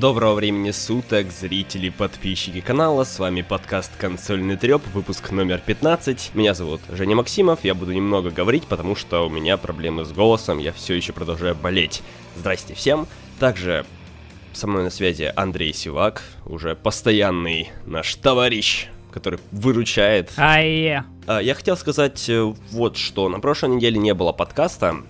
Доброго 0.00 0.32
времени 0.32 0.70
суток, 0.70 1.30
зрители, 1.30 1.90
подписчики 1.90 2.62
канала, 2.62 3.04
с 3.04 3.18
вами 3.18 3.42
подкаст 3.42 3.92
«Консольный 3.98 4.56
треп», 4.56 4.80
выпуск 4.94 5.30
номер 5.30 5.60
15. 5.66 6.30
Меня 6.32 6.54
зовут 6.54 6.80
Женя 6.88 7.16
Максимов, 7.16 7.64
я 7.64 7.74
буду 7.74 7.92
немного 7.92 8.30
говорить, 8.30 8.64
потому 8.66 8.96
что 8.96 9.26
у 9.26 9.28
меня 9.28 9.58
проблемы 9.58 10.06
с 10.06 10.12
голосом, 10.12 10.56
я 10.56 10.72
все 10.72 10.94
еще 10.94 11.12
продолжаю 11.12 11.54
болеть. 11.54 12.00
Здрасте 12.34 12.72
всем. 12.72 13.06
Также 13.38 13.84
со 14.54 14.66
мной 14.66 14.84
на 14.84 14.90
связи 14.90 15.30
Андрей 15.36 15.74
Сивак, 15.74 16.22
уже 16.46 16.74
постоянный 16.76 17.70
наш 17.84 18.14
товарищ, 18.14 18.88
который 19.12 19.38
выручает. 19.52 20.32
Ай! 20.38 21.02
Я 21.26 21.54
хотел 21.54 21.76
сказать 21.76 22.26
э, 22.30 22.42
вот 22.70 22.96
что. 22.96 23.28
На 23.28 23.38
прошлой 23.38 23.76
неделе 23.76 23.98
не 23.98 24.14
было 24.14 24.32
подкаста, 24.32 25.02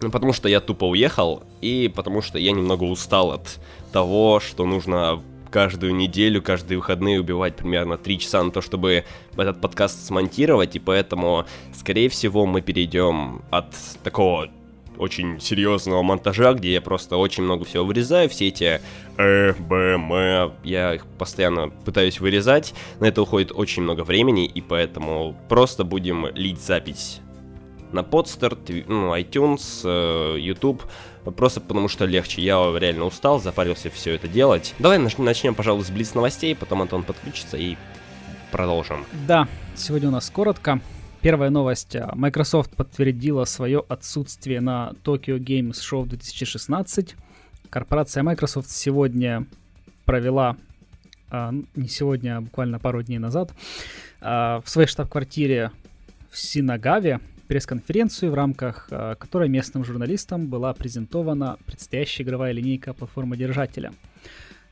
потому 0.00 0.32
что 0.32 0.48
я 0.48 0.60
тупо 0.60 0.84
уехал, 0.84 1.42
и 1.60 1.90
потому 1.94 2.22
что 2.22 2.38
я 2.38 2.52
немного 2.52 2.84
устал 2.84 3.32
от 3.32 3.58
того, 3.92 4.40
что 4.40 4.66
нужно 4.66 5.22
каждую 5.50 5.94
неделю, 5.94 6.42
каждые 6.42 6.78
выходные 6.78 7.20
убивать 7.20 7.56
примерно 7.56 7.96
3 7.96 8.18
часа 8.18 8.42
на 8.42 8.50
то, 8.50 8.60
чтобы 8.60 9.04
этот 9.36 9.60
подкаст 9.60 10.06
смонтировать, 10.06 10.76
и 10.76 10.78
поэтому, 10.78 11.46
скорее 11.74 12.08
всего, 12.08 12.46
мы 12.46 12.60
перейдем 12.60 13.42
от 13.50 13.74
такого 14.02 14.48
очень 14.98 15.40
серьезного 15.40 16.02
монтажа, 16.02 16.54
где 16.54 16.72
я 16.72 16.80
просто 16.80 17.16
очень 17.16 17.42
много 17.42 17.64
всего 17.64 17.84
вырезаю, 17.84 18.28
все 18.28 18.48
эти 18.48 18.80
э, 19.18 19.52
б, 19.52 19.74
м, 19.74 20.52
я 20.64 20.94
их 20.94 21.06
постоянно 21.18 21.68
пытаюсь 21.68 22.20
вырезать, 22.20 22.74
на 23.00 23.06
это 23.06 23.22
уходит 23.22 23.52
очень 23.54 23.82
много 23.82 24.04
времени, 24.04 24.46
и 24.46 24.60
поэтому 24.60 25.36
просто 25.48 25.84
будем 25.84 26.26
лить 26.34 26.60
запись 26.60 27.20
на 27.92 28.00
Podster, 28.00 28.84
ну, 28.88 29.14
iTunes, 29.16 29.82
э, 29.84 30.38
YouTube, 30.38 30.82
просто 31.36 31.60
потому 31.60 31.88
что 31.88 32.04
легче. 32.04 32.42
Я 32.42 32.56
реально 32.78 33.04
устал, 33.04 33.40
запарился 33.40 33.90
все 33.90 34.14
это 34.14 34.28
делать. 34.28 34.74
Давай 34.78 34.98
начнем, 34.98 35.54
пожалуй, 35.54 35.84
с 35.84 35.90
Блиц 35.90 36.14
новостей, 36.14 36.54
потом 36.54 36.82
Антон 36.82 37.02
подключится 37.02 37.56
и 37.56 37.76
продолжим. 38.50 39.04
Да, 39.26 39.48
сегодня 39.74 40.08
у 40.08 40.12
нас 40.12 40.30
коротко. 40.30 40.80
Первая 41.20 41.50
новость. 41.50 41.96
Microsoft 42.14 42.76
подтвердила 42.76 43.44
свое 43.44 43.82
отсутствие 43.88 44.60
на 44.60 44.92
Tokyo 45.02 45.38
Games 45.38 45.72
Show 45.72 46.06
2016. 46.06 47.16
Корпорация 47.70 48.22
Microsoft 48.22 48.70
сегодня 48.70 49.46
провела, 50.04 50.56
а, 51.30 51.52
не 51.74 51.88
сегодня, 51.88 52.36
а 52.36 52.40
буквально 52.42 52.78
пару 52.78 53.02
дней 53.02 53.18
назад, 53.18 53.52
а, 54.20 54.60
в 54.64 54.68
своей 54.68 54.86
штаб-квартире 54.86 55.72
в 56.30 56.38
Синагаве 56.38 57.20
пресс-конференцию, 57.46 58.32
в 58.32 58.34
рамках 58.34 58.88
а, 58.90 59.14
которой 59.14 59.48
местным 59.48 59.84
журналистам 59.84 60.46
была 60.46 60.74
презентована 60.74 61.58
предстоящая 61.66 62.24
игровая 62.24 62.52
линейка 62.52 62.92
платформодержателя. 62.92 63.92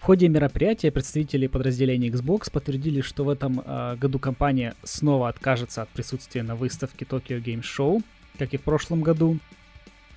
В 0.05 0.07
ходе 0.07 0.29
мероприятия 0.29 0.91
представители 0.91 1.47
подразделений 1.47 2.11
Xbox 2.11 2.51
подтвердили, 2.53 3.01
что 3.01 3.25
в 3.25 3.31
этом 3.31 3.63
э, 3.65 3.97
году 3.97 4.19
компания 4.19 4.75
снова 4.83 5.31
откажется 5.31 5.81
от 5.81 5.89
присутствия 5.89 6.43
на 6.43 6.57
выставке 6.57 7.07
Tokyo 7.07 7.43
Game 7.43 7.63
Show, 7.63 8.03
как 8.39 8.53
и 8.53 8.59
в 8.59 8.61
прошлом 8.61 9.01
году. 9.01 9.39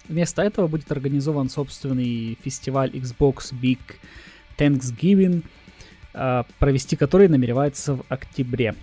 Вместо 0.10 0.42
этого 0.42 0.68
будет 0.68 0.92
организован 0.92 1.50
собственный 1.50 2.38
фестиваль 2.44 2.90
Xbox 2.90 3.54
Big 3.54 3.80
Thanksgiving, 4.58 5.46
э, 6.14 6.44
провести 6.60 6.98
который 6.98 7.30
намеревается 7.30 7.96
в 7.96 8.04
октябре. 8.10 8.76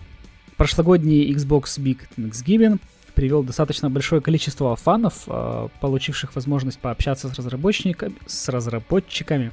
Прошлогодний 0.56 1.30
Xbox 1.34 1.78
Big 1.78 1.98
Thanksgiving 2.16 2.80
привел 3.14 3.42
достаточно 3.42 3.90
большое 3.90 4.20
количество 4.20 4.74
фанов, 4.76 5.24
э, 5.26 5.68
получивших 5.80 6.34
возможность 6.34 6.78
пообщаться 6.78 7.28
с 7.28 7.34
разработчиками, 7.36 8.14
с 8.26 8.48
разработчиками 8.48 9.52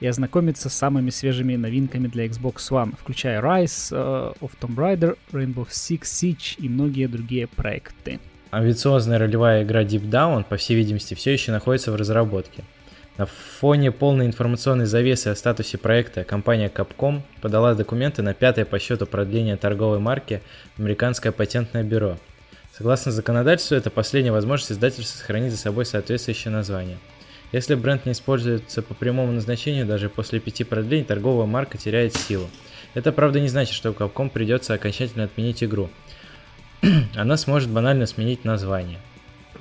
и 0.00 0.06
ознакомиться 0.06 0.68
с 0.68 0.74
самыми 0.74 1.10
свежими 1.10 1.56
новинками 1.56 2.06
для 2.08 2.26
Xbox 2.26 2.56
One, 2.70 2.94
включая 2.98 3.40
Rise 3.40 3.92
uh, 3.92 4.36
of 4.40 4.50
Tomb 4.60 4.76
Raider, 4.76 5.16
Rainbow 5.32 5.66
Six 5.68 6.02
Siege 6.02 6.56
и 6.58 6.68
многие 6.68 7.06
другие 7.06 7.46
проекты. 7.46 8.20
Амбициозная 8.50 9.18
ролевая 9.18 9.64
игра 9.64 9.82
Deep 9.82 10.08
Down, 10.08 10.44
по 10.44 10.56
всей 10.56 10.76
видимости, 10.76 11.14
все 11.14 11.32
еще 11.32 11.52
находится 11.52 11.92
в 11.92 11.96
разработке. 11.96 12.62
На 13.16 13.24
фоне 13.24 13.92
полной 13.92 14.26
информационной 14.26 14.84
завесы 14.84 15.28
о 15.28 15.34
статусе 15.34 15.78
проекта 15.78 16.24
компания 16.24 16.68
Capcom 16.68 17.22
подала 17.40 17.74
документы 17.74 18.20
на 18.20 18.34
пятое 18.34 18.66
по 18.66 18.78
счету 18.78 19.06
продление 19.06 19.56
торговой 19.56 19.98
марки 19.98 20.42
Американское 20.76 21.32
патентное 21.32 21.82
бюро. 21.82 22.18
Согласно 22.76 23.10
законодательству, 23.12 23.76
это 23.76 23.90
последняя 23.90 24.32
возможность 24.32 24.72
издательства 24.72 25.18
сохранить 25.18 25.52
за 25.52 25.58
собой 25.58 25.86
соответствующее 25.86 26.52
название– 26.52 26.98
если 27.52 27.74
бренд 27.74 28.06
не 28.06 28.12
используется 28.12 28.82
по 28.82 28.94
прямому 28.94 29.32
назначению, 29.32 29.86
даже 29.86 30.08
после 30.08 30.40
пяти 30.40 30.64
продлений 30.64 31.04
торговая 31.04 31.46
марка 31.46 31.78
теряет 31.78 32.14
силу. 32.14 32.48
Это, 32.94 33.12
правда, 33.12 33.40
не 33.40 33.48
значит, 33.48 33.74
что 33.74 33.90
Capcom 33.90 34.30
придется 34.30 34.74
окончательно 34.74 35.24
отменить 35.24 35.62
игру. 35.62 35.88
Она 37.16 37.36
сможет 37.36 37.70
банально 37.70 38.06
сменить 38.06 38.44
название. 38.44 38.98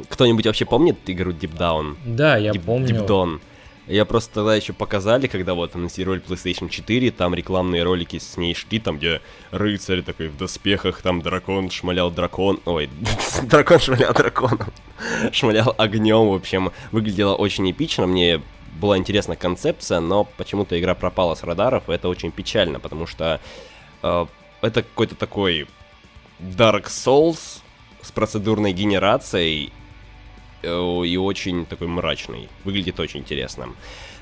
Кто-нибудь 0.10 0.46
вообще 0.46 0.66
помнит 0.66 0.98
игру 1.06 1.32
Deep 1.32 1.58
Down? 1.58 1.96
Да, 2.06 2.38
я 2.38 2.52
Deep, 2.52 2.66
помню. 2.66 2.96
Deep 2.96 3.08
Dawn. 3.08 3.40
Я 3.88 4.06
просто 4.06 4.34
тогда 4.34 4.56
еще 4.56 4.74
показали, 4.74 5.28
когда 5.28 5.54
вот 5.54 5.76
анонсировали 5.76 6.22
PlayStation 6.22 6.70
4, 6.70 7.12
там 7.12 7.36
рекламные 7.36 7.84
ролики 7.84 8.18
с 8.18 8.36
ней 8.36 8.56
шли, 8.56 8.80
там 8.80 8.98
где 8.98 9.22
рыцарь 9.52 10.02
такой 10.02 10.30
в 10.30 10.38
доспехах, 10.38 11.02
там 11.02 11.22
дракон 11.22 11.70
шмалял 11.70 12.10
дракон, 12.10 12.60
ой, 12.66 12.90
дракон 13.44 13.80
шмалял 13.80 14.14
драконом, 14.14 14.74
шмалял 15.32 15.76
огнем, 15.78 16.30
в 16.30 16.34
общем, 16.34 16.72
выглядело 16.92 17.36
очень 17.36 17.70
эпично, 17.70 18.08
мне 18.08 18.42
была 18.80 18.98
интересна 18.98 19.36
концепция, 19.36 20.00
но 20.00 20.24
почему-то 20.24 20.80
игра 20.80 20.96
пропала 20.96 21.36
с 21.36 21.44
радаров, 21.44 21.88
и 21.88 21.94
это 21.94 22.10
очень 22.10 22.32
печально, 22.32 22.80
потому 22.80 23.06
что 23.06 23.40
э, 24.02 24.26
это 24.62 24.82
какой-то 24.82 25.16
такой 25.16 25.68
Dark 26.40 26.86
Souls 26.86 27.62
с 28.02 28.12
процедурной 28.12 28.74
генерацией, 28.74 29.72
и 30.66 31.18
очень 31.18 31.66
такой 31.66 31.88
мрачный. 31.88 32.50
Выглядит 32.64 33.00
очень 33.00 33.22
интересно. 33.22 33.70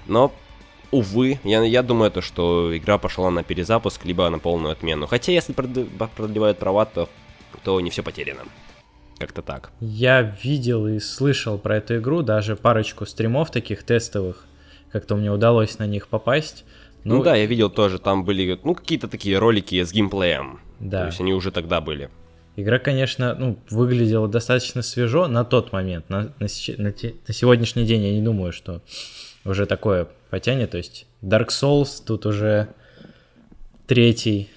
Но 0.07 0.31
увы, 0.91 1.39
я, 1.43 1.63
я 1.63 1.83
думаю, 1.83 2.11
то, 2.11 2.21
что 2.21 2.75
игра 2.77 2.97
пошла 2.97 3.31
на 3.31 3.43
перезапуск, 3.43 4.05
либо 4.05 4.29
на 4.29 4.39
полную 4.39 4.71
отмену. 4.71 5.07
Хотя, 5.07 5.31
если 5.31 5.53
продлевают 5.53 6.59
права, 6.59 6.85
то, 6.85 7.09
то 7.63 7.81
не 7.81 7.89
все 7.89 8.03
потеряно. 8.03 8.41
Как-то 9.17 9.41
так. 9.41 9.71
Я 9.79 10.21
видел 10.21 10.87
и 10.87 10.99
слышал 10.99 11.57
про 11.57 11.77
эту 11.77 11.97
игру, 11.97 12.21
даже 12.21 12.55
парочку 12.55 13.05
стримов 13.05 13.51
таких 13.51 13.83
тестовых. 13.83 14.45
Как-то 14.91 15.15
мне 15.15 15.31
удалось 15.31 15.79
на 15.79 15.87
них 15.87 16.07
попасть. 16.07 16.65
Ну, 17.03 17.17
ну 17.17 17.23
да, 17.23 17.35
я 17.35 17.45
видел 17.45 17.69
тоже, 17.69 17.99
там 17.99 18.23
были, 18.23 18.59
ну, 18.63 18.75
какие-то 18.75 19.07
такие 19.07 19.37
ролики 19.37 19.83
с 19.83 19.91
геймплеем. 19.91 20.59
Да. 20.79 21.01
То 21.01 21.05
есть 21.07 21.19
они 21.19 21.33
уже 21.33 21.51
тогда 21.51 21.81
были. 21.81 22.09
Игра, 22.55 22.77
конечно, 22.77 23.35
ну, 23.35 23.57
выглядела 23.69 24.27
достаточно 24.27 24.83
свежо 24.83 25.27
на 25.27 25.43
тот 25.43 25.71
момент. 25.71 26.09
На, 26.09 26.33
на, 26.39 26.47
на, 26.77 26.93
на 27.27 27.33
сегодняшний 27.33 27.83
день 27.85 28.03
я 28.03 28.13
не 28.13 28.21
думаю, 28.21 28.51
что 28.51 28.81
уже 29.43 29.65
такое 29.65 30.07
потянет. 30.29 30.71
То 30.71 30.77
есть 30.77 31.07
Dark 31.23 31.47
Souls 31.47 32.03
тут 32.05 32.25
уже 32.25 32.69
третий. 33.87 34.49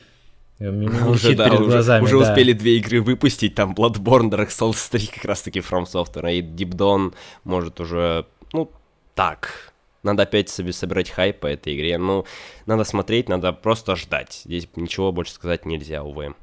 Уже, 0.58 1.34
да, 1.34 1.48
перед 1.48 1.60
уже, 1.60 1.70
глазами, 1.70 2.04
уже 2.04 2.18
да. 2.18 2.30
успели 2.30 2.52
две 2.52 2.78
игры 2.78 3.02
выпустить, 3.02 3.54
там 3.54 3.74
Bloodborne, 3.74 4.30
Dark 4.30 4.48
Souls 4.48 4.90
3 4.90 5.06
как 5.08 5.24
раз 5.26 5.42
таки 5.42 5.60
From 5.60 5.84
Software, 5.84 6.32
и 6.32 6.40
Deep 6.40 6.70
Dawn 6.70 7.12
может 7.44 7.78
уже, 7.78 8.24
ну, 8.54 8.70
так, 9.14 9.74
надо 10.02 10.22
опять 10.22 10.48
себе 10.48 10.72
собирать 10.72 11.10
хайп 11.10 11.40
по 11.40 11.46
этой 11.46 11.76
игре, 11.76 11.98
ну, 11.98 12.24
надо 12.64 12.84
смотреть, 12.84 13.28
надо 13.28 13.52
просто 13.52 13.96
ждать, 13.96 14.40
здесь 14.46 14.66
ничего 14.76 15.12
больше 15.12 15.32
сказать 15.32 15.66
нельзя, 15.66 16.02
увы. 16.02 16.34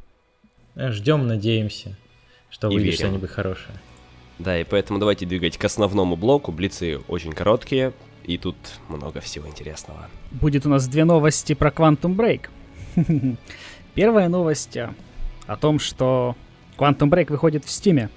Ждем, 0.76 1.28
надеемся, 1.28 1.96
что 2.50 2.70
и 2.70 2.76
выйдет 2.76 2.96
что-нибудь 2.96 3.30
хорошее. 3.30 3.80
Да, 4.40 4.60
и 4.60 4.64
поэтому 4.64 5.00
давайте 5.00 5.26
двигать 5.26 5.58
к 5.58 5.66
основному 5.66 6.16
блоку. 6.16 6.52
Блицы 6.52 7.00
очень 7.08 7.32
короткие, 7.32 7.94
и 8.24 8.38
тут 8.38 8.56
много 8.90 9.22
всего 9.22 9.48
интересного. 9.48 10.10
Будет 10.32 10.66
у 10.66 10.70
нас 10.70 10.88
две 10.88 11.06
новости 11.06 11.54
про 11.54 11.70
Quantum 11.70 12.16
Break. 12.16 12.50
Первая 13.94 14.30
новость 14.30 14.78
о 15.46 15.58
том, 15.58 15.78
что 15.80 16.36
Quantum 16.78 17.10
Break 17.10 17.32
выходит 17.32 17.64
в 17.66 17.68
Steam. 17.68 18.10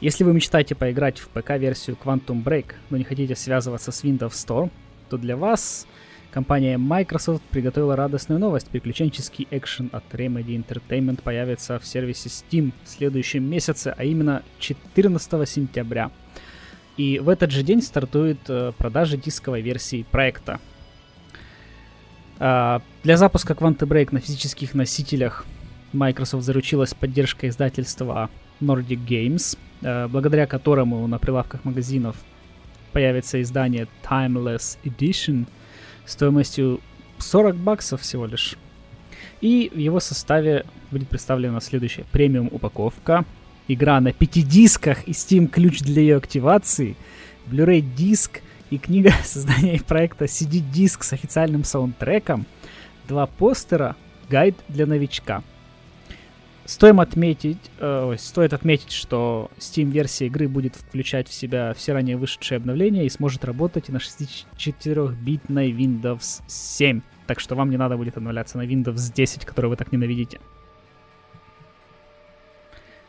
Если 0.00 0.24
вы 0.24 0.32
мечтаете 0.32 0.74
поиграть 0.74 1.18
в 1.18 1.28
ПК-версию 1.28 1.98
Quantum 2.02 2.42
Break, 2.42 2.74
но 2.90 2.96
не 2.96 3.04
хотите 3.04 3.36
связываться 3.36 3.92
с 3.92 4.02
Windows 4.04 4.32
Store, 4.32 4.70
то 5.10 5.18
для 5.18 5.36
вас 5.36 5.86
Компания 6.34 6.78
Microsoft 6.78 7.44
приготовила 7.44 7.94
радостную 7.94 8.40
новость. 8.40 8.68
Приключенческий 8.68 9.46
экшен 9.52 9.88
от 9.92 10.02
Remedy 10.12 10.60
Entertainment 10.60 11.22
появится 11.22 11.78
в 11.78 11.86
сервисе 11.86 12.28
Steam 12.28 12.72
в 12.82 12.88
следующем 12.88 13.48
месяце, 13.48 13.94
а 13.96 14.02
именно 14.02 14.42
14 14.58 15.48
сентября. 15.48 16.10
И 16.96 17.20
в 17.20 17.28
этот 17.28 17.52
же 17.52 17.62
день 17.62 17.80
стартует 17.80 18.40
э, 18.48 18.72
продажа 18.76 19.16
дисковой 19.16 19.62
версии 19.62 20.04
проекта. 20.10 20.58
Э, 22.40 22.80
для 23.04 23.16
запуска 23.16 23.52
Quantum 23.52 23.86
Break 23.86 24.08
на 24.10 24.18
физических 24.18 24.74
носителях 24.74 25.46
Microsoft 25.92 26.42
заручилась 26.42 26.94
поддержкой 26.94 27.50
издательства 27.50 28.28
Nordic 28.60 29.06
Games, 29.06 29.56
э, 29.82 30.08
благодаря 30.08 30.48
которому 30.48 31.06
на 31.06 31.20
прилавках 31.20 31.64
магазинов 31.64 32.16
появится 32.90 33.40
издание 33.40 33.86
Timeless 34.02 34.78
Edition– 34.82 35.46
стоимостью 36.06 36.80
40 37.18 37.56
баксов 37.56 38.00
всего 38.00 38.26
лишь. 38.26 38.56
И 39.40 39.70
в 39.74 39.78
его 39.78 40.00
составе 40.00 40.64
будет 40.90 41.08
представлена 41.08 41.60
следующая 41.60 42.04
премиум 42.12 42.48
упаковка, 42.50 43.24
игра 43.68 44.00
на 44.00 44.12
5 44.12 44.48
дисках 44.48 45.06
и 45.06 45.12
Steam 45.12 45.48
ключ 45.48 45.80
для 45.80 46.02
ее 46.02 46.16
активации, 46.16 46.96
Blu-ray 47.46 47.80
диск 47.80 48.40
и 48.70 48.78
книга 48.78 49.12
создания 49.24 49.80
проекта 49.86 50.24
CD-диск 50.24 51.02
с 51.04 51.12
официальным 51.12 51.64
саундтреком, 51.64 52.46
два 53.06 53.26
постера, 53.26 53.96
гайд 54.28 54.56
для 54.68 54.86
новичка. 54.86 55.42
Стоим 56.66 57.00
отметить, 57.00 57.58
э, 57.78 58.16
стоит 58.18 58.54
отметить, 58.54 58.90
что 58.90 59.50
Steam-версия 59.58 60.26
игры 60.26 60.48
будет 60.48 60.76
включать 60.76 61.28
в 61.28 61.34
себя 61.34 61.74
все 61.74 61.92
ранее 61.92 62.16
вышедшие 62.16 62.56
обновления 62.56 63.04
и 63.04 63.10
сможет 63.10 63.44
работать 63.44 63.90
и 63.90 63.92
на 63.92 63.98
64-битной 63.98 65.70
Windows 65.72 66.42
7. 66.46 67.02
Так 67.26 67.40
что 67.40 67.54
вам 67.54 67.68
не 67.68 67.76
надо 67.76 67.98
будет 67.98 68.16
обновляться 68.16 68.56
на 68.56 68.62
Windows 68.62 69.12
10, 69.12 69.44
которую 69.44 69.70
вы 69.70 69.76
так 69.76 69.92
ненавидите. 69.92 70.40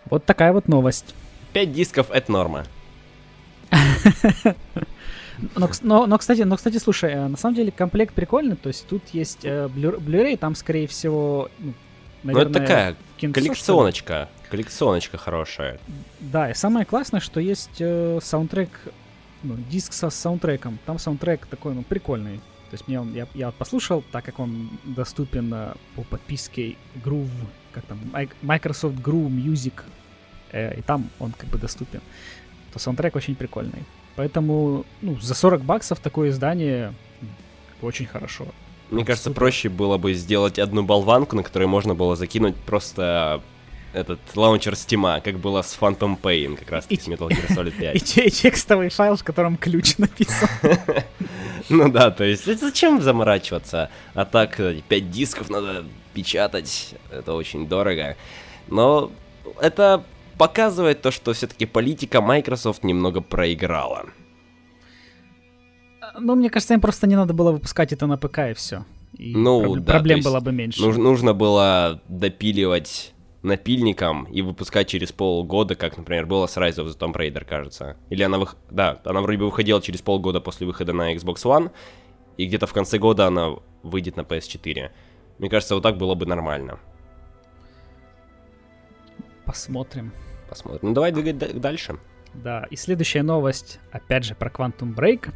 Вот 0.05 0.25
такая 0.25 0.51
вот 0.51 0.67
новость. 0.67 1.15
5 1.53 1.71
дисков 1.71 2.11
это 2.11 2.31
норма. 2.31 2.65
Но, 5.55 5.69
но, 5.81 6.07
но, 6.07 6.17
кстати, 6.17 6.43
но, 6.43 6.55
кстати, 6.55 6.77
слушай, 6.77 7.11
э, 7.11 7.27
на 7.27 7.35
самом 7.35 7.55
деле 7.55 7.69
комплект 7.69 8.13
прикольный, 8.13 8.55
то 8.55 8.69
есть 8.69 8.87
тут 8.87 9.03
есть 9.09 9.43
э, 9.43 9.67
Blu-ray, 9.67 10.37
там, 10.37 10.55
скорее 10.55 10.87
всего, 10.87 11.49
ну, 11.59 11.73
наверное, 12.25 12.33
ну, 12.33 12.49
это 12.51 12.59
такая 12.59 12.95
кинцо, 13.17 13.39
коллекционочка, 13.39 14.29
коллекционочка 14.49 15.17
хорошая. 15.17 15.79
Да, 16.19 16.49
и 16.49 16.53
самое 16.53 16.85
классное, 16.85 17.19
что 17.19 17.39
есть 17.39 17.77
э, 17.79 18.19
саундтрек, 18.21 18.69
ну, 19.43 19.55
диск 19.69 19.93
со 19.93 20.09
саундтреком, 20.09 20.79
там 20.85 20.99
саундтрек 20.99 21.45
такой, 21.45 21.73
ну, 21.73 21.83
прикольный. 21.83 22.37
То 22.69 22.73
есть 22.73 22.87
мне 22.87 22.99
он, 22.99 23.13
я, 23.13 23.27
я 23.35 23.51
послушал, 23.51 24.03
так 24.11 24.25
как 24.25 24.39
он 24.39 24.69
доступен 24.83 25.53
э, 25.53 25.73
по 25.95 26.03
подписке 26.03 26.75
Groove, 27.03 27.29
как 27.71 27.85
там, 27.85 27.99
Microsoft 28.41 28.95
Groove 28.95 29.29
Music, 29.29 29.83
э, 30.51 30.79
и 30.79 30.81
там 30.81 31.09
он 31.19 31.31
как 31.31 31.49
бы 31.49 31.57
доступен, 31.57 32.01
то 32.73 32.79
саундтрек 32.79 33.15
очень 33.15 33.35
прикольный. 33.35 33.85
Поэтому 34.15 34.85
ну, 35.01 35.19
за 35.19 35.35
40 35.35 35.61
баксов 35.61 35.99
такое 35.99 36.29
издание 36.29 36.93
очень 37.81 38.05
хорошо. 38.05 38.47
Мне 38.91 39.03
кажется, 39.03 39.31
проще 39.31 39.69
было 39.69 39.97
бы 39.97 40.13
сделать 40.13 40.59
одну 40.59 40.83
болванку, 40.83 41.35
на 41.35 41.43
которой 41.43 41.65
можно 41.65 41.95
было 41.95 42.15
закинуть 42.15 42.55
просто 42.55 43.41
этот 43.93 44.19
лаунчер 44.35 44.73
Steam, 44.73 45.21
как 45.21 45.39
было 45.39 45.61
с 45.61 45.77
Phantom 45.79 46.19
Pain, 46.19 46.57
как 46.57 46.69
раз 46.69 46.85
таки 46.85 47.01
с 47.01 47.07
Metal 47.07 47.29
Gear 47.29 47.47
Solid 47.49 47.77
5. 47.77 48.17
И, 48.17 48.29
текстовый 48.29 48.89
файл, 48.89 49.15
в 49.15 49.23
котором 49.23 49.57
ключ 49.57 49.97
написан. 49.97 50.49
ну 51.69 51.89
да, 51.89 52.11
то 52.11 52.23
есть 52.23 52.45
зачем 52.45 53.01
заморачиваться? 53.01 53.89
А 54.13 54.25
так, 54.25 54.57
5 54.57 54.83
э, 54.89 54.99
дисков 54.99 55.49
надо 55.49 55.85
печатать, 56.13 56.95
это 57.09 57.33
очень 57.33 57.67
дорого. 57.67 58.17
Но 58.67 59.11
это 59.61 60.03
показывает 60.37 61.01
то, 61.01 61.11
что 61.11 61.33
все-таки 61.33 61.65
политика 61.65 62.21
Microsoft 62.21 62.83
немного 62.83 63.21
проиграла. 63.21 64.07
Ну, 66.19 66.35
мне 66.35 66.49
кажется, 66.49 66.73
им 66.73 66.81
просто 66.81 67.07
не 67.07 67.15
надо 67.15 67.33
было 67.33 67.51
выпускать 67.51 67.93
это 67.93 68.07
на 68.07 68.17
ПК 68.17 68.39
и 68.51 68.53
все. 68.53 68.85
И 69.17 69.35
ну, 69.35 69.75
проб- 69.75 69.79
да, 69.79 69.93
проблем 69.93 70.21
было 70.21 70.39
бы 70.39 70.51
меньше. 70.51 70.81
Нуж- 70.81 70.97
нужно 70.97 71.33
было 71.33 72.01
допиливать 72.07 73.13
напильником 73.43 74.25
и 74.25 74.41
выпускать 74.41 74.87
через 74.87 75.11
полгода, 75.11 75.75
как, 75.75 75.97
например, 75.97 76.25
было 76.25 76.47
с 76.47 76.57
Rise 76.57 76.77
of 76.77 76.87
the 76.87 76.97
Tomb 76.97 77.13
Raider, 77.13 77.45
кажется. 77.45 77.95
Или 78.09 78.23
она, 78.23 78.39
вых... 78.39 78.55
да, 78.71 78.99
она 79.05 79.21
вроде 79.21 79.37
бы 79.37 79.45
выходила 79.45 79.81
через 79.81 80.01
полгода 80.01 80.41
после 80.41 80.65
выхода 80.67 80.93
на 80.93 81.13
Xbox 81.15 81.43
One, 81.43 81.71
и 82.37 82.45
где-то 82.47 82.65
в 82.67 82.73
конце 82.73 82.97
года 82.97 83.27
она 83.27 83.51
выйдет 83.83 84.17
на 84.17 84.21
PS4. 84.21 84.89
Мне 85.37 85.49
кажется, 85.49 85.75
вот 85.75 85.83
так 85.83 85.97
было 85.97 86.15
бы 86.15 86.25
нормально. 86.25 86.79
Посмотрим. 89.45 90.11
Посмотрим. 90.49 90.79
Ну 90.81 90.93
давай 90.93 91.11
двигать 91.11 91.37
дальше. 91.61 91.97
Да, 92.33 92.65
и 92.69 92.75
следующая 92.75 93.23
новость, 93.23 93.79
опять 93.91 94.25
же, 94.25 94.35
про 94.35 94.49
Quantum 94.49 94.93
Break. 94.93 95.31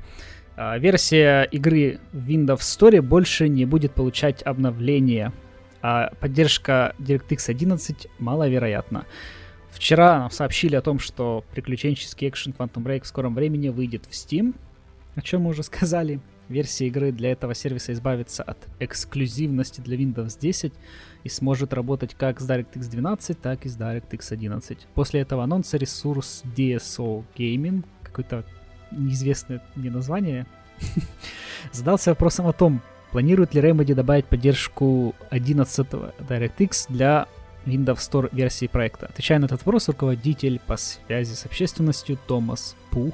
А, 0.61 0.77
версия 0.77 1.43
игры 1.43 2.01
в 2.11 2.27
Windows 2.27 2.57
Store 2.57 3.01
больше 3.01 3.47
не 3.47 3.63
будет 3.63 3.93
получать 3.93 4.43
обновления, 4.43 5.31
а 5.81 6.11
поддержка 6.19 6.93
DirectX 6.99 7.49
11 7.49 8.07
маловероятна. 8.19 9.05
Вчера 9.71 10.19
нам 10.19 10.31
сообщили 10.31 10.75
о 10.75 10.81
том, 10.81 10.99
что 10.99 11.45
приключенческий 11.53 12.27
экшен 12.27 12.51
Quantum 12.51 12.83
Break 12.83 13.03
в 13.03 13.07
скором 13.07 13.35
времени 13.35 13.69
выйдет 13.69 14.03
в 14.05 14.11
Steam, 14.11 14.53
о 15.15 15.21
чем 15.21 15.43
мы 15.43 15.51
уже 15.51 15.63
сказали. 15.63 16.19
Версия 16.49 16.87
игры 16.87 17.13
для 17.13 17.31
этого 17.31 17.55
сервиса 17.55 17.93
избавится 17.93 18.43
от 18.43 18.57
эксклюзивности 18.81 19.79
для 19.79 19.95
Windows 19.95 20.37
10 20.37 20.73
и 21.23 21.29
сможет 21.29 21.71
работать 21.71 22.15
как 22.15 22.41
с 22.41 22.49
DirectX 22.49 22.89
12, 22.89 23.41
так 23.41 23.65
и 23.65 23.69
с 23.69 23.77
DirectX 23.77 24.33
11. 24.33 24.87
После 24.93 25.21
этого 25.21 25.45
анонса 25.45 25.77
ресурс 25.77 26.43
DSO 26.53 27.23
Gaming, 27.37 27.85
какой-то 28.03 28.43
неизвестное 28.91 29.61
мне 29.75 29.89
название, 29.89 30.45
задался 31.71 32.11
вопросом 32.11 32.47
о 32.47 32.53
том, 32.53 32.81
планирует 33.11 33.53
ли 33.53 33.61
Remedy 33.61 33.93
добавить 33.93 34.25
поддержку 34.25 35.15
11 35.29 35.87
DirectX 35.87 36.85
для 36.89 37.27
Windows 37.65 37.97
Store 37.97 38.29
версии 38.31 38.67
проекта. 38.67 39.07
Отвечая 39.07 39.39
на 39.39 39.45
этот 39.45 39.65
вопрос, 39.65 39.87
руководитель 39.87 40.59
по 40.65 40.77
связи 40.77 41.33
с 41.33 41.45
общественностью 41.45 42.17
Томас 42.27 42.75
Пух 42.91 43.13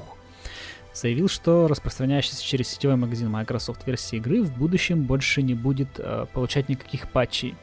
заявил, 0.94 1.28
что 1.28 1.68
распространяющийся 1.68 2.44
через 2.44 2.70
сетевой 2.70 2.96
магазин 2.96 3.30
Microsoft 3.30 3.86
версии 3.86 4.18
игры 4.18 4.44
в 4.44 4.58
будущем 4.58 5.04
больше 5.04 5.42
не 5.42 5.54
будет 5.54 5.90
э, 5.98 6.26
получать 6.34 6.70
никаких 6.70 7.10
патчей. 7.10 7.56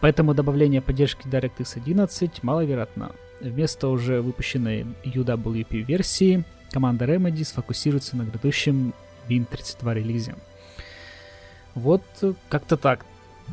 Поэтому 0.00 0.34
добавление 0.34 0.80
поддержки 0.80 1.26
DirectX 1.26 1.76
11 1.76 2.42
маловероятно. 2.42 3.12
Вместо 3.40 3.88
уже 3.88 4.22
выпущенной 4.22 4.86
UWP 5.04 5.82
версии 5.82 6.44
команда 6.74 7.04
Remedy 7.04 7.44
сфокусируется 7.44 8.16
на 8.16 8.24
грядущем 8.24 8.94
Win32 9.28 9.94
релизе. 9.94 10.34
Вот 11.76 12.02
э, 12.22 12.32
как-то 12.48 12.76
так. 12.76 13.06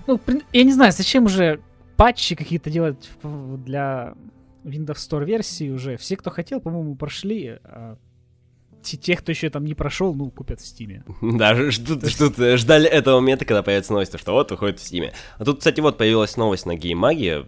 Ну, 0.07 0.19
я 0.51 0.63
не 0.63 0.73
знаю, 0.73 0.91
зачем 0.91 1.25
уже 1.25 1.59
патчи 1.97 2.33
какие-то 2.35 2.71
делать 2.71 3.11
для 3.21 4.15
Windows 4.63 4.95
Store 4.95 5.23
версии 5.23 5.69
уже. 5.69 5.97
Все, 5.97 6.17
кто 6.17 6.31
хотел, 6.31 6.59
по-моему, 6.59 6.95
прошли. 6.95 7.59
А 7.63 7.97
те, 8.81 9.15
кто 9.15 9.31
еще 9.31 9.51
там 9.51 9.65
не 9.65 9.75
прошел, 9.75 10.15
ну, 10.15 10.31
купят 10.31 10.59
в 10.59 10.65
Стиме. 10.65 11.03
Да, 11.21 11.53
ждут, 11.69 12.03
ждут, 12.07 12.37
ждали 12.37 12.89
этого 12.89 13.19
момента, 13.19 13.45
когда 13.45 13.61
появится 13.61 13.93
новость, 13.93 14.17
что 14.17 14.33
вот 14.33 14.49
выходит 14.49 14.79
в 14.79 14.83
Стиме. 14.83 15.13
А 15.37 15.45
тут, 15.45 15.59
кстати, 15.59 15.79
вот 15.79 15.99
появилась 15.99 16.37
новость 16.37 16.65
на 16.65 16.75
геймаге, 16.75 17.45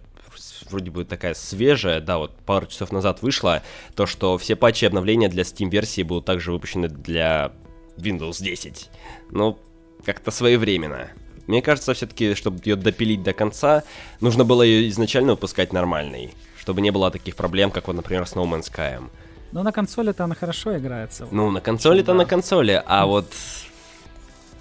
вроде 0.70 0.92
бы 0.92 1.06
такая 1.06 1.34
свежая, 1.34 2.02
да, 2.02 2.18
вот 2.18 2.36
пару 2.46 2.68
часов 2.68 2.92
назад 2.92 3.22
вышла, 3.22 3.62
то, 3.96 4.06
что 4.06 4.38
все 4.38 4.56
патчи 4.56 4.86
и 4.86 4.88
обновления 4.88 5.30
для 5.30 5.44
Steam-версии 5.44 6.04
будут 6.04 6.26
также 6.26 6.52
выпущены 6.52 6.88
для 6.88 7.52
Windows 7.98 8.42
10. 8.42 8.90
Ну, 9.32 9.58
как-то 10.06 10.32
своевременно. 10.32 11.10
Мне 11.48 11.62
кажется, 11.62 11.94
все-таки, 11.94 12.36
чтобы 12.36 12.62
ее 12.64 12.76
допилить 12.76 13.24
до 13.24 13.34
конца, 13.34 13.84
нужно 14.22 14.46
было 14.46 14.64
ее 14.64 14.90
изначально 14.90 15.34
выпускать 15.34 15.74
нормальной, 15.74 16.34
чтобы 16.58 16.82
не 16.82 16.92
было 16.92 17.12
таких 17.12 17.36
проблем, 17.36 17.72
как 17.72 17.88
вот, 17.88 17.96
например, 17.96 18.26
с 18.26 18.34
No 18.34 18.46
Man's 18.46 18.72
Sky. 18.72 19.04
Ну, 19.52 19.62
на 19.62 19.72
консоли-то 19.72 20.24
она 20.24 20.36
хорошо 20.36 20.78
играется. 20.78 21.28
Ну, 21.30 21.52
на 21.52 21.62
консоли-то 21.62 22.08
да. 22.08 22.14
на 22.14 22.26
консоли, 22.26 22.82
а 22.86 23.06
вот 23.06 23.32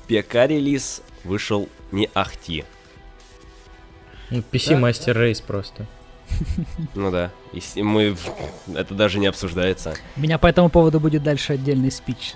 ПК-релиз 0.08 1.02
вышел 1.24 1.68
не 1.92 2.10
ахти. 2.14 2.64
Ну, 4.32 4.42
PC 4.50 4.70
да? 4.70 4.88
Master 4.88 5.14
Race 5.14 5.42
просто. 5.46 5.86
Ну 6.94 7.10
да, 7.10 7.30
и 7.52 7.82
мы... 7.82 8.16
Это 8.74 8.94
даже 8.94 9.18
не 9.18 9.26
обсуждается. 9.26 9.94
У 10.16 10.20
меня 10.20 10.38
по 10.38 10.46
этому 10.46 10.70
поводу 10.70 10.98
будет 10.98 11.22
дальше 11.22 11.52
отдельный 11.52 11.90
спич. 11.90 12.34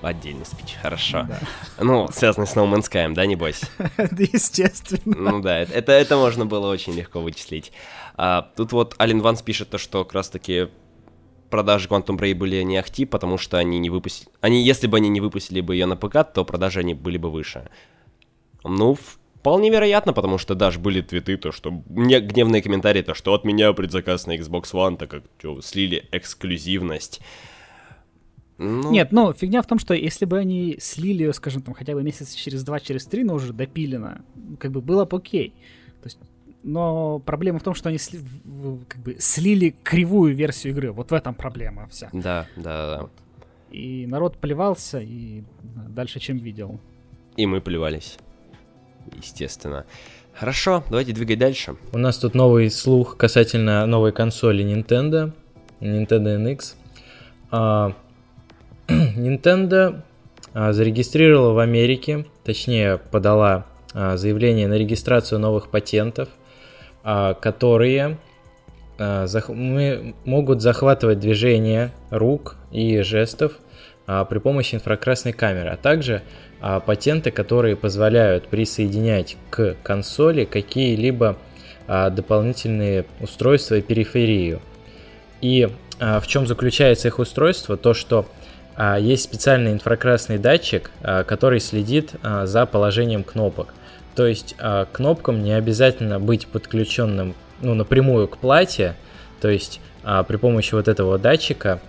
Отдельный 0.00 0.44
спич, 0.44 0.74
хорошо. 0.82 1.28
Да. 1.28 1.38
Ну, 1.78 2.08
связанный 2.12 2.48
с 2.48 2.56
No 2.56 2.68
Man's 2.68 2.90
Sky, 2.90 3.14
да, 3.14 3.24
небось? 3.24 3.62
Естественно. 3.98 5.30
Ну 5.30 5.40
да, 5.40 5.60
это, 5.60 5.92
это 5.92 6.16
можно 6.16 6.44
было 6.44 6.68
очень 6.68 6.92
легко 6.94 7.20
вычислить. 7.20 7.72
А, 8.16 8.50
тут 8.56 8.72
вот 8.72 8.96
Ален 9.00 9.20
Ванс 9.20 9.42
пишет 9.42 9.70
то, 9.70 9.78
что 9.78 10.04
как 10.04 10.14
раз 10.14 10.28
таки 10.28 10.68
продажи 11.50 11.88
Quantum 11.88 12.18
Break 12.18 12.34
были 12.34 12.60
не 12.62 12.78
ахти, 12.78 13.04
потому 13.04 13.38
что 13.38 13.58
они 13.58 13.78
не 13.78 13.90
выпустили... 13.90 14.28
Они, 14.40 14.64
если 14.64 14.88
бы 14.88 14.96
они 14.96 15.08
не 15.08 15.20
выпустили 15.20 15.60
бы 15.60 15.76
ее 15.76 15.86
на 15.86 15.96
ПК, 15.96 16.24
то 16.24 16.44
продажи 16.44 16.80
они 16.80 16.94
были 16.94 17.18
бы 17.18 17.30
выше. 17.30 17.68
Ну, 18.64 18.98
вполне 19.42 19.70
вероятно, 19.70 20.12
потому 20.12 20.38
что 20.38 20.54
даже 20.54 20.78
были 20.78 21.00
твиты, 21.00 21.36
то 21.36 21.50
что... 21.50 21.82
Мне 21.88 22.20
гневные 22.20 22.62
комментарии, 22.62 23.02
то 23.02 23.12
что 23.12 23.34
от 23.34 23.44
меня 23.44 23.72
предзаказ 23.72 24.28
на 24.28 24.36
Xbox 24.36 24.72
One, 24.72 24.96
так 24.96 25.10
как 25.10 25.24
что, 25.38 25.60
слили 25.60 26.04
эксклюзивность. 26.12 27.20
Ну... 28.58 28.92
Нет, 28.92 29.10
ну, 29.10 29.32
фигня 29.32 29.60
в 29.60 29.66
том, 29.66 29.80
что 29.80 29.94
если 29.94 30.26
бы 30.26 30.38
они 30.38 30.76
слили 30.78 31.24
ее, 31.24 31.32
скажем, 31.32 31.60
там, 31.62 31.74
хотя 31.74 31.94
бы 31.94 32.04
месяц 32.04 32.34
через 32.34 32.62
два, 32.62 32.78
через 32.78 33.04
три, 33.04 33.24
но 33.24 33.34
уже 33.34 33.52
допилено, 33.52 34.18
как 34.60 34.70
бы 34.70 34.80
было 34.80 35.04
бы 35.06 35.16
окей. 35.16 35.52
То 36.02 36.06
есть, 36.06 36.18
но 36.62 37.18
проблема 37.18 37.58
в 37.58 37.64
том, 37.64 37.74
что 37.74 37.88
они 37.88 37.98
сли, 37.98 38.20
как 38.86 39.02
бы 39.02 39.16
слили 39.18 39.74
кривую 39.82 40.36
версию 40.36 40.72
игры. 40.74 40.92
Вот 40.92 41.10
в 41.10 41.14
этом 41.14 41.34
проблема 41.34 41.88
вся. 41.88 42.10
Да, 42.12 42.46
да, 42.54 42.62
да. 42.86 43.00
Вот. 43.00 43.12
И 43.72 44.06
народ 44.06 44.36
плевался, 44.36 45.00
и 45.00 45.42
дальше 45.88 46.20
чем 46.20 46.38
видел. 46.38 46.78
И 47.36 47.46
мы 47.46 47.60
плевались. 47.60 48.18
Естественно. 49.16 49.84
Хорошо, 50.34 50.82
давайте 50.88 51.12
двигать 51.12 51.38
дальше. 51.38 51.76
У 51.92 51.98
нас 51.98 52.18
тут 52.18 52.34
новый 52.34 52.70
слух 52.70 53.16
касательно 53.16 53.84
новой 53.86 54.12
консоли 54.12 54.64
Nintendo, 54.64 55.32
Nintendo 55.80 56.38
NX. 56.38 56.74
А, 57.50 57.92
Nintendo 58.88 60.02
а, 60.54 60.72
зарегистрировала 60.72 61.52
в 61.52 61.58
Америке, 61.58 62.24
точнее 62.44 62.98
подала 62.98 63.66
а, 63.92 64.16
заявление 64.16 64.68
на 64.68 64.74
регистрацию 64.74 65.38
новых 65.38 65.70
патентов, 65.70 66.28
которые 67.04 68.18
мы, 68.98 70.14
могут 70.24 70.62
захватывать 70.62 71.18
движение 71.18 71.90
рук 72.10 72.54
и 72.70 73.00
жестов 73.00 73.58
при 74.06 74.38
помощи 74.38 74.74
инфракрасной 74.74 75.32
камеры, 75.32 75.70
а 75.70 75.76
также 75.76 76.22
а, 76.62 76.78
патенты, 76.78 77.32
которые 77.32 77.74
позволяют 77.74 78.46
присоединять 78.46 79.36
к 79.50 79.76
консоли 79.82 80.44
какие-либо 80.44 81.36
а, 81.88 82.08
дополнительные 82.08 83.04
устройства 83.20 83.74
и 83.74 83.82
периферию. 83.82 84.60
И 85.40 85.68
а, 85.98 86.20
в 86.20 86.28
чем 86.28 86.46
заключается 86.46 87.08
их 87.08 87.18
устройство? 87.18 87.76
То, 87.76 87.94
что 87.94 88.26
а, 88.76 88.96
есть 88.96 89.24
специальный 89.24 89.72
инфракрасный 89.72 90.38
датчик, 90.38 90.92
а, 91.00 91.24
который 91.24 91.58
следит 91.58 92.12
а, 92.22 92.46
за 92.46 92.64
положением 92.64 93.24
кнопок. 93.24 93.74
То 94.14 94.26
есть 94.26 94.54
а, 94.60 94.86
кнопкам 94.92 95.42
не 95.42 95.52
обязательно 95.54 96.20
быть 96.20 96.46
подключенным 96.46 97.34
ну, 97.60 97.74
напрямую 97.74 98.28
к 98.28 98.38
плате. 98.38 98.94
То 99.40 99.48
есть 99.48 99.80
а, 100.04 100.22
при 100.22 100.36
помощи 100.36 100.74
вот 100.74 100.86
этого 100.86 101.18
датчика 101.18 101.80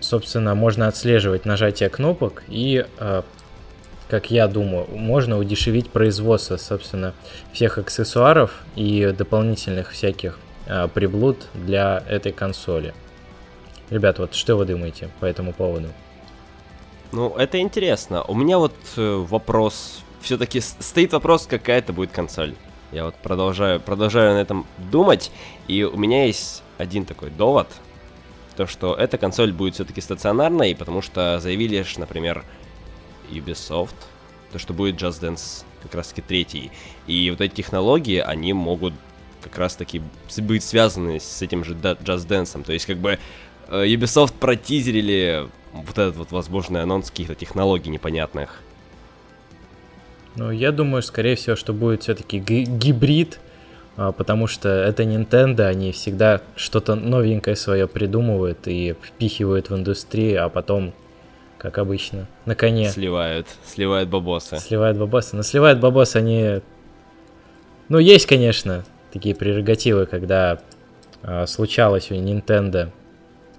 собственно, 0.00 0.54
можно 0.54 0.88
отслеживать 0.88 1.44
нажатие 1.44 1.88
кнопок 1.88 2.44
и, 2.48 2.86
э, 2.98 3.22
как 4.08 4.30
я 4.30 4.48
думаю, 4.48 4.86
можно 4.90 5.38
удешевить 5.38 5.90
производство, 5.90 6.56
собственно, 6.56 7.12
всех 7.52 7.78
аксессуаров 7.78 8.62
и 8.74 9.14
дополнительных 9.16 9.90
всяких 9.90 10.38
э, 10.66 10.88
приблуд 10.88 11.46
для 11.52 12.02
этой 12.08 12.32
консоли. 12.32 12.94
Ребят, 13.90 14.18
вот 14.18 14.34
что 14.34 14.56
вы 14.56 14.64
думаете 14.64 15.10
по 15.20 15.26
этому 15.26 15.52
поводу? 15.52 15.88
Ну, 17.12 17.34
это 17.36 17.58
интересно. 17.58 18.22
У 18.22 18.34
меня 18.34 18.58
вот 18.58 18.74
э, 18.96 19.24
вопрос. 19.28 20.02
Все-таки 20.20 20.60
стоит 20.60 21.12
вопрос, 21.12 21.46
какая 21.46 21.78
это 21.78 21.92
будет 21.92 22.12
консоль. 22.12 22.54
Я 22.92 23.04
вот 23.04 23.14
продолжаю, 23.16 23.80
продолжаю 23.80 24.34
на 24.34 24.38
этом 24.38 24.66
думать. 24.90 25.30
И 25.68 25.84
у 25.84 25.96
меня 25.96 26.24
есть 26.26 26.62
один 26.78 27.04
такой 27.04 27.30
довод, 27.30 27.68
то, 28.58 28.66
что 28.66 28.92
эта 28.92 29.18
консоль 29.18 29.52
будет 29.52 29.74
все-таки 29.74 30.00
стационарной, 30.00 30.74
потому 30.74 31.00
что 31.00 31.38
заявили, 31.38 31.80
ж, 31.82 31.98
например, 31.98 32.44
Ubisoft, 33.30 33.94
то, 34.50 34.58
что 34.58 34.74
будет 34.74 35.00
Just 35.00 35.22
Dance 35.22 35.62
как 35.80 35.94
раз-таки 35.94 36.22
третий. 36.22 36.72
И 37.06 37.30
вот 37.30 37.40
эти 37.40 37.54
технологии, 37.54 38.18
они 38.18 38.52
могут 38.52 38.94
как 39.42 39.56
раз-таки 39.58 40.02
быть 40.38 40.64
связаны 40.64 41.20
с 41.20 41.40
этим 41.40 41.62
же 41.62 41.74
Just 41.74 42.26
Dance. 42.26 42.60
То 42.64 42.72
есть, 42.72 42.86
как 42.86 42.96
бы, 42.96 43.20
э, 43.68 43.84
Ubisoft 43.86 44.34
протизерили 44.40 45.46
вот 45.72 45.96
этот 45.96 46.16
вот 46.16 46.32
возможный 46.32 46.82
анонс 46.82 47.10
каких-то 47.10 47.36
технологий 47.36 47.90
непонятных. 47.90 48.60
Ну, 50.34 50.50
я 50.50 50.72
думаю, 50.72 51.04
скорее 51.04 51.36
всего, 51.36 51.54
что 51.54 51.72
будет 51.72 52.02
все-таки 52.02 52.40
гибрид 52.40 53.38
потому 54.16 54.46
что 54.46 54.68
это 54.68 55.02
Nintendo, 55.02 55.66
они 55.66 55.90
всегда 55.90 56.40
что-то 56.54 56.94
новенькое 56.94 57.56
свое 57.56 57.88
придумывают 57.88 58.68
и 58.68 58.94
впихивают 59.02 59.70
в 59.70 59.74
индустрию, 59.74 60.44
а 60.44 60.48
потом, 60.48 60.92
как 61.58 61.78
обычно, 61.78 62.28
на 62.44 62.54
коне. 62.54 62.90
Сливают, 62.90 63.48
сливают 63.66 64.08
бабосы. 64.08 64.58
Сливают 64.58 64.98
бабосы. 64.98 65.34
Но 65.34 65.42
сливают 65.42 65.80
бабосы 65.80 66.16
они... 66.16 66.60
Ну, 67.88 67.98
есть, 67.98 68.26
конечно, 68.26 68.84
такие 69.12 69.34
прерогативы, 69.34 70.06
когда 70.06 70.60
а, 71.22 71.46
случалось 71.46 72.12
у 72.12 72.14
Nintendo 72.14 72.90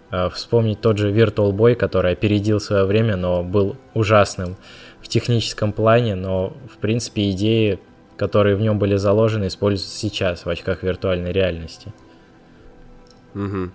а, 0.09 0.29
вспомнить 0.29 0.79
тот 0.79 0.97
же 0.97 1.11
Virtual 1.11 1.51
Boy, 1.51 1.75
который 1.75 2.13
опередил 2.13 2.61
свое 2.61 2.85
время, 2.85 3.15
но 3.15 3.43
был 3.43 3.75
ужасным 3.93 4.55
в 5.01 5.07
техническом 5.07 5.73
плане, 5.73 6.15
но, 6.15 6.53
в 6.73 6.77
принципе, 6.77 7.31
идеи 7.31 7.79
которые 8.19 8.57
в 8.57 8.61
нем 8.61 8.77
были 8.77 8.97
заложены, 8.97 9.47
используются 9.47 9.97
сейчас 9.97 10.45
в 10.45 10.49
очках 10.49 10.83
виртуальной 10.83 11.31
реальности. 11.31 11.93
Угу. 13.33 13.71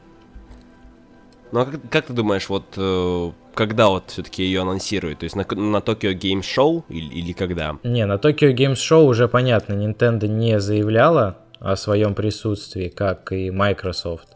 Ну 1.53 1.61
а 1.61 1.65
как, 1.65 1.81
как 1.91 2.07
ты 2.07 2.13
думаешь, 2.13 2.49
вот 2.49 2.65
э, 2.77 3.31
когда 3.55 3.89
вот 3.89 4.05
все-таки 4.09 4.45
ее 4.45 4.61
анонсируют? 4.63 5.21
То 5.21 5.25
есть 5.25 5.35
на, 5.35 5.45
на 5.45 5.79
Tokyo 5.79 6.13
Game 6.13 6.41
Show 6.41 6.85
или, 6.91 7.15
или 7.15 7.33
когда? 7.33 7.79
Не, 7.85 8.05
на 8.05 8.17
Tokyo 8.17 8.55
Game 8.55 8.75
Show 8.75 9.05
уже 9.05 9.29
понятно, 9.29 9.75
Nintendo 9.75 10.29
не 10.29 10.61
заявляла 10.61 11.39
о 11.61 11.77
своем 11.77 12.15
присутствии, 12.15 12.89
как 12.89 13.33
и 13.33 13.51
Microsoft. 13.51 14.29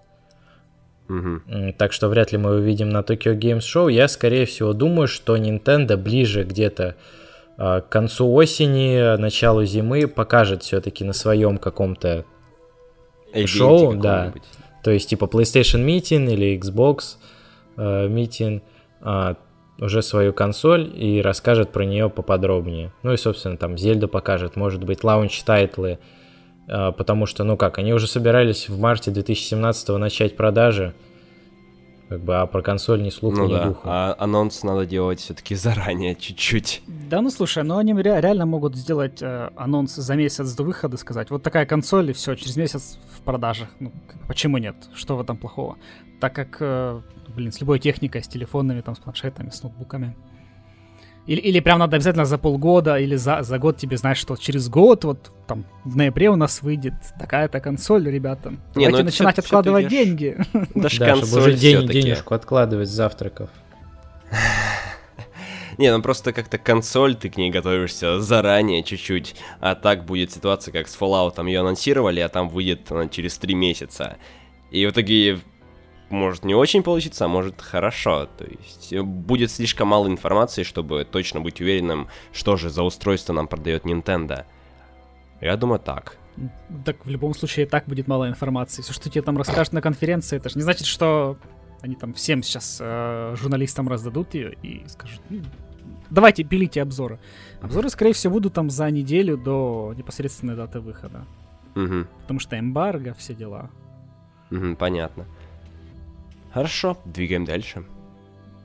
Угу. 1.09 1.75
Так 1.77 1.93
что 1.93 2.09
вряд 2.09 2.33
ли 2.33 2.39
мы 2.39 2.57
увидим 2.57 2.89
на 2.89 3.01
Tokyo 3.01 3.39
Games 3.39 3.61
Show. 3.61 3.93
Я, 3.93 4.09
скорее 4.09 4.47
всего, 4.47 4.73
думаю, 4.73 5.09
что 5.09 5.37
Nintendo 5.37 5.97
ближе 5.97 6.45
где-то 6.45 6.97
к 7.59 7.85
концу 7.89 8.33
осени, 8.33 9.17
началу 9.17 9.65
зимы 9.65 10.07
покажет 10.07 10.63
все-таки 10.63 11.03
на 11.05 11.13
своем 11.13 11.59
каком-то 11.59 12.25
шоу, 13.47 13.97
да. 13.97 14.33
То 14.83 14.93
есть 14.93 15.09
типа 15.11 15.25
PlayStation 15.25 15.85
Meeting 15.85 16.33
или 16.33 16.59
Xbox 16.59 17.17
э, 17.77 18.09
Meeting 18.09 18.63
э, 19.03 19.37
уже 19.81 20.03
свою 20.03 20.33
консоль 20.33 20.91
и 20.95 21.21
расскажет 21.21 21.71
про 21.71 21.85
нее 21.85 22.11
поподробнее. 22.11 22.93
Ну 23.03 23.13
и, 23.13 23.17
собственно, 23.17 23.57
там 23.57 23.79
Зельду 23.79 24.09
покажет, 24.09 24.57
может 24.57 24.83
быть, 24.85 25.05
launch 25.05 25.56
title 25.56 25.99
ы, 26.69 26.81
э, 26.81 26.93
потому 26.93 27.27
что, 27.27 27.45
ну 27.45 27.57
как, 27.57 27.79
они 27.79 27.93
уже 27.93 28.07
собирались 28.07 28.69
в 28.69 28.79
марте 28.79 29.11
2017 29.11 29.89
начать 29.91 30.37
продажи, 30.37 30.95
как 32.09 32.21
бы, 32.21 32.37
а 32.37 32.47
про 32.47 32.63
консоль 32.63 33.03
ни 33.03 33.11
слуху, 33.11 33.37
ну, 33.37 33.47
ни 33.47 33.53
да. 33.53 33.65
духу. 33.67 33.81
А 33.85 34.17
анонс 34.19 34.63
надо 34.63 34.87
делать 34.87 35.21
все-таки 35.21 35.55
заранее, 35.55 36.15
чуть-чуть. 36.15 36.83
Да, 36.87 37.21
ну 37.21 37.31
слушай, 37.31 37.63
ну 37.63 37.77
они 37.77 37.93
ре- 37.93 38.21
реально 38.21 38.47
могут 38.47 38.77
сделать 38.77 39.21
э, 39.21 39.51
анонс 39.57 39.95
за 39.95 40.15
месяц 40.15 40.55
до 40.55 40.63
выхода, 40.63 40.97
сказать, 40.97 41.31
вот 41.31 41.43
такая 41.43 41.67
консоль, 41.67 42.11
и 42.11 42.13
все, 42.13 42.35
через 42.35 42.57
месяц 42.57 42.99
в 43.17 43.21
продажах. 43.23 43.69
Ну, 43.79 43.93
почему 44.27 44.59
нет? 44.59 44.77
Что 44.95 45.17
в 45.17 45.21
этом 45.21 45.37
плохого? 45.37 45.77
Так 46.21 46.35
как, 46.35 46.57
э, 46.61 47.01
блин, 47.35 47.53
с 47.53 47.61
любой 47.61 47.79
техникой, 47.79 48.23
с 48.23 48.29
телефонами, 48.29 48.81
там, 48.81 48.97
с 48.97 48.99
планшетами, 48.99 49.51
с 49.51 49.63
ноутбуками. 49.63 50.17
Или, 51.29 51.41
или 51.41 51.61
прям 51.61 51.79
надо 51.79 51.97
обязательно 51.97 52.25
за 52.25 52.39
полгода 52.39 52.99
или 52.99 53.15
за, 53.15 53.43
за 53.43 53.59
год 53.59 53.77
тебе 53.77 53.99
знать, 53.99 54.17
что 54.17 54.35
через 54.37 54.71
год, 54.71 55.05
вот 55.05 55.31
там 55.47 55.67
в 55.85 55.95
ноябре 55.95 56.31
у 56.31 56.37
нас 56.37 56.63
выйдет 56.63 56.95
такая-то 57.21 57.61
консоль, 57.61 58.09
ребята. 58.09 58.53
Не, 58.75 58.87
Давайте 58.87 58.99
ну 58.99 59.05
начинать 59.05 59.35
все, 59.35 59.43
откладывать 59.43 59.89
все 59.89 60.05
деньги. 60.05 60.39
Даже 60.75 60.99
да, 61.01 61.17
чтобы 61.17 61.39
уже 61.39 61.53
день, 61.53 61.87
денежку 61.87 62.33
откладывать 62.33 62.89
с 62.89 62.93
завтраков. 62.93 63.51
Не, 65.77 65.95
ну 65.95 66.03
просто 66.03 66.33
как-то 66.33 66.57
консоль, 66.57 67.15
ты 67.15 67.29
к 67.29 67.37
ней 67.37 67.51
готовишься 67.51 68.21
заранее 68.21 68.83
чуть-чуть, 68.83 69.37
а 69.61 69.75
так 69.75 70.07
будет 70.07 70.33
ситуация, 70.33 70.73
как 70.73 70.89
с 70.89 70.99
Fallout, 70.99 71.47
ее 71.47 71.61
анонсировали, 71.61 72.21
а 72.21 72.31
там 72.31 72.49
выйдет 72.49 72.91
она 72.91 73.07
через 73.07 73.37
три 73.37 73.55
месяца. 73.55 74.17
И 74.71 74.87
в 74.87 74.93
итоге 74.93 75.41
может 76.11 76.45
не 76.45 76.55
очень 76.55 76.83
получиться, 76.83 77.25
а 77.25 77.29
может 77.29 77.61
хорошо. 77.61 78.29
То 78.37 78.45
есть 78.45 78.93
э, 78.93 79.03
будет 79.03 79.51
слишком 79.51 79.89
мало 79.89 80.07
информации, 80.07 80.63
чтобы 80.63 81.05
точно 81.05 81.41
быть 81.41 81.61
уверенным, 81.61 82.09
что 82.33 82.57
же 82.57 82.71
за 82.71 82.83
устройство 82.83 83.33
нам 83.33 83.49
продает 83.49 83.85
Nintendo. 83.85 84.45
Я 85.41 85.57
думаю, 85.57 85.79
так. 85.79 86.17
Так 86.85 87.05
в 87.05 87.11
любом 87.11 87.35
случае 87.35 87.67
так 87.67 87.87
будет 87.87 88.07
мало 88.09 88.29
информации. 88.29 88.83
Все, 88.83 88.93
что 88.93 89.11
тебе 89.11 89.23
там 89.23 89.37
расскажут 89.37 89.73
на 89.73 89.83
конференции, 89.83 90.37
это 90.37 90.49
же 90.49 90.57
не 90.57 90.63
значит, 90.63 90.87
что 90.87 91.37
они 91.81 91.95
там 91.95 92.13
всем 92.15 92.43
сейчас 92.43 92.79
э, 92.81 93.35
журналистам 93.37 93.89
раздадут 93.89 94.35
ее 94.35 94.55
и 94.63 94.85
скажут, 94.89 95.21
«Ну, 95.31 95.43
давайте 96.11 96.45
пилите 96.45 96.83
обзоры. 96.83 97.19
Обзоры, 97.61 97.89
скорее 97.89 98.13
всего, 98.13 98.35
будут 98.35 98.55
там 98.55 98.71
за 98.71 98.91
неделю 98.91 99.37
до 99.37 99.95
непосредственной 99.97 100.57
даты 100.57 100.81
выхода. 100.81 101.25
Угу. 101.77 102.07
Потому 102.23 102.41
что 102.41 102.59
эмбарго, 102.59 103.15
все 103.15 103.35
дела. 103.35 103.71
Угу, 104.51 104.77
понятно. 104.77 105.27
Хорошо, 106.53 106.97
двигаем 107.05 107.45
дальше. 107.45 107.85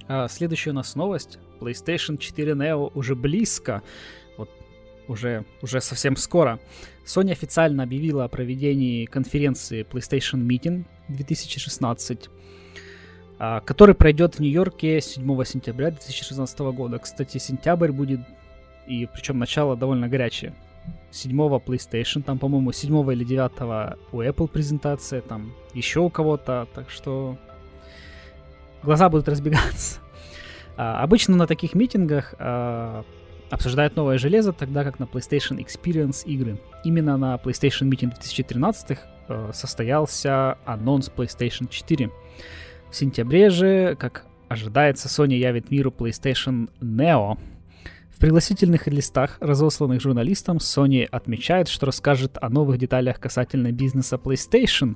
А, 0.07 0.27
следующая 0.27 0.71
у 0.71 0.73
нас 0.73 0.95
новость. 0.95 1.39
PlayStation 1.59 2.17
4 2.17 2.53
Neo 2.53 2.91
уже 2.93 3.15
близко. 3.15 3.81
Вот 4.37 4.49
уже, 5.07 5.45
уже 5.61 5.81
совсем 5.81 6.15
скоро. 6.15 6.59
Sony 7.05 7.31
официально 7.31 7.83
объявила 7.83 8.25
о 8.25 8.27
проведении 8.27 9.05
конференции 9.05 9.85
PlayStation 9.89 10.39
Meeting 10.45 10.85
2016, 11.09 12.29
а, 13.39 13.59
который 13.61 13.95
пройдет 13.95 14.35
в 14.35 14.39
Нью-Йорке 14.39 15.01
7 15.01 15.43
сентября 15.45 15.91
2016 15.91 16.59
года. 16.71 16.99
Кстати, 16.99 17.37
сентябрь 17.37 17.91
будет, 17.91 18.21
и 18.87 19.07
причем 19.13 19.39
начало 19.39 19.75
довольно 19.75 20.07
горячее. 20.07 20.53
7 21.11 21.37
PlayStation, 21.59 22.23
там, 22.23 22.39
по-моему, 22.39 22.71
7 22.71 23.11
или 23.13 23.23
9 23.23 23.95
у 24.11 24.21
Apple 24.21 24.47
презентация, 24.47 25.21
там 25.21 25.53
еще 25.73 26.01
у 26.01 26.09
кого-то, 26.09 26.67
так 26.73 26.89
что 26.89 27.37
глаза 28.83 29.09
будут 29.09 29.27
разбегаться. 29.27 29.99
А, 30.75 31.03
обычно 31.03 31.35
на 31.35 31.45
таких 31.45 31.75
митингах 31.75 32.33
а, 32.39 33.05
обсуждают 33.53 33.95
новое 33.95 34.17
железо, 34.17 34.53
тогда 34.53 34.83
как 34.83 34.99
на 34.99 35.03
PlayStation 35.03 35.63
Experience 35.63 36.25
игры. 36.25 36.59
Именно 36.83 37.17
на 37.17 37.35
PlayStation 37.35 37.87
Meeting 37.89 38.09
2013 38.09 38.97
э, 39.27 39.51
состоялся 39.53 40.57
анонс 40.65 41.11
PlayStation 41.15 41.69
4. 41.69 42.09
В 42.89 42.95
сентябре 42.95 43.51
же, 43.51 43.95
как 43.99 44.25
ожидается, 44.49 45.07
Sony 45.07 45.35
явит 45.35 45.69
миру 45.69 45.93
PlayStation 45.95 46.69
Neo. 46.81 47.37
В 48.09 48.19
пригласительных 48.19 48.87
листах, 48.87 49.37
разосланных 49.39 50.01
журналистам, 50.01 50.57
Sony 50.57 51.03
отмечает, 51.05 51.67
что 51.67 51.85
расскажет 51.85 52.37
о 52.41 52.49
новых 52.49 52.77
деталях 52.77 53.19
касательно 53.19 53.71
бизнеса 53.71 54.15
PlayStation. 54.15 54.95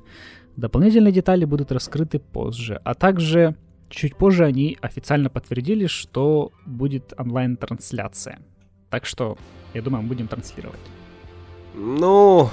Дополнительные 0.55 1.11
детали 1.11 1.45
будут 1.45 1.71
раскрыты 1.71 2.17
позже, 2.19 2.81
а 2.83 2.95
также 2.95 3.55
чуть 3.89 4.15
позже 4.15 4.45
они 4.45 4.77
официально 4.81 5.29
подтвердили, 5.29 5.87
что 5.87 6.51
будет 6.65 7.13
онлайн-трансляция. 7.17 8.39
Так 8.89 9.05
что, 9.05 9.37
я 9.73 9.81
думаю, 9.81 10.03
мы 10.03 10.09
будем 10.09 10.27
транслировать. 10.27 10.79
Ну, 11.75 12.49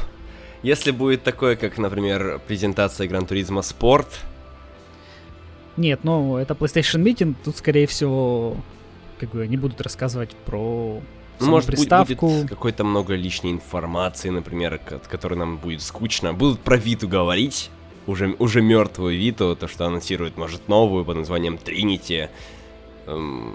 если 0.63 0.91
будет 0.91 1.23
такое, 1.23 1.57
как, 1.57 1.79
например, 1.79 2.41
презентация 2.47 3.09
Gran 3.09 3.29
Turismo 3.29 3.61
Sport, 3.61 4.07
нет, 5.77 6.01
ну 6.05 6.37
это 6.37 6.55
PlayStation 6.55 7.03
Meeting, 7.03 7.35
тут, 7.45 7.57
скорее 7.57 7.87
всего, 7.87 8.57
как 9.19 9.31
бы 9.31 9.47
не 9.49 9.57
будут 9.57 9.81
рассказывать 9.81 10.31
про 10.47 11.01
ну, 11.41 11.51
может, 11.51 11.67
приставку. 11.67 12.29
будет 12.29 12.49
какой-то 12.49 12.85
много 12.85 13.15
лишней 13.15 13.53
информации, 13.53 14.31
например, 14.31 14.75
от 14.75 15.09
которой 15.09 15.35
нам 15.35 15.57
будет 15.57 15.83
скучно. 15.83 16.33
Будут 16.33 16.61
про 16.61 16.77
Виту 16.77 17.09
говорить, 17.09 17.71
уже, 18.07 18.35
уже 18.39 18.61
мертвую 18.61 19.19
Виту, 19.19 19.57
то, 19.57 19.69
что 19.69 19.87
анонсирует, 19.87 20.37
может, 20.37 20.69
новую 20.69 21.05
под 21.05 21.17
названием 21.17 21.59
Тринити. 21.59 22.29
Эм... 23.07 23.55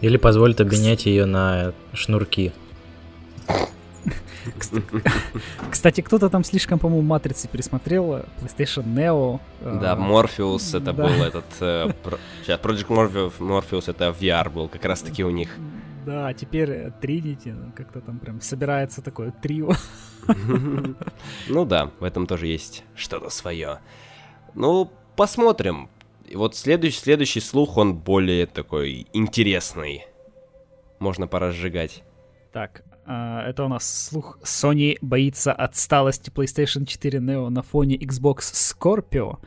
Или 0.00 0.16
позволит 0.16 0.60
обменять 0.60 1.06
ее 1.06 1.26
на 1.26 1.72
шнурки. 1.92 2.52
Кстати, 5.70 6.00
кто-то 6.00 6.28
там 6.28 6.44
слишком, 6.44 6.78
по-моему, 6.78 7.06
матрицы 7.06 7.48
пересмотрел. 7.48 8.24
PlayStation 8.40 8.84
Neo. 8.84 9.40
Да, 9.60 9.96
Morpheus 9.96 10.76
это 10.76 10.92
был 10.92 11.06
этот... 11.06 11.44
Э, 11.60 11.90
сейчас, 12.42 12.60
Project 12.60 13.38
Morpheus 13.38 13.90
это 13.90 14.08
VR 14.08 14.50
был, 14.50 14.68
как 14.68 14.84
раз 14.84 15.00
таки 15.02 15.24
у 15.24 15.30
них. 15.30 15.50
Да, 16.06 16.32
теперь 16.32 16.70
Trinity, 17.00 17.52
ну, 17.52 17.72
как-то 17.76 18.00
там 18.00 18.18
прям 18.18 18.40
собирается 18.40 19.02
такое 19.02 19.30
трио. 19.30 19.72
Ну 21.48 21.64
да, 21.64 21.90
в 21.98 22.04
этом 22.04 22.26
тоже 22.26 22.46
есть 22.46 22.84
что-то 22.94 23.30
свое. 23.30 23.80
Ну, 24.54 24.90
посмотрим. 25.16 25.88
И 26.26 26.36
вот 26.36 26.54
следующий, 26.54 26.98
следующий 26.98 27.40
слух, 27.40 27.76
он 27.76 27.94
более 27.94 28.46
такой 28.46 29.06
интересный. 29.12 30.06
Можно 31.00 31.26
поразжигать. 31.26 32.04
Так, 32.52 32.82
это 33.10 33.64
у 33.64 33.68
нас 33.68 34.08
слух 34.08 34.38
Sony 34.44 34.96
боится 35.00 35.52
отсталости 35.52 36.30
PlayStation 36.30 36.86
4 36.86 37.18
Neo 37.18 37.48
на 37.48 37.62
фоне 37.62 37.96
Xbox 37.96 38.38
Scorpio. 38.52 39.38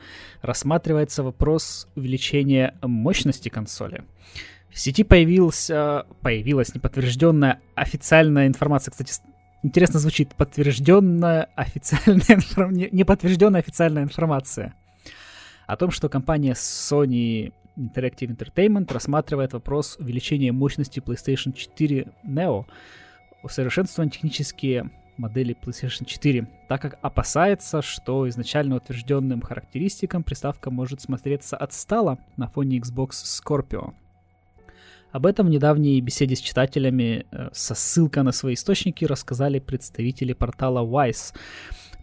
Рассматривается 0.41 1.23
вопрос 1.23 1.87
увеличения 1.95 2.75
мощности 2.81 3.47
консоли. 3.47 4.03
В 4.69 4.79
сети 4.79 5.03
появился, 5.03 6.05
появилась 6.21 6.75
неподтвержденная 6.75 7.61
официальная 7.75 8.47
информация. 8.47 8.91
Кстати, 8.91 9.13
интересно 9.61 9.99
звучит. 9.99 10.35
Подтвержденная 10.35 11.49
официальная 11.55 12.25
информация. 12.35 12.89
Неподтвержденная 12.91 13.61
официальная 13.61 14.03
информация. 14.03 14.73
О 15.67 15.77
том, 15.77 15.91
что 15.91 16.09
компания 16.09 16.53
Sony 16.53 17.53
Interactive 17.77 18.35
Entertainment 18.35 18.91
рассматривает 18.91 19.53
вопрос 19.53 19.95
увеличения 19.99 20.51
мощности 20.51 20.99
PlayStation 20.99 21.53
4 21.53 22.07
Neo 22.27 22.65
усовершенствованы 23.43 24.09
технические 24.09 24.89
модели 25.17 25.55
PlayStation 25.59 26.05
4, 26.05 26.47
так 26.67 26.81
как 26.81 26.99
опасается, 27.01 27.81
что 27.81 28.27
изначально 28.29 28.77
утвержденным 28.77 29.41
характеристикам 29.41 30.23
приставка 30.23 30.71
может 30.71 31.01
смотреться 31.01 31.57
отстала 31.57 32.17
на 32.37 32.47
фоне 32.47 32.79
Xbox 32.79 33.11
Scorpio. 33.23 33.93
Об 35.11 35.27
этом 35.27 35.45
в 35.45 35.49
недавней 35.51 36.01
беседе 36.01 36.35
с 36.35 36.39
читателями 36.39 37.27
э, 37.31 37.49
со 37.53 37.75
ссылкой 37.75 38.23
на 38.23 38.31
свои 38.31 38.55
источники 38.55 39.05
рассказали 39.05 39.59
представители 39.59 40.33
портала 40.33 40.83
Wise 40.83 41.35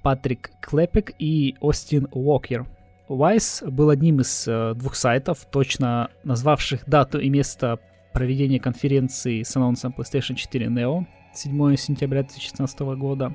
Патрик 0.02 0.52
Клепик 0.62 1.12
и 1.18 1.56
Остин 1.60 2.06
Уокер. 2.12 2.66
Wise 3.08 3.68
был 3.68 3.90
одним 3.90 4.20
из 4.20 4.46
э, 4.46 4.74
двух 4.76 4.94
сайтов, 4.94 5.44
точно 5.50 6.10
назвавших 6.22 6.88
дату 6.88 7.18
и 7.18 7.28
место 7.28 7.80
проведения 8.12 8.60
конференции 8.60 9.42
с 9.42 9.56
анонсом 9.56 9.92
PlayStation 9.96 10.36
4 10.36 10.66
Neo 10.66 11.04
7 11.32 11.76
сентября 11.76 12.22
2016 12.22 12.80
года. 12.80 13.34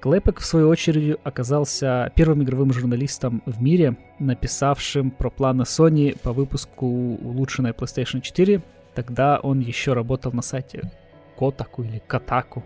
Клэпек, 0.00 0.40
в 0.40 0.44
свою 0.44 0.68
очередь, 0.68 1.18
оказался 1.24 2.10
первым 2.14 2.42
игровым 2.42 2.72
журналистом 2.72 3.42
в 3.44 3.60
мире, 3.60 3.96
написавшим 4.18 5.10
про 5.10 5.30
планы 5.30 5.62
Sony 5.62 6.18
по 6.18 6.32
выпуску 6.32 6.86
улучшенной 6.86 7.72
PlayStation 7.72 8.20
4. 8.20 8.62
Тогда 8.94 9.38
он 9.42 9.60
еще 9.60 9.92
работал 9.92 10.32
на 10.32 10.42
сайте 10.42 10.90
Kotaku 11.38 11.86
или 11.86 12.02
Kotaku. 12.08 12.62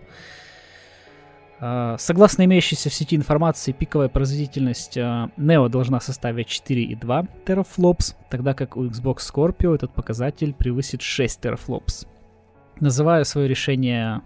А, 1.61 1.97
согласно 1.99 2.45
имеющейся 2.45 2.89
в 2.89 2.95
сети 2.95 3.17
информации, 3.17 3.73
пиковая 3.73 4.09
производительность 4.09 4.97
а, 4.97 5.31
Neo 5.37 5.69
должна 5.69 6.01
составить 6.01 6.49
4,2 6.49 7.29
терафлопс, 7.47 8.15
тогда 8.31 8.55
как 8.55 8.77
у 8.77 8.85
Xbox 8.85 9.19
Scorpio 9.19 9.75
этот 9.75 9.93
показатель 9.93 10.55
превысит 10.55 11.03
6 11.03 11.41
терафлопс. 11.41 12.07
Называю 12.81 13.25
свое 13.25 13.49
решение 13.49 14.23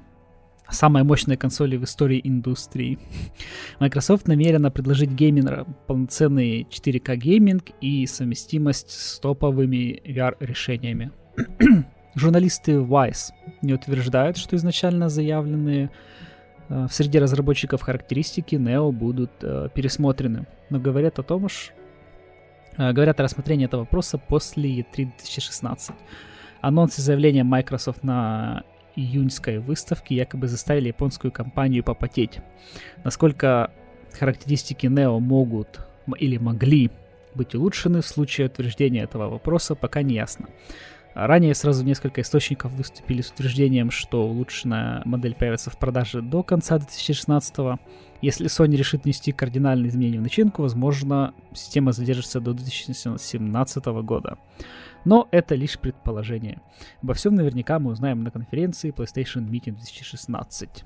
самой 0.71 1.03
мощной 1.03 1.37
консоли 1.37 1.77
в 1.77 1.85
истории 1.85 2.21
индустрии. 2.23 2.99
Microsoft 3.81 4.29
намерена 4.29 4.71
предложить 4.71 5.11
геймерам 5.11 5.77
полноценный 5.87 6.67
4К 6.71 7.17
гейминг 7.17 7.71
и 7.81 8.07
совместимость 8.07 8.91
с 8.91 9.19
топовыми 9.19 10.01
VR-решениями. 10.05 11.11
Журналисты 12.15 12.73
Vice 12.73 13.31
не 13.63 13.75
утверждают, 13.75 14.37
что 14.37 14.57
изначально 14.57 15.09
заявленные 15.09 15.91
э, 16.69 16.87
в 16.87 16.93
среде 16.93 17.21
разработчиков 17.21 17.83
характеристики 17.83 18.57
Neo 18.57 18.91
будут 18.93 19.31
э, 19.43 19.69
пересмотрены, 19.75 20.47
но 20.71 20.81
говорят 20.81 21.19
о 21.19 21.23
том, 21.23 21.49
что 21.49 21.73
э, 22.77 22.93
говорят 22.93 23.21
о 23.21 23.23
рассмотрении 23.23 23.67
этого 23.67 23.83
вопроса 23.83 24.19
после 24.19 24.81
E3 24.81 24.95
2016. 24.97 25.95
Анонс 26.61 26.99
и 26.99 27.03
заявления 27.03 27.45
Microsoft 27.45 28.03
на 28.03 28.65
июньской 28.97 29.59
выставке 29.59 30.17
якобы 30.17 30.49
заставили 30.49 30.89
японскую 30.89 31.31
компанию 31.31 31.85
попотеть. 31.85 32.41
Насколько 33.05 33.71
характеристики 34.13 34.87
Neo 34.87 35.19
могут 35.21 35.81
или 36.19 36.37
могли 36.37 36.91
быть 37.35 37.55
улучшены 37.55 38.01
в 38.01 38.07
случае 38.07 38.49
утверждения 38.49 39.03
этого 39.03 39.29
вопроса, 39.29 39.75
пока 39.75 40.03
не 40.03 40.15
ясно. 40.15 40.49
Ранее 41.15 41.55
сразу 41.55 41.85
несколько 41.85 42.21
источников 42.21 42.73
выступили 42.73 43.23
с 43.23 43.31
утверждением, 43.31 43.91
что 43.91 44.29
улучшенная 44.29 45.03
модель 45.05 45.35
появится 45.35 45.71
в 45.71 45.79
продаже 45.79 46.23
до 46.23 46.43
конца 46.43 46.79
2016 46.79 47.59
-го. 47.59 47.79
Если 48.23 48.47
Sony 48.47 48.77
решит 48.77 49.05
внести 49.05 49.33
кардинальные 49.33 49.89
изменения 49.89 50.21
в 50.21 50.23
начинку, 50.23 50.63
возможно, 50.63 51.35
система 51.55 51.93
задержится 51.93 52.41
до 52.41 52.53
2017 52.53 54.03
года. 54.03 54.39
Но 55.09 55.27
это 55.31 55.55
лишь 55.55 55.79
предположение. 55.79 56.61
Обо 57.03 57.15
всем 57.15 57.35
наверняка 57.35 57.79
мы 57.79 57.93
узнаем 57.93 58.23
на 58.23 58.31
конференции 58.31 58.93
PlayStation 58.93 59.49
Meeting 59.49 59.73
2016. 59.73 60.85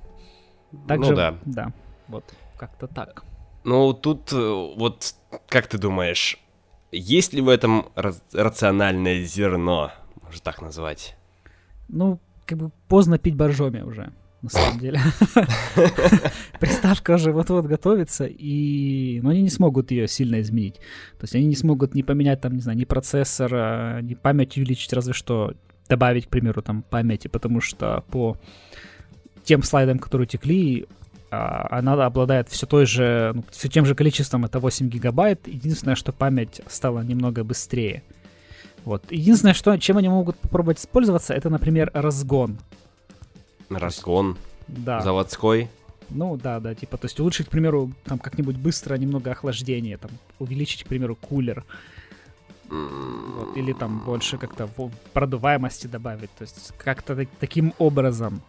Также, 0.87 1.09
ну 1.09 1.15
да. 1.17 1.35
Да, 1.43 1.73
вот, 2.07 2.33
как-то 2.55 2.87
так. 2.87 3.25
Ну, 3.65 3.93
тут 3.93 4.31
э, 4.31 4.73
вот, 4.77 5.15
как 5.49 5.67
ты 5.67 5.77
думаешь, 5.77 6.39
есть 6.93 7.33
ли 7.33 7.41
в 7.41 7.49
этом 7.49 7.87
рациональное 8.31 9.23
зерно, 9.23 9.91
можно 10.21 10.39
так 10.41 10.61
назвать? 10.61 11.17
Ну, 11.89 12.17
как 12.45 12.59
бы 12.59 12.71
поздно 12.87 13.17
пить 13.17 13.35
боржоми 13.35 13.81
уже 13.81 14.13
на 14.43 14.49
самом 14.49 14.79
деле. 14.79 14.99
Приставка 16.59 17.15
уже 17.15 17.31
вот-вот 17.31 17.65
готовится, 17.65 18.25
и... 18.25 19.19
но 19.23 19.29
они 19.29 19.41
не 19.41 19.49
смогут 19.49 19.91
ее 19.91 20.07
сильно 20.07 20.41
изменить. 20.41 20.75
То 21.17 21.23
есть 21.23 21.35
они 21.35 21.45
не 21.45 21.55
смогут 21.55 21.95
не 21.95 22.03
поменять 22.03 22.41
там, 22.41 22.53
не 22.53 22.61
знаю, 22.61 22.77
ни 22.77 22.83
процессор, 22.83 23.51
а, 23.53 24.01
ни 24.01 24.13
память 24.13 24.57
увеличить, 24.57 24.93
разве 24.93 25.13
что 25.13 25.53
добавить, 25.89 26.27
к 26.27 26.29
примеру, 26.29 26.61
там 26.61 26.83
памяти, 26.83 27.29
потому 27.29 27.61
что 27.61 28.03
по 28.09 28.37
тем 29.43 29.63
слайдам, 29.63 29.97
которые 29.97 30.27
текли, 30.27 30.87
а, 31.31 31.67
она 31.71 31.93
обладает 32.05 32.49
все 32.49 32.65
той 32.65 32.85
же, 32.85 33.31
ну, 33.33 33.45
все 33.49 33.69
тем 33.69 33.85
же 33.85 33.95
количеством, 33.95 34.43
это 34.45 34.59
8 34.59 34.89
гигабайт. 34.89 35.47
Единственное, 35.47 35.95
что 35.95 36.11
память 36.11 36.61
стала 36.67 37.01
немного 37.01 37.45
быстрее. 37.45 38.03
Вот. 38.83 39.09
Единственное, 39.09 39.53
что, 39.53 39.77
чем 39.77 39.97
они 39.97 40.09
могут 40.09 40.37
попробовать 40.37 40.79
использоваться, 40.79 41.33
это, 41.33 41.49
например, 41.49 41.89
разгон. 41.93 42.57
Разгон. 43.79 44.37
Да. 44.67 45.01
Заводской. 45.01 45.69
Ну 46.09 46.37
да, 46.37 46.59
да, 46.59 46.75
типа, 46.75 46.97
то 46.97 47.05
есть 47.05 47.19
улучшить, 47.19 47.47
к 47.47 47.49
примеру, 47.49 47.91
там 48.05 48.19
как-нибудь 48.19 48.57
быстро 48.57 48.95
немного 48.95 49.31
охлаждение, 49.31 49.97
там, 49.97 50.11
увеличить, 50.39 50.83
к 50.83 50.87
примеру, 50.87 51.15
кулер. 51.15 51.63
Вот, 52.69 53.55
или 53.57 53.73
там 53.73 53.99
больше 53.99 54.37
как-то 54.37 54.67
продуваемости 55.13 55.87
добавить. 55.87 56.31
То 56.37 56.43
есть 56.43 56.73
как-то 56.77 57.15
так, 57.15 57.27
таким 57.39 57.73
образом. 57.77 58.41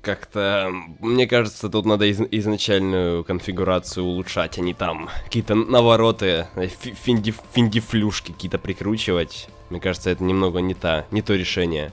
Как-то, 0.00 0.70
мне 1.00 1.26
кажется, 1.26 1.68
тут 1.68 1.84
надо 1.84 2.06
из- 2.06 2.20
изначальную 2.30 3.22
конфигурацию 3.24 4.04
улучшать, 4.04 4.58
а 4.58 4.62
не 4.62 4.72
там 4.74 5.10
какие-то 5.24 5.54
навороты, 5.54 6.46
финди- 6.56 7.34
финдифлюшки 7.52 8.32
какие-то 8.32 8.58
прикручивать. 8.58 9.48
Мне 9.70 9.80
кажется, 9.80 10.10
это 10.10 10.24
немного 10.24 10.60
не, 10.60 10.74
та, 10.74 11.04
не 11.10 11.20
то 11.22 11.34
решение. 11.34 11.92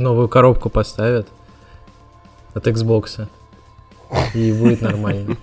Новую 0.00 0.28
коробку 0.28 0.70
поставят 0.70 1.28
от 2.54 2.66
Xbox. 2.66 3.28
И 4.34 4.52
будет 4.52 4.80
нормально. 4.80 5.36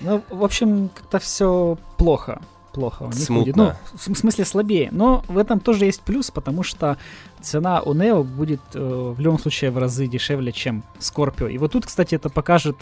Ну, 0.00 0.22
в 0.28 0.42
общем, 0.42 0.90
как-то 0.92 1.20
все 1.20 1.78
плохо. 1.96 2.42
Плохо 2.72 3.04
у 3.04 3.12
Смутно. 3.12 3.44
будет. 3.44 3.56
Ну, 3.56 3.72
в 3.94 4.16
смысле 4.16 4.44
слабее. 4.44 4.88
Но 4.90 5.24
в 5.28 5.38
этом 5.38 5.60
тоже 5.60 5.84
есть 5.84 6.00
плюс, 6.00 6.30
потому 6.30 6.64
что 6.64 6.98
цена 7.40 7.80
у 7.82 7.94
Neo 7.94 8.24
будет 8.24 8.60
э, 8.74 9.14
в 9.16 9.20
любом 9.20 9.38
случае 9.38 9.70
в 9.70 9.78
разы 9.78 10.08
дешевле, 10.08 10.50
чем 10.50 10.82
Scorpio. 10.98 11.52
И 11.52 11.58
вот 11.58 11.72
тут, 11.72 11.86
кстати, 11.86 12.16
это 12.16 12.28
покажет 12.28 12.76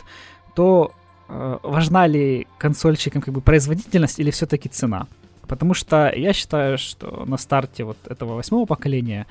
то, 0.54 0.92
э, 1.28 1.58
важна 1.62 2.06
ли 2.06 2.46
консольщикам 2.56 3.20
как 3.20 3.34
бы 3.34 3.40
производительность 3.42 4.20
или 4.20 4.30
все-таки 4.30 4.68
цена. 4.70 5.06
Потому 5.50 5.74
что 5.74 6.12
я 6.14 6.32
считаю, 6.32 6.78
что 6.78 7.24
на 7.26 7.36
старте 7.36 7.82
вот 7.82 7.96
этого 8.06 8.34
восьмого 8.34 8.66
поколения 8.66 9.26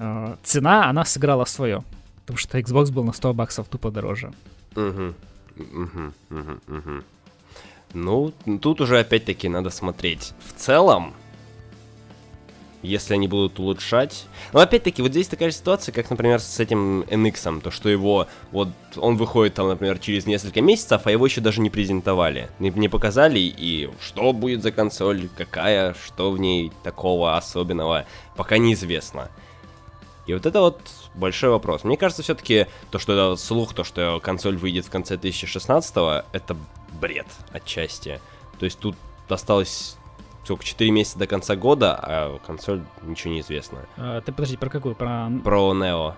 э, 0.00 0.36
цена, 0.42 0.90
она 0.90 1.04
сыграла 1.04 1.44
свое. 1.44 1.84
Потому 2.22 2.38
что 2.38 2.58
Xbox 2.58 2.92
был 2.92 3.04
на 3.04 3.12
100 3.12 3.32
баксов 3.34 3.68
тупо 3.68 3.92
дороже. 3.92 4.32
Угу. 4.74 5.14
Угу, 5.58 6.12
угу, 6.30 6.58
угу. 6.68 7.04
Ну, 7.94 8.32
тут 8.60 8.80
уже 8.80 8.98
опять-таки 8.98 9.48
надо 9.48 9.70
смотреть. 9.70 10.34
В 10.44 10.60
целом, 10.60 11.14
если 12.86 13.14
они 13.14 13.28
будут 13.28 13.58
улучшать. 13.58 14.26
Но 14.52 14.60
опять-таки, 14.60 15.02
вот 15.02 15.10
здесь 15.10 15.28
такая 15.28 15.50
же 15.50 15.56
ситуация, 15.56 15.92
как, 15.92 16.08
например, 16.10 16.40
с 16.40 16.60
этим 16.60 17.02
NX, 17.02 17.60
то, 17.60 17.70
что 17.70 17.88
его, 17.88 18.26
вот, 18.52 18.68
он 18.96 19.16
выходит 19.16 19.54
там, 19.54 19.68
например, 19.68 19.98
через 19.98 20.26
несколько 20.26 20.60
месяцев, 20.60 21.02
а 21.04 21.10
его 21.10 21.26
еще 21.26 21.40
даже 21.40 21.60
не 21.60 21.70
презентовали, 21.70 22.48
не, 22.58 22.70
не 22.70 22.88
показали, 22.88 23.40
и 23.40 23.90
что 24.00 24.32
будет 24.32 24.62
за 24.62 24.72
консоль, 24.72 25.28
какая, 25.36 25.94
что 25.94 26.30
в 26.30 26.38
ней 26.38 26.72
такого 26.82 27.36
особенного, 27.36 28.06
пока 28.36 28.58
неизвестно. 28.58 29.30
И 30.26 30.34
вот 30.34 30.44
это 30.44 30.60
вот 30.60 30.80
большой 31.14 31.50
вопрос. 31.50 31.84
Мне 31.84 31.96
кажется, 31.96 32.22
все-таки 32.22 32.66
то, 32.90 32.98
что 32.98 33.12
это 33.12 33.40
слух, 33.40 33.74
то, 33.74 33.84
что 33.84 34.20
консоль 34.20 34.56
выйдет 34.56 34.86
в 34.86 34.90
конце 34.90 35.16
2016 35.16 35.94
это 36.32 36.56
бред 37.00 37.26
отчасти. 37.52 38.20
То 38.58 38.64
есть 38.64 38.78
тут 38.78 38.96
осталось 39.28 39.96
сколько, 40.46 40.64
4 40.64 40.90
месяца 40.90 41.18
до 41.18 41.26
конца 41.26 41.56
года, 41.56 41.98
а 42.00 42.38
консоль 42.46 42.82
ничего 43.02 43.34
не 43.34 43.40
известно. 43.40 43.80
А, 43.96 44.20
ты 44.20 44.32
подожди, 44.32 44.56
про 44.56 44.70
какую? 44.70 44.94
Про... 44.94 45.28
Про 45.44 45.74
Neo. 45.74 46.14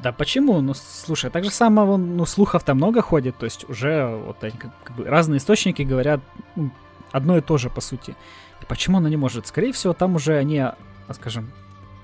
Да 0.00 0.12
почему? 0.12 0.60
Ну, 0.60 0.74
слушай, 0.74 1.30
так 1.30 1.44
же 1.44 1.50
самого, 1.50 1.96
ну, 1.96 2.26
слухов-то 2.26 2.74
много 2.74 3.00
ходит, 3.00 3.38
то 3.38 3.44
есть 3.44 3.68
уже 3.68 4.06
вот 4.06 4.42
они, 4.42 4.58
как, 4.58 4.72
как 4.82 4.96
бы 4.96 5.04
разные 5.04 5.38
источники 5.38 5.82
говорят 5.82 6.20
ну, 6.56 6.70
одно 7.12 7.38
и 7.38 7.40
то 7.40 7.56
же, 7.58 7.70
по 7.70 7.80
сути. 7.80 8.16
И 8.60 8.66
почему 8.66 8.98
она 8.98 9.08
не 9.08 9.16
может? 9.16 9.46
Скорее 9.46 9.72
всего, 9.72 9.92
там 9.92 10.16
уже 10.16 10.36
они, 10.36 10.58
а, 10.58 10.76
скажем, 11.12 11.52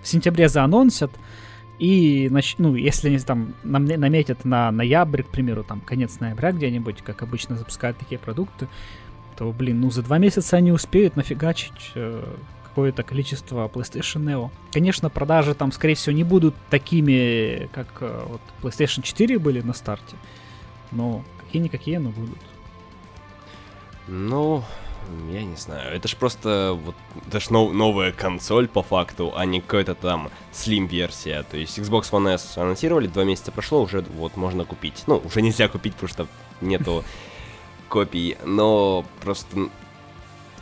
в 0.02 0.08
сентябре 0.08 0.48
заанонсят, 0.48 1.10
и, 1.80 2.28
нач... 2.30 2.56
ну, 2.58 2.74
если 2.74 3.08
они 3.08 3.18
там 3.18 3.54
наметят 3.64 4.44
на 4.44 4.70
ноябрь, 4.70 5.22
к 5.22 5.28
примеру, 5.28 5.64
там, 5.64 5.80
конец 5.80 6.20
ноября 6.20 6.52
где-нибудь, 6.52 7.02
как 7.02 7.22
обычно 7.22 7.56
запускают 7.56 7.98
такие 7.98 8.18
продукты, 8.18 8.68
то, 9.40 9.50
блин, 9.52 9.80
ну, 9.80 9.90
за 9.90 10.02
два 10.02 10.18
месяца 10.18 10.58
они 10.58 10.70
успеют 10.70 11.16
нафигачить 11.16 11.92
э, 11.94 12.22
какое-то 12.62 13.02
количество 13.02 13.66
PlayStation 13.68 14.22
Neo. 14.22 14.50
Конечно, 14.70 15.08
продажи 15.08 15.54
там, 15.54 15.72
скорее 15.72 15.94
всего, 15.94 16.14
не 16.14 16.24
будут 16.24 16.54
такими, 16.68 17.70
как 17.72 17.86
э, 18.02 18.22
вот 18.28 18.42
PlayStation 18.60 19.00
4 19.00 19.38
были 19.38 19.62
на 19.62 19.72
старте, 19.72 20.16
но 20.90 21.24
какие-никакие, 21.42 22.00
но 22.00 22.10
будут. 22.10 22.36
Ну, 24.08 24.62
я 25.32 25.42
не 25.42 25.56
знаю, 25.56 25.96
это 25.96 26.06
ж 26.06 26.16
просто 26.16 26.78
вот, 26.84 26.94
это 27.26 27.40
ж 27.40 27.48
нов, 27.48 27.72
новая 27.72 28.12
консоль 28.12 28.68
по 28.68 28.82
факту, 28.82 29.32
а 29.34 29.46
не 29.46 29.62
какая-то 29.62 29.94
там 29.94 30.28
Slim 30.52 30.86
версия. 30.86 31.44
То 31.50 31.56
есть 31.56 31.78
Xbox 31.78 32.10
One 32.10 32.34
S 32.34 32.58
анонсировали, 32.58 33.06
два 33.06 33.24
месяца 33.24 33.52
прошло, 33.52 33.80
уже 33.80 34.02
вот 34.02 34.36
можно 34.36 34.66
купить. 34.66 35.04
Ну, 35.06 35.22
уже 35.24 35.40
нельзя 35.40 35.68
купить, 35.68 35.94
потому 35.94 36.10
что 36.10 36.26
нету 36.60 37.04
копий, 37.90 38.38
но 38.46 39.04
просто 39.20 39.68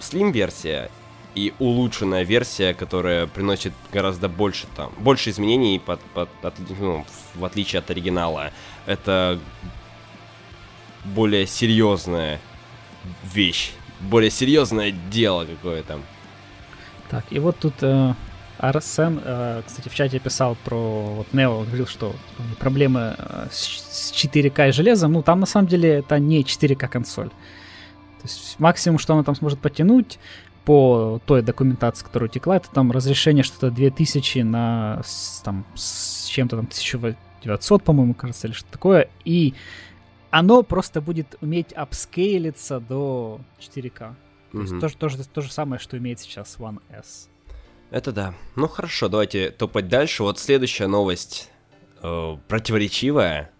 Slim 0.00 0.32
версия 0.32 0.90
и 1.36 1.54
улучшенная 1.60 2.24
версия, 2.24 2.74
которая 2.74 3.28
приносит 3.28 3.72
гораздо 3.92 4.28
больше 4.28 4.66
там, 4.74 4.92
больше 4.98 5.30
изменений 5.30 5.78
под, 5.78 6.00
под, 6.14 6.28
от, 6.42 6.54
ну, 6.80 7.04
в 7.36 7.44
отличие 7.44 7.78
от 7.78 7.90
оригинала. 7.90 8.50
Это 8.86 9.38
более 11.04 11.46
серьезная 11.46 12.40
вещь 13.22 13.72
более 14.00 14.30
серьезное 14.30 14.90
дело 14.90 15.44
какое-то. 15.44 16.00
Так, 17.10 17.24
и 17.30 17.38
вот 17.38 17.58
тут 17.58 17.74
э, 17.80 18.14
Арсен, 18.58 19.20
э, 19.24 19.62
кстати, 19.64 19.88
в 19.88 19.94
чате 19.94 20.18
писал 20.18 20.56
про 20.64 21.14
вот 21.16 21.28
Neo, 21.32 21.64
говорил, 21.64 21.86
что 21.86 22.10
типа, 22.10 22.42
проблемы 22.58 23.14
э, 23.16 23.46
с 23.50 24.12
4К 24.12 24.68
и 24.68 24.72
железом. 24.72 25.12
Ну, 25.12 25.22
там 25.22 25.40
на 25.40 25.46
самом 25.46 25.68
деле 25.68 25.90
это 25.90 26.18
не 26.18 26.42
4К 26.42 26.88
консоль. 26.88 27.28
То 27.28 28.24
есть 28.24 28.56
максимум, 28.58 28.98
что 28.98 29.14
она 29.14 29.22
там 29.22 29.36
сможет 29.36 29.60
потянуть 29.60 30.18
по 30.64 31.20
той 31.24 31.42
документации, 31.42 32.04
которая 32.04 32.28
утекла, 32.28 32.56
это 32.56 32.68
там 32.70 32.92
разрешение 32.92 33.44
что-то 33.44 33.70
2000 33.70 34.40
на 34.40 35.02
там, 35.44 35.64
с 35.74 36.26
чем-то 36.26 36.56
там 36.56 36.66
1900, 36.66 37.82
по-моему, 37.82 38.14
кажется, 38.14 38.48
или 38.48 38.54
что-то 38.54 38.72
такое. 38.72 39.08
И 39.24 39.54
оно 40.30 40.62
просто 40.62 41.00
будет 41.00 41.36
уметь 41.40 41.72
апскейлиться 41.72 42.80
до 42.80 43.40
4К. 43.60 44.14
То 44.50 44.58
mm-hmm. 44.58 44.60
есть 44.60 44.80
то, 44.80 45.08
то, 45.08 45.16
то, 45.16 45.28
то 45.28 45.40
же 45.42 45.52
самое, 45.52 45.78
что 45.78 45.96
имеет 45.96 46.20
сейчас 46.20 46.56
One 46.58 46.80
S. 46.90 47.28
Это 47.90 48.12
да. 48.12 48.34
Ну 48.56 48.68
хорошо, 48.68 49.08
давайте 49.08 49.50
топать 49.50 49.88
дальше. 49.88 50.22
Вот 50.22 50.38
следующая 50.38 50.86
новость 50.86 51.50
э, 52.02 52.36
противоречивая. 52.46 53.50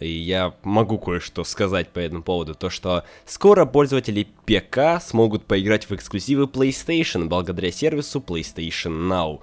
И 0.00 0.08
я 0.08 0.54
могу 0.62 0.98
кое-что 0.98 1.44
сказать 1.44 1.90
по 1.90 1.98
этому 1.98 2.22
поводу. 2.22 2.54
То, 2.54 2.70
что 2.70 3.04
скоро 3.26 3.66
пользователи 3.66 4.28
ПК 4.46 5.02
смогут 5.02 5.46
поиграть 5.46 5.88
в 5.88 5.92
эксклюзивы 5.92 6.44
PlayStation 6.44 7.26
благодаря 7.26 7.70
сервису 7.70 8.20
PlayStation 8.20 9.08
Now. 9.08 9.40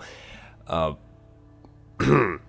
Э, 0.67 0.95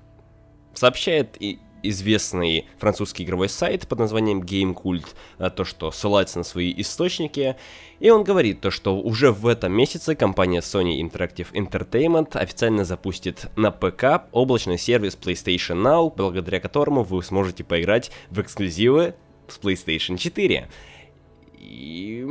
сообщает 0.74 1.40
и 1.40 1.58
известный 1.82 2.66
французский 2.78 3.24
игровой 3.24 3.48
сайт 3.48 3.86
под 3.88 3.98
названием 3.98 4.40
GameCult, 4.40 5.06
э, 5.38 5.50
то, 5.50 5.64
что 5.64 5.90
ссылается 5.90 6.38
на 6.38 6.44
свои 6.44 6.72
источники, 6.76 7.56
и 8.00 8.10
он 8.10 8.24
говорит 8.24 8.60
то, 8.60 8.70
что 8.70 8.98
уже 8.98 9.32
в 9.32 9.46
этом 9.46 9.72
месяце 9.72 10.14
компания 10.14 10.60
Sony 10.60 11.00
Interactive 11.00 11.52
Entertainment 11.52 12.36
официально 12.36 12.84
запустит 12.84 13.50
на 13.56 13.70
ПК 13.70 14.28
облачный 14.32 14.78
сервис 14.78 15.18
PlayStation 15.20 15.82
Now, 15.82 16.12
благодаря 16.14 16.60
которому 16.60 17.02
вы 17.02 17.22
сможете 17.22 17.64
поиграть 17.64 18.10
в 18.30 18.40
эксклюзивы 18.40 19.14
с 19.48 19.58
PlayStation 19.58 20.16
4. 20.16 20.68
И... 21.68 22.24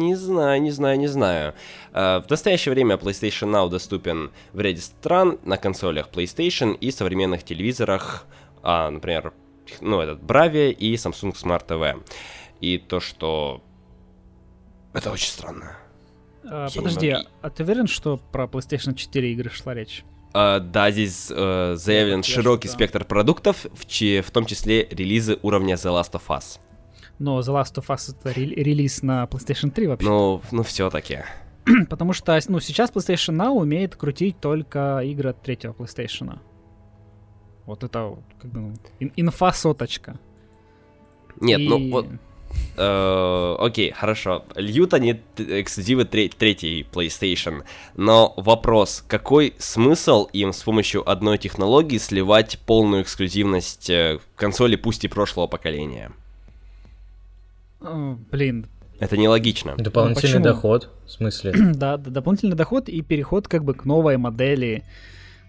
Не 0.00 0.14
знаю, 0.14 0.62
не 0.62 0.70
знаю, 0.70 0.98
не 0.98 1.08
знаю. 1.08 1.54
А, 1.92 2.22
в 2.22 2.30
настоящее 2.30 2.72
время 2.72 2.96
PlayStation 2.96 3.50
Now 3.50 3.68
доступен 3.68 4.30
в 4.52 4.60
ряде 4.60 4.80
стран 4.80 5.38
на 5.44 5.58
консолях 5.58 6.08
PlayStation 6.08 6.74
и 6.74 6.90
современных 6.90 7.44
телевизорах, 7.44 8.26
а, 8.62 8.90
например, 8.90 9.34
ну, 9.80 10.00
этот 10.00 10.20
Bravia 10.20 10.70
и 10.70 10.94
Samsung 10.94 11.34
Smart 11.34 11.66
TV. 11.66 12.02
И 12.60 12.78
то, 12.78 13.00
что... 13.00 13.62
Это 14.94 15.12
очень 15.12 15.30
странно. 15.30 15.76
А, 16.44 16.68
подожди, 16.74 17.12
могу... 17.12 17.28
а 17.42 17.50
ты 17.50 17.62
уверен, 17.62 17.86
что 17.86 18.16
про 18.32 18.44
PlayStation 18.44 18.94
4 18.94 19.32
игры 19.32 19.50
шла 19.50 19.74
речь? 19.74 20.02
Uh, 20.32 20.60
да, 20.60 20.92
здесь 20.92 21.30
uh, 21.30 21.74
заявлен 21.74 22.22
широкий 22.22 22.68
спектр 22.68 23.04
продуктов, 23.04 23.66
в, 23.72 23.84
в 23.84 24.30
том 24.30 24.46
числе 24.46 24.86
релизы 24.88 25.38
уровня 25.42 25.74
The 25.74 25.90
Last 25.90 26.12
of 26.12 26.22
Us 26.28 26.60
но 27.20 27.38
The 27.40 27.52
Last 27.52 27.74
of 27.76 27.86
Us 27.86 28.16
это 28.18 28.32
релиз 28.32 29.02
на 29.02 29.24
PlayStation 29.24 29.70
3 29.70 29.86
вообще. 29.86 30.08
Ну, 30.08 30.40
ну 30.50 30.62
все-таки. 30.62 31.20
Потому 31.90 32.12
что, 32.12 32.38
ну, 32.48 32.58
сейчас 32.58 32.90
PlayStation 32.90 33.36
Now 33.36 33.50
умеет 33.50 33.94
крутить 33.94 34.40
только 34.40 35.00
игры 35.04 35.30
от 35.30 35.42
третьего 35.42 35.72
PlayStation. 35.72 36.38
Вот 37.66 37.84
это 37.84 38.16
как 38.40 38.50
бы 38.50 38.74
инфа 39.16 39.52
соточка. 39.52 40.18
Нет, 41.40 41.60
ну, 41.60 41.78
И... 41.78 41.84
ну 41.84 41.92
вот. 41.92 42.06
Э, 42.76 43.56
окей, 43.60 43.92
хорошо. 43.92 44.44
Льют 44.56 44.94
они 44.94 45.20
эксклюзивы 45.36 46.06
треть, 46.06 46.36
третьей 46.36 46.86
PlayStation, 46.90 47.64
но 47.96 48.32
вопрос, 48.38 49.04
какой 49.06 49.54
смысл 49.58 50.24
им 50.32 50.52
с 50.52 50.62
помощью 50.62 51.08
одной 51.08 51.38
технологии 51.38 51.98
сливать 51.98 52.58
полную 52.66 53.02
эксклюзивность 53.02 53.90
э, 53.90 54.18
консоли, 54.36 54.76
пусть 54.76 55.04
и 55.04 55.08
прошлого 55.08 55.46
поколения? 55.46 56.12
Блин, 57.80 58.66
Это 58.98 59.16
нелогично. 59.16 59.76
Дополнительный 59.76 60.38
Ну, 60.38 60.38
почему? 60.38 60.44
доход, 60.44 60.90
в 61.06 61.10
смысле? 61.10 61.52
да, 61.74 61.96
дополнительный 61.96 62.56
доход 62.56 62.88
и 62.88 63.00
переход 63.00 63.48
как 63.48 63.64
бы 63.64 63.74
к 63.74 63.86
новой 63.86 64.18
модели, 64.18 64.84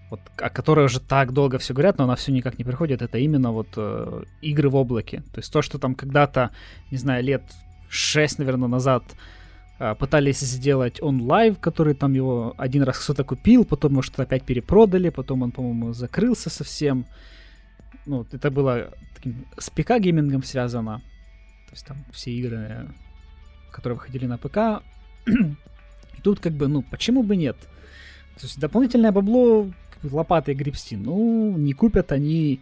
вот, 0.10 0.22
о 0.38 0.50
которой 0.50 0.86
уже 0.86 1.00
так 1.02 1.34
долго 1.34 1.58
все 1.58 1.74
говорят, 1.74 1.98
но 1.98 2.06
она 2.06 2.16
все 2.16 2.32
никак 2.32 2.58
не 2.58 2.64
приходит, 2.64 3.02
это 3.02 3.18
именно 3.18 3.52
вот 3.52 3.68
э, 3.76 4.24
игры 4.42 4.70
в 4.70 4.76
облаке. 4.76 5.24
То 5.34 5.40
есть 5.40 5.52
то, 5.52 5.62
что 5.62 5.80
там 5.80 5.96
когда-то, 5.96 6.52
не 6.92 6.98
знаю, 6.98 7.24
лет 7.24 7.44
6, 7.90 8.40
наверное, 8.40 8.70
назад 8.70 9.04
э, 9.80 9.96
пытались 9.96 10.40
сделать 10.40 11.02
онлайн, 11.02 11.56
который 11.56 11.94
там 11.94 12.14
его 12.14 12.54
один 12.58 12.84
раз 12.84 13.00
кто-то 13.00 13.26
купил, 13.26 13.66
потом, 13.66 13.94
может, 13.94 14.18
опять 14.18 14.44
перепродали, 14.44 15.10
потом 15.10 15.44
он, 15.44 15.52
по-моему, 15.52 15.92
закрылся 15.92 16.50
совсем. 16.50 17.06
Ну, 18.06 18.26
это 18.32 18.50
было 18.50 18.92
таким 19.16 19.46
с 19.58 19.70
ПК-геймингом 19.70 20.44
связано. 20.44 21.02
То 21.72 21.76
есть 21.76 21.86
там 21.86 21.98
все 22.12 22.32
игры, 22.32 22.90
которые 23.72 23.98
выходили 23.98 24.26
на 24.26 24.38
ПК, 24.38 24.84
и 25.26 26.22
тут 26.22 26.42
как 26.42 26.52
бы, 26.54 26.68
ну, 26.68 26.82
почему 26.82 27.24
бы 27.24 27.36
нет? 27.38 27.58
То 28.36 28.46
есть 28.46 28.60
дополнительное 28.60 29.14
бабло 29.14 29.72
лопатой 30.04 30.54
гребсти. 30.54 30.98
Ну, 30.98 31.56
не 31.58 31.74
купят 31.74 32.12
они 32.12 32.60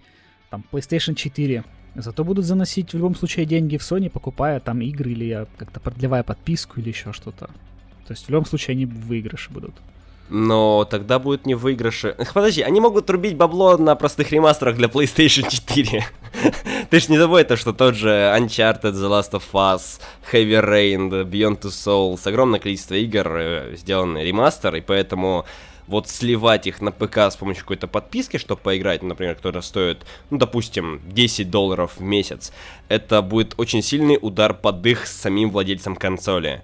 там 0.49 0.63
PlayStation 0.71 1.15
4. 1.15 1.63
Зато 1.95 2.23
будут 2.23 2.45
заносить 2.45 2.93
в 2.93 2.97
любом 2.97 3.15
случае 3.15 3.45
деньги 3.45 3.77
в 3.77 3.81
Sony, 3.81 4.09
покупая 4.09 4.59
там 4.59 4.81
игры 4.81 5.11
или 5.11 5.47
как-то 5.57 5.79
продлевая 5.79 6.23
подписку 6.23 6.79
или 6.79 6.89
еще 6.89 7.13
что-то. 7.13 7.47
То 8.05 8.13
есть 8.13 8.25
в 8.27 8.29
любом 8.29 8.45
случае 8.45 8.75
они 8.75 8.85
в 8.85 9.07
выигрыше 9.07 9.51
будут. 9.51 9.73
Но 10.29 10.85
тогда 10.85 11.17
будет 11.17 11.47
не 11.47 11.55
выигрыши. 11.55 12.15
Подожди, 12.33 12.61
они 12.61 12.79
могут 12.79 13.09
рубить 13.09 13.35
бабло 13.35 13.77
на 13.77 13.95
простых 13.95 14.31
ремастерах 14.31 14.77
для 14.77 14.87
PlayStation 14.87 15.49
4. 15.49 16.05
Ты 16.89 16.99
ж 16.99 17.09
не 17.09 17.19
забывай 17.19 17.43
то, 17.43 17.55
что 17.55 17.71
тот 17.71 17.93
же 17.93 18.09
Uncharted, 18.09 18.93
The 18.93 19.09
Last 19.09 19.33
of 19.33 19.43
Us, 19.53 20.01
Heavy 20.31 20.59
Rain, 20.59 21.23
Beyond 21.23 21.61
Two 21.61 21.69
Souls, 21.69 22.27
огромное 22.27 22.59
количество 22.59 22.95
игр 22.95 23.27
э, 23.27 23.75
сделаны 23.75 24.23
ремастер, 24.23 24.75
и 24.75 24.81
поэтому 24.81 25.45
вот 25.85 26.09
сливать 26.09 26.65
их 26.65 26.81
на 26.81 26.91
ПК 26.91 27.17
с 27.31 27.35
помощью 27.35 27.61
какой-то 27.61 27.87
подписки, 27.87 28.37
чтобы 28.37 28.61
поиграть, 28.61 29.03
например, 29.03 29.35
которая 29.35 29.61
стоит, 29.61 30.03
ну, 30.31 30.39
допустим, 30.39 30.99
10 31.05 31.51
долларов 31.51 31.97
в 31.97 32.01
месяц, 32.01 32.51
это 32.87 33.21
будет 33.21 33.53
очень 33.57 33.83
сильный 33.83 34.17
удар 34.19 34.55
под 34.55 34.83
их 34.87 35.05
самим 35.05 35.51
владельцам 35.51 35.95
консоли. 35.95 36.63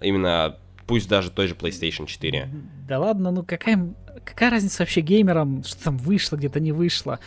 Именно, 0.00 0.56
пусть 0.88 1.08
даже 1.08 1.30
той 1.30 1.46
же 1.46 1.54
PlayStation 1.54 2.06
4. 2.06 2.48
Да 2.88 2.98
ладно, 2.98 3.30
ну 3.30 3.44
какая, 3.44 3.94
какая 4.24 4.50
разница 4.50 4.82
вообще 4.82 5.02
геймерам, 5.02 5.62
что 5.62 5.84
там 5.84 5.98
вышло, 5.98 6.34
где-то 6.34 6.58
не 6.58 6.72
вышло. 6.72 7.20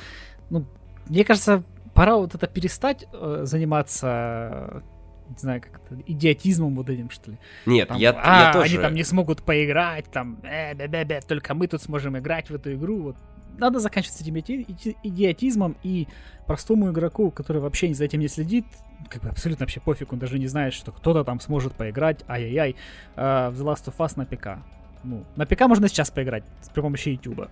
Ну, 0.49 0.65
мне 1.07 1.23
кажется, 1.23 1.63
пора 1.95 2.17
вот 2.17 2.35
это 2.35 2.45
перестать 2.45 3.07
э, 3.11 3.41
заниматься, 3.43 4.83
не 5.29 5.37
знаю, 5.39 5.61
как 5.61 5.81
это, 5.81 6.01
идиотизмом 6.05 6.75
вот 6.75 6.89
этим, 6.89 7.09
что 7.09 7.31
ли. 7.31 7.37
Нет, 7.65 7.87
Там, 7.87 7.97
я, 7.97 8.11
а, 8.11 8.47
я 8.47 8.53
тоже... 8.53 8.65
они 8.65 8.77
там 8.77 8.93
не 8.93 9.03
смогут 9.03 9.41
поиграть, 9.41 10.05
там, 10.11 10.37
э, 10.43 10.75
бе 10.75 10.87
бе 10.87 11.05
бе 11.05 11.21
только 11.21 11.55
мы 11.55 11.67
тут 11.67 11.81
сможем 11.81 12.17
играть 12.17 12.49
в 12.49 12.55
эту 12.55 12.73
игру. 12.73 13.01
Вот. 13.01 13.15
Надо 13.57 13.79
заканчивать 13.79 14.17
с 14.17 14.21
этим 14.21 14.37
иди- 14.37 14.65
иди- 14.67 14.97
идиотизмом 15.01 15.77
и 15.83 16.07
простому 16.45 16.91
игроку, 16.91 17.31
который 17.31 17.61
вообще 17.61 17.93
за 17.93 18.03
этим 18.03 18.19
не 18.19 18.27
следит, 18.27 18.65
как 19.09 19.23
бы 19.23 19.29
абсолютно 19.29 19.63
вообще 19.63 19.79
пофиг, 19.79 20.11
он 20.13 20.19
даже 20.19 20.37
не 20.37 20.47
знает, 20.47 20.73
что 20.73 20.91
кто-то 20.91 21.23
там 21.23 21.39
сможет 21.39 21.73
поиграть, 21.73 22.23
ай-яй-яй, 22.27 22.75
э, 23.15 23.49
в 23.49 23.61
The 23.61 23.63
Last 23.63 23.85
of 23.85 23.95
Us 23.97 24.13
на 24.17 24.25
ПК. 24.25 24.59
Ну, 25.07 25.23
на 25.35 25.45
ПК 25.45 25.61
можно 25.67 25.87
сейчас 25.87 26.09
поиграть 26.09 26.43
при 26.73 26.81
помощи 26.81 27.09
Ютуба. 27.09 27.49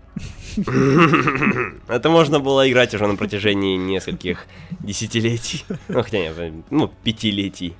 Это 1.87 2.09
можно 2.09 2.39
было 2.39 2.67
играть 2.69 2.95
уже 2.95 3.05
на 3.05 3.15
протяжении 3.15 3.77
нескольких 3.77 4.47
десятилетий. 4.79 5.63
Ну, 5.87 6.01
хотя 6.01 6.17
нет, 6.17 6.53
ну, 6.71 6.91
пятилетий, 7.03 7.75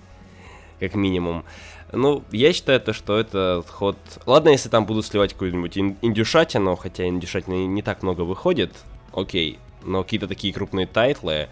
как 0.80 0.94
минимум. 0.94 1.44
Ну, 1.92 2.24
я 2.32 2.54
считаю, 2.54 2.82
то, 2.82 2.94
что 2.94 3.18
это 3.18 3.64
ход... 3.68 3.98
Ладно, 4.28 4.50
если 4.50 4.70
там 4.70 4.86
будут 4.86 5.08
сливать 5.08 5.34
какую-нибудь 5.34 5.78
ин- 5.78 5.98
индюшатину, 6.04 6.76
хотя 6.76 7.08
индюшатины 7.08 7.66
не 7.66 7.82
так 7.82 8.04
много 8.04 8.22
выходит, 8.22 8.76
окей. 9.12 9.58
Но 9.84 10.04
какие-то 10.04 10.28
такие 10.28 10.54
крупные 10.54 10.86
title 10.86 11.22
ы... 11.22 11.50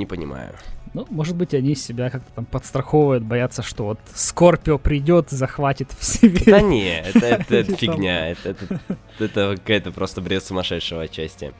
Не 0.00 0.06
понимаю. 0.06 0.54
Ну, 0.94 1.06
может 1.10 1.36
быть, 1.36 1.52
они 1.52 1.74
себя 1.74 2.08
как-то 2.08 2.32
там 2.34 2.46
подстраховывают, 2.46 3.22
боятся, 3.22 3.60
что 3.62 3.84
вот 3.84 4.00
Скорпио 4.14 4.78
придет, 4.78 5.28
захватит 5.28 5.90
в 5.92 6.02
себе. 6.02 6.40
Да 6.46 6.62
не, 6.62 7.00
это, 7.02 7.18
это, 7.26 7.54
это 7.56 7.76
фигня, 7.76 8.30
это, 8.30 8.48
это, 8.48 8.80
это 9.18 9.56
какая-то 9.58 9.90
просто 9.92 10.22
бред 10.22 10.42
сумасшедшего 10.42 11.02
отчасти. 11.02 11.52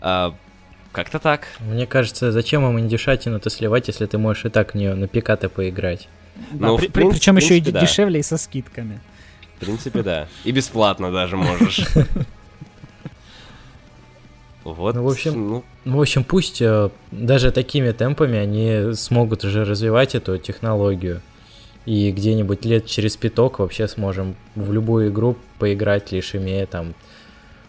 А, 0.00 0.34
как-то 0.92 1.18
так. 1.18 1.48
Мне 1.58 1.84
кажется, 1.88 2.30
зачем 2.30 2.64
им 2.64 2.78
индюшатину-то 2.78 3.50
сливать, 3.50 3.88
если 3.88 4.06
ты 4.06 4.18
можешь 4.18 4.44
и 4.44 4.50
так 4.50 4.74
в 4.74 4.76
нее 4.76 4.94
на 4.94 5.08
ПК-то 5.08 5.48
поиграть? 5.48 6.08
Да, 6.52 6.68
Ну, 6.68 6.78
при- 6.78 6.86
принципе- 6.86 7.18
причем 7.18 7.34
в 7.34 7.38
еще 7.38 7.58
и 7.58 7.60
принципе, 7.60 7.72
да. 7.72 7.80
дешевле 7.80 8.20
и 8.20 8.22
со 8.22 8.36
скидками. 8.38 9.00
В 9.56 9.58
принципе, 9.58 10.02
да. 10.04 10.28
И 10.44 10.52
бесплатно 10.52 11.10
даже 11.10 11.36
можешь. 11.36 11.80
Вот. 14.74 14.96
Ну, 14.96 15.04
в 15.04 15.08
общем, 15.08 15.48
ну, 15.48 15.64
Ну, 15.84 15.96
в 15.98 16.00
общем, 16.00 16.24
пусть 16.24 16.60
э, 16.60 16.90
даже 17.12 17.52
такими 17.52 17.92
темпами 17.92 18.36
они 18.36 18.94
смогут 18.94 19.44
уже 19.44 19.64
развивать 19.64 20.14
эту 20.16 20.38
технологию. 20.38 21.20
И 21.84 22.10
где-нибудь 22.10 22.64
лет 22.64 22.86
через 22.86 23.16
пяток 23.16 23.60
вообще 23.60 23.86
сможем 23.86 24.34
в 24.56 24.72
любую 24.72 25.10
игру 25.10 25.36
поиграть, 25.60 26.10
лишь 26.10 26.34
имея 26.34 26.66
там 26.66 26.94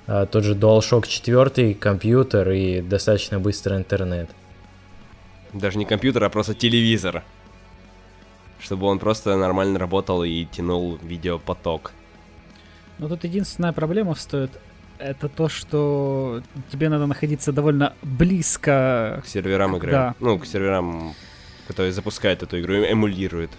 э, 0.07 0.25
тот 0.31 0.43
же 0.43 0.55
DualShock 0.55 1.07
4, 1.07 1.75
компьютер 1.75 2.49
и 2.49 2.81
достаточно 2.81 3.39
быстрый 3.39 3.77
интернет. 3.77 4.29
даже 5.53 5.77
не 5.77 5.85
компьютер, 5.85 6.23
а 6.23 6.29
просто 6.29 6.55
телевизор. 6.55 7.23
Чтобы 8.59 8.87
он 8.87 8.97
просто 8.97 9.37
нормально 9.37 9.77
работал 9.77 10.23
и 10.23 10.45
тянул 10.45 10.97
видеопоток. 11.03 11.91
Но 12.97 13.07
тут 13.07 13.23
единственная 13.23 13.71
проблема 13.71 14.15
стоит 14.15 14.49
это 14.99 15.29
то, 15.29 15.49
что 15.49 16.41
тебе 16.71 16.89
надо 16.89 17.05
находиться 17.05 17.51
довольно 17.51 17.93
близко. 18.03 19.21
К 19.23 19.27
серверам 19.27 19.75
игры. 19.75 19.91
Да. 19.91 20.15
Ну, 20.19 20.37
к 20.39 20.45
серверам, 20.45 21.13
которые 21.67 21.91
запускают 21.91 22.43
эту 22.43 22.59
игру, 22.59 22.73
и 22.75 22.91
эмулируют. 22.91 23.51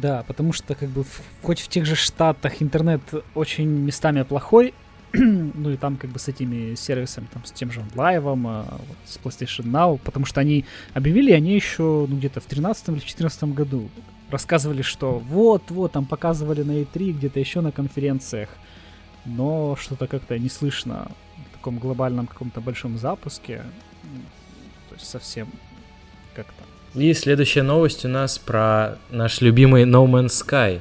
Да, 0.00 0.24
потому 0.26 0.52
что 0.52 0.74
как 0.74 0.88
бы 0.88 1.04
в- 1.04 1.22
хоть 1.42 1.60
в 1.60 1.68
тех 1.68 1.86
же 1.86 1.94
штатах 1.94 2.62
интернет 2.62 3.00
очень 3.34 3.66
местами 3.68 4.22
плохой, 4.22 4.74
ну 5.12 5.70
и 5.70 5.76
там 5.76 5.96
как 5.96 6.10
бы 6.10 6.18
с 6.18 6.28
этими 6.28 6.74
сервисами, 6.74 7.26
там 7.32 7.44
с 7.44 7.52
тем 7.52 7.70
же 7.72 7.82
лайвом, 7.94 8.42
вот, 8.44 8.96
с 9.06 9.18
PlayStation 9.18 9.64
Now, 9.64 9.98
потому 10.04 10.26
что 10.26 10.40
они 10.40 10.64
объявили, 10.94 11.32
они 11.32 11.54
еще 11.54 12.06
ну, 12.08 12.16
где-то 12.16 12.40
в 12.40 12.44
13 12.44 12.88
или 12.88 12.98
в 12.98 13.04
14 13.04 13.44
году 13.44 13.88
рассказывали, 14.30 14.82
что 14.82 15.18
вот-вот, 15.30 15.92
там 15.92 16.04
показывали 16.04 16.62
на 16.62 16.72
E3, 16.82 17.12
где-то 17.12 17.38
еще 17.40 17.60
на 17.60 17.70
конференциях, 17.72 18.48
но 19.26 19.76
что-то 19.76 20.06
как-то 20.06 20.38
не 20.38 20.48
слышно 20.48 21.08
в 21.48 21.56
таком 21.56 21.78
глобальном 21.78 22.26
каком-то 22.26 22.60
большом 22.60 22.96
запуске, 22.98 23.62
то 24.88 24.94
есть 24.94 25.08
совсем 25.08 25.48
как-то. 26.34 26.62
И 26.94 27.12
следующая 27.12 27.62
новость 27.62 28.04
у 28.04 28.08
нас 28.08 28.38
про 28.38 28.96
наш 29.10 29.40
любимый 29.40 29.84
No 29.84 30.06
Man's 30.06 30.28
Sky. 30.28 30.80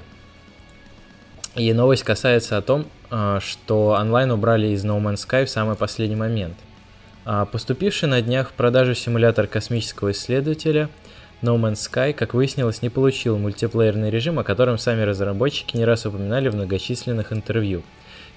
И 1.56 1.74
новость 1.74 2.04
касается 2.04 2.58
о 2.58 2.62
том, 2.62 2.86
а, 3.10 3.40
что 3.40 3.98
онлайн 4.00 4.32
убрали 4.32 4.68
из 4.68 4.86
No 4.86 5.02
Man's 5.02 5.26
Sky 5.28 5.46
в 5.46 5.50
самый 5.50 5.76
последний 5.76 6.16
момент. 6.16 6.56
А, 7.26 7.46
Поступивший 7.46 8.08
на 8.08 8.22
днях 8.22 8.50
в 8.50 8.54
продажу 8.54 8.94
симулятор 8.94 9.48
космического 9.48 10.12
исследователя 10.12 10.90
No 11.42 11.58
Man's 11.58 11.90
Sky, 11.90 12.14
как 12.14 12.34
выяснилось, 12.34 12.82
не 12.82 12.90
получил 12.90 13.38
мультиплеерный 13.38 14.10
режим, 14.10 14.40
о 14.40 14.44
котором 14.44 14.78
сами 14.78 15.02
разработчики 15.02 15.76
не 15.76 15.86
раз 15.86 16.06
упоминали 16.06 16.50
в 16.50 16.56
многочисленных 16.56 17.34
интервью. 17.34 17.84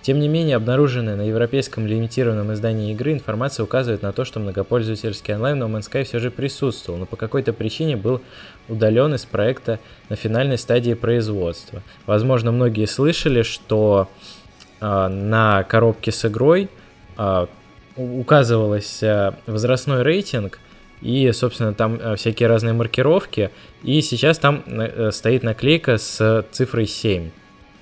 Тем 0.03 0.21
не 0.21 0.29
менее, 0.29 0.57
обнаруженная 0.57 1.17
на 1.17 1.23
европейском 1.23 1.87
лимитированном 1.87 2.53
издании 2.53 2.93
игры 2.93 3.13
информация 3.13 3.65
указывает 3.65 4.03
на 4.03 4.13
то, 4.13 4.25
что 4.25 4.41
многопользовательский 4.41 5.35
онлайн 5.35 5.63
No 5.63 5.69
Man's 5.69 5.91
Sky 5.91 6.05
все 6.05 6.19
же 6.19 6.31
присутствовал, 6.31 6.99
но 6.99 7.07
по 7.07 7.17
какой-то 7.17 7.53
причине 7.53 7.97
был 7.97 8.23
удален 8.69 9.15
из 9.15 9.25
проекта 9.25 9.81
на 10.09 10.17
финальной 10.17 10.57
стадии 10.57 10.95
производства. 10.95 11.83
Возможно, 12.07 12.53
многие 12.53 12.87
слышали, 12.87 13.43
что 13.43 14.09
а, 14.81 15.09
на 15.09 15.65
коробке 15.65 16.13
с 16.13 16.25
игрой 16.25 16.69
у- 17.97 18.21
указывалось 18.21 19.03
а, 19.03 19.35
возрастной 19.47 20.03
рейтинг 20.03 20.61
и, 21.03 21.31
собственно, 21.33 21.75
там 21.75 22.17
всякие 22.17 22.49
разные 22.49 22.73
маркировки, 22.73 23.51
и 23.83 24.01
сейчас 24.01 24.39
там 24.39 24.65
э, 24.67 25.13
стоит 25.13 25.45
наклейка 25.45 25.97
с 25.97 26.45
цифрой 26.51 26.87
7. 26.87 27.31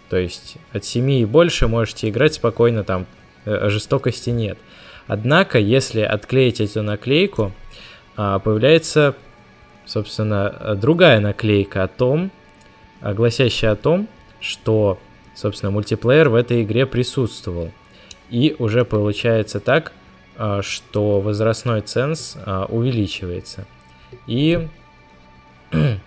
То 0.09 0.17
есть 0.17 0.57
от 0.73 0.85
7 0.85 1.11
и 1.11 1.25
больше 1.25 1.69
можете 1.69 2.09
играть 2.09 2.35
спокойно, 2.35 2.85
там 2.85 3.07
э, 3.45 3.69
жестокости 3.69 4.31
нет. 4.31 4.59
Однако, 5.07 5.59
если 5.59 6.01
отклеить 6.01 6.61
эту 6.61 6.83
наклейку, 6.83 7.53
а, 8.17 8.39
появляется, 8.39 9.15
собственно, 9.85 10.77
другая 10.81 11.21
наклейка 11.21 11.85
о 11.85 11.89
том, 11.89 12.31
а, 13.01 13.15
гласящая 13.15 13.73
о 13.73 13.77
том, 13.77 14.09
что, 14.41 14.99
собственно, 15.35 15.71
мультиплеер 15.71 16.29
в 16.29 16.35
этой 16.35 16.63
игре 16.63 16.87
присутствовал. 16.87 17.71
И 18.31 18.57
уже 18.59 18.85
получается 18.85 19.61
так, 19.61 19.93
а, 20.37 20.63
что 20.63 21.21
возрастной 21.21 21.83
ценз 21.83 22.37
а, 22.45 22.65
увеличивается. 22.65 23.67
И 24.27 24.67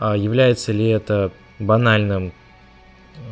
А 0.00 0.16
является 0.16 0.72
ли 0.72 0.88
это 0.88 1.30
банальным 1.60 2.32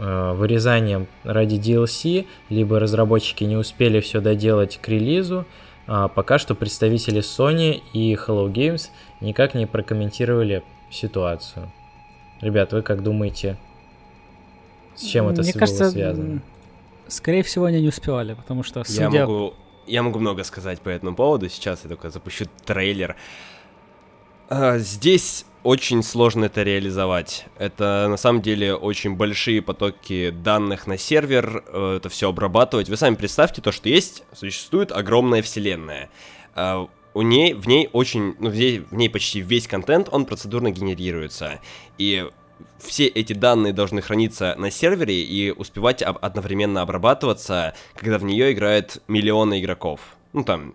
э, 0.01 0.33
вырезанием 0.35 1.07
ради 1.25 1.57
DLC, 1.57 2.27
либо 2.49 2.79
разработчики 2.79 3.45
не 3.45 3.57
успели 3.57 4.01
все 4.01 4.21
доделать 4.21 4.79
к 4.81 4.89
релизу. 4.89 5.45
А 5.87 6.09
пока 6.09 6.39
что 6.39 6.55
представители 6.55 7.21
Sony 7.21 7.83
и 7.93 8.15
Hello 8.15 8.53
Games 8.53 8.91
никак 9.21 9.55
не 9.55 9.67
прокомментировали 9.67 10.63
ситуацию. 10.91 11.73
Ребят, 12.41 12.73
вы 12.73 12.83
как 12.83 13.03
думаете, 13.03 13.57
с 14.95 15.03
чем 15.03 15.29
это 15.29 15.43
Мне 15.43 15.53
было 15.53 15.61
кажется, 15.61 15.91
связано? 15.91 16.43
Скорее 17.09 17.43
всего, 17.43 17.65
они 17.65 17.81
не 17.81 17.89
успевали, 17.89 18.35
потому 18.35 18.63
что, 18.63 18.85
судя... 18.85 19.05
Я 19.05 19.27
могу, 19.27 19.55
я 19.87 20.03
могу 20.03 20.19
много 20.19 20.45
сказать 20.45 20.81
по 20.81 20.91
этому 20.91 21.17
поводу. 21.17 21.49
Сейчас 21.49 21.85
я 21.85 21.89
только 21.89 22.11
запущу 22.11 22.45
трейлер. 22.65 23.17
А, 24.51 24.79
здесь 24.79 25.47
очень 25.63 26.03
сложно 26.03 26.47
это 26.47 26.63
реализовать. 26.63 27.47
Это 27.59 28.07
на 28.09 28.17
самом 28.17 28.43
деле 28.43 28.75
очень 28.75 29.17
большие 29.17 29.63
потоки 29.63 30.31
данных 30.31 30.87
на 30.87 30.99
сервер, 30.99 31.65
э, 31.67 31.97
это 31.97 32.09
все 32.09 32.29
обрабатывать. 32.29 32.89
Вы 32.89 32.97
сами 32.97 33.15
представьте 33.15 33.61
то, 33.61 33.73
что 33.73 33.89
есть, 33.89 34.25
существует 34.33 34.93
огромная 34.93 35.43
вселенная. 35.43 36.11
А, 36.55 36.89
у 37.15 37.23
ней, 37.23 37.55
в 37.55 37.67
ней 37.67 37.89
очень, 37.93 38.35
ну, 38.39 38.51
в 38.51 38.93
ней 38.93 39.11
почти 39.11 39.41
весь 39.41 39.67
контент, 39.67 40.09
он 40.13 40.25
процедурно 40.25 40.71
генерируется. 40.71 41.61
И 41.99 42.29
все 42.79 43.07
эти 43.07 43.33
данные 43.33 43.73
должны 43.73 44.03
храниться 44.03 44.55
на 44.57 44.71
сервере 44.71 45.23
и 45.23 45.51
успевать 45.51 46.03
одновременно 46.03 46.83
обрабатываться, 46.83 47.75
когда 47.95 48.19
в 48.19 48.25
нее 48.25 48.53
играют 48.53 49.03
миллионы 49.09 49.61
игроков. 49.61 50.01
Ну 50.33 50.45
там, 50.45 50.75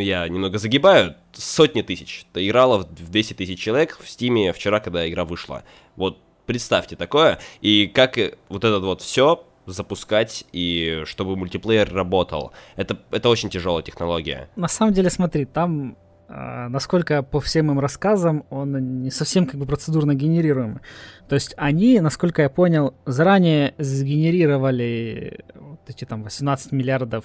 я 0.00 0.28
немного 0.28 0.58
загибаю, 0.58 1.16
сотни 1.32 1.82
тысяч. 1.82 2.26
Это 2.30 2.46
играло 2.46 2.78
в 2.78 3.10
10 3.10 3.36
тысяч 3.36 3.58
человек 3.58 3.98
в 4.00 4.08
Стиме 4.08 4.52
вчера, 4.52 4.80
когда 4.80 5.08
игра 5.08 5.24
вышла. 5.24 5.62
Вот 5.96 6.18
представьте 6.46 6.96
такое, 6.96 7.38
и 7.60 7.86
как 7.86 8.16
вот 8.48 8.64
это 8.64 8.78
вот 8.80 9.02
все 9.02 9.44
запускать 9.66 10.44
и 10.52 11.02
чтобы 11.06 11.36
мультиплеер 11.36 11.92
работал. 11.92 12.52
Это, 12.76 12.98
это 13.10 13.28
очень 13.28 13.50
тяжелая 13.50 13.82
технология. 13.82 14.48
На 14.56 14.68
самом 14.68 14.92
деле, 14.92 15.10
смотри, 15.10 15.44
там 15.44 15.96
а, 16.28 16.68
насколько 16.68 17.22
по 17.22 17.40
всем 17.40 17.70
им 17.70 17.78
рассказам 17.78 18.44
он 18.50 19.02
не 19.02 19.10
совсем 19.10 19.46
как 19.46 19.60
бы 19.60 19.66
процедурно 19.66 20.14
генерируемый. 20.14 20.80
То 21.28 21.34
есть 21.34 21.54
они, 21.56 22.00
насколько 22.00 22.42
я 22.42 22.50
понял, 22.50 22.94
заранее 23.04 23.74
сгенерировали 23.78 25.44
вот 25.54 25.80
эти 25.86 26.04
там 26.04 26.22
18 26.22 26.72
миллиардов 26.72 27.24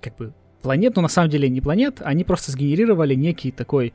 как 0.00 0.16
бы 0.16 0.34
планет, 0.62 0.96
но 0.96 1.02
на 1.02 1.08
самом 1.08 1.30
деле 1.30 1.48
не 1.48 1.60
планет, 1.60 2.00
они 2.02 2.24
просто 2.24 2.50
сгенерировали 2.52 3.14
некий 3.14 3.50
такой, 3.50 3.92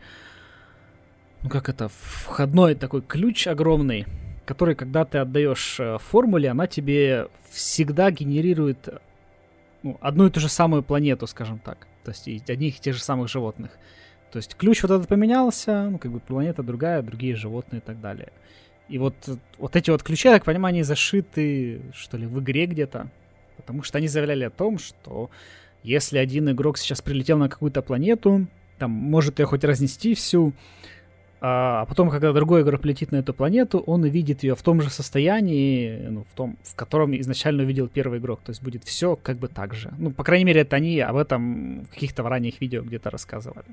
ну 1.41 1.49
как 1.49 1.69
это, 1.69 1.89
входной 1.89 2.75
такой 2.75 3.01
ключ 3.01 3.47
огромный, 3.47 4.05
который, 4.45 4.75
когда 4.75 5.05
ты 5.05 5.19
отдаешь 5.19 5.79
э, 5.79 5.97
формуле, 5.99 6.49
она 6.49 6.67
тебе 6.67 7.27
всегда 7.49 8.11
генерирует 8.11 8.89
ну, 9.83 9.97
одну 10.01 10.27
и 10.27 10.29
ту 10.29 10.39
же 10.39 10.49
самую 10.49 10.83
планету, 10.83 11.27
скажем 11.27 11.59
так. 11.59 11.87
То 12.03 12.11
есть 12.11 12.49
одних 12.49 12.77
и 12.77 12.81
тех 12.81 12.95
же 12.95 13.01
самых 13.01 13.29
животных. 13.29 13.71
То 14.31 14.37
есть 14.37 14.55
ключ 14.55 14.81
вот 14.81 14.91
этот 14.91 15.07
поменялся, 15.07 15.89
ну, 15.89 15.97
как 15.97 16.11
бы 16.11 16.19
планета 16.19 16.63
другая, 16.63 17.01
другие 17.01 17.35
животные 17.35 17.79
и 17.79 17.83
так 17.83 18.01
далее. 18.01 18.31
И 18.89 18.97
вот, 18.97 19.15
вот 19.57 19.75
эти 19.75 19.89
вот 19.91 20.03
ключи, 20.03 20.27
я 20.27 20.33
так 20.33 20.43
понимаю, 20.43 20.73
они 20.73 20.83
зашиты, 20.83 21.81
что 21.93 22.17
ли, 22.17 22.25
в 22.25 22.39
игре 22.39 22.65
где-то. 22.65 23.09
Потому 23.57 23.83
что 23.83 23.97
они 23.99 24.07
заявляли 24.07 24.43
о 24.45 24.49
том, 24.49 24.79
что 24.79 25.29
если 25.83 26.17
один 26.17 26.49
игрок 26.49 26.77
сейчас 26.77 27.01
прилетел 27.01 27.37
на 27.37 27.49
какую-то 27.49 27.81
планету, 27.81 28.47
там 28.79 28.91
может 28.91 29.39
ее 29.39 29.45
хоть 29.45 29.63
разнести 29.63 30.15
всю, 30.15 30.53
а, 31.45 31.81
а 31.81 31.85
потом, 31.85 32.09
когда 32.09 32.31
другой 32.31 32.61
игрок 32.61 32.85
летит 32.85 33.11
на 33.11 33.17
эту 33.17 33.33
планету, 33.33 33.79
он 33.79 34.03
увидит 34.03 34.43
ее 34.43 34.55
в 34.55 34.61
том 34.61 34.81
же 34.81 34.89
состоянии, 34.89 36.07
ну, 36.07 36.23
в 36.23 36.37
том, 36.37 36.57
в 36.63 36.73
котором 36.73 37.13
изначально 37.19 37.63
увидел 37.63 37.89
первый 37.89 38.19
игрок. 38.19 38.39
То 38.45 38.51
есть 38.51 38.63
будет 38.63 38.85
все 38.85 39.17
как 39.17 39.37
бы 39.37 39.49
так 39.49 39.73
же. 39.73 39.93
Ну, 39.97 40.11
по 40.11 40.23
крайней 40.23 40.45
мере, 40.45 40.61
это 40.61 40.77
они 40.77 41.01
об 41.01 41.17
этом 41.17 41.81
в 41.81 41.89
каких-то 41.89 42.23
ранних 42.23 42.61
видео 42.61 42.81
где-то 42.81 43.09
рассказывали. 43.09 43.65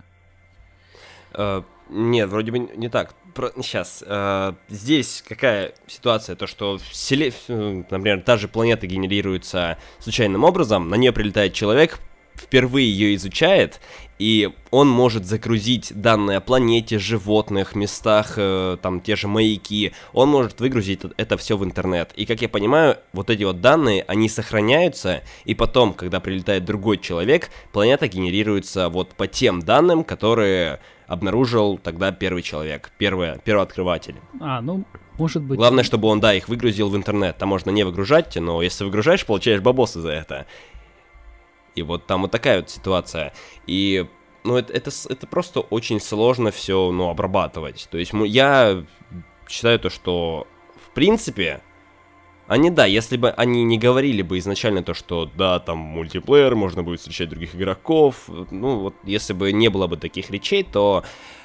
Uh, 1.32 1.64
нет, 1.88 2.28
вроде 2.28 2.52
бы 2.52 2.58
не 2.58 2.88
так. 2.88 3.14
Про, 3.34 3.52
сейчас. 3.56 4.02
Uh, 4.06 4.54
здесь 4.68 5.24
какая 5.26 5.72
ситуация? 5.86 6.36
То, 6.36 6.46
что, 6.46 6.78
селе... 6.92 7.32
например, 7.48 8.22
та 8.22 8.36
же 8.36 8.48
планета 8.48 8.86
генерируется 8.86 9.78
случайным 9.98 10.44
образом, 10.44 10.88
на 10.88 10.94
нее 10.94 11.12
прилетает 11.12 11.52
человек, 11.52 12.00
впервые 12.40 12.90
ее 12.90 13.14
изучает, 13.14 13.80
и 14.18 14.50
он 14.70 14.88
может 14.88 15.24
загрузить 15.26 15.92
данные 15.94 16.38
о 16.38 16.40
планете, 16.40 16.98
животных, 16.98 17.74
местах, 17.74 18.34
э, 18.36 18.76
там 18.82 19.00
те 19.00 19.16
же 19.16 19.28
маяки, 19.28 19.92
он 20.12 20.28
может 20.28 20.60
выгрузить 20.60 21.00
это 21.16 21.36
все 21.36 21.56
в 21.56 21.64
интернет. 21.64 22.12
И 22.16 22.26
как 22.26 22.42
я 22.42 22.48
понимаю, 22.48 22.98
вот 23.12 23.30
эти 23.30 23.44
вот 23.44 23.60
данные, 23.60 24.04
они 24.08 24.28
сохраняются, 24.28 25.22
и 25.44 25.54
потом, 25.54 25.94
когда 25.94 26.20
прилетает 26.20 26.64
другой 26.64 26.98
человек, 26.98 27.50
планета 27.72 28.08
генерируется 28.08 28.88
вот 28.88 29.14
по 29.14 29.26
тем 29.26 29.60
данным, 29.60 30.04
которые 30.04 30.80
обнаружил 31.10 31.76
тогда 31.76 32.12
первый 32.12 32.42
человек, 32.42 32.92
первый, 32.96 33.40
первый 33.44 33.62
открыватель. 33.62 34.14
А, 34.40 34.60
ну, 34.60 34.84
может 35.18 35.42
быть. 35.42 35.58
Главное, 35.58 35.82
чтобы 35.82 36.06
он, 36.06 36.20
да, 36.20 36.32
их 36.32 36.48
выгрузил 36.48 36.88
в 36.88 36.96
интернет. 36.96 37.36
Там 37.36 37.48
можно 37.48 37.70
не 37.70 37.82
выгружать, 37.82 38.36
но 38.36 38.62
если 38.62 38.84
выгружаешь, 38.84 39.26
получаешь 39.26 39.60
бабосы 39.60 40.00
за 40.00 40.10
это. 40.12 40.46
И 41.74 41.82
вот 41.82 42.06
там 42.06 42.22
вот 42.22 42.30
такая 42.30 42.60
вот 42.60 42.70
ситуация. 42.70 43.32
И 43.66 44.06
ну, 44.44 44.56
это, 44.56 44.72
это, 44.72 44.90
это 45.08 45.26
просто 45.26 45.60
очень 45.60 46.00
сложно 46.00 46.52
все, 46.52 46.92
ну, 46.92 47.10
обрабатывать. 47.10 47.88
То 47.90 47.98
есть 47.98 48.12
я 48.12 48.84
считаю 49.48 49.80
то, 49.80 49.90
что, 49.90 50.46
в 50.76 50.94
принципе, 50.94 51.60
они, 52.50 52.68
да, 52.68 52.84
если 52.84 53.16
бы 53.16 53.30
они 53.30 53.62
не 53.62 53.78
говорили 53.78 54.22
бы 54.22 54.36
изначально 54.38 54.82
то, 54.82 54.92
что, 54.92 55.30
да, 55.36 55.60
там 55.60 55.78
мультиплеер, 55.78 56.56
можно 56.56 56.82
будет 56.82 56.98
встречать 56.98 57.28
других 57.28 57.54
игроков, 57.54 58.28
ну, 58.50 58.80
вот, 58.80 58.94
если 59.04 59.34
бы 59.34 59.52
не 59.52 59.68
было 59.68 59.86
бы 59.86 59.96
таких 59.96 60.30
речей, 60.30 60.64
то 60.64 61.04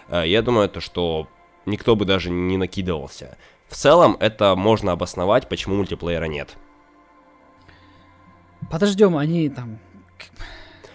э, 0.10 0.24
я 0.26 0.42
думаю, 0.42 0.68
то, 0.68 0.82
что 0.82 1.28
никто 1.68 1.96
бы 1.96 2.06
даже 2.06 2.32
не 2.32 2.58
накидывался. 2.58 3.38
В 3.68 3.76
целом, 3.76 4.18
это 4.20 4.56
можно 4.56 4.94
обосновать, 4.94 5.48
почему 5.48 5.76
мультиплеера 5.76 6.26
нет. 6.26 6.58
Подождем, 8.72 9.16
они 9.16 9.48
там 9.50 9.78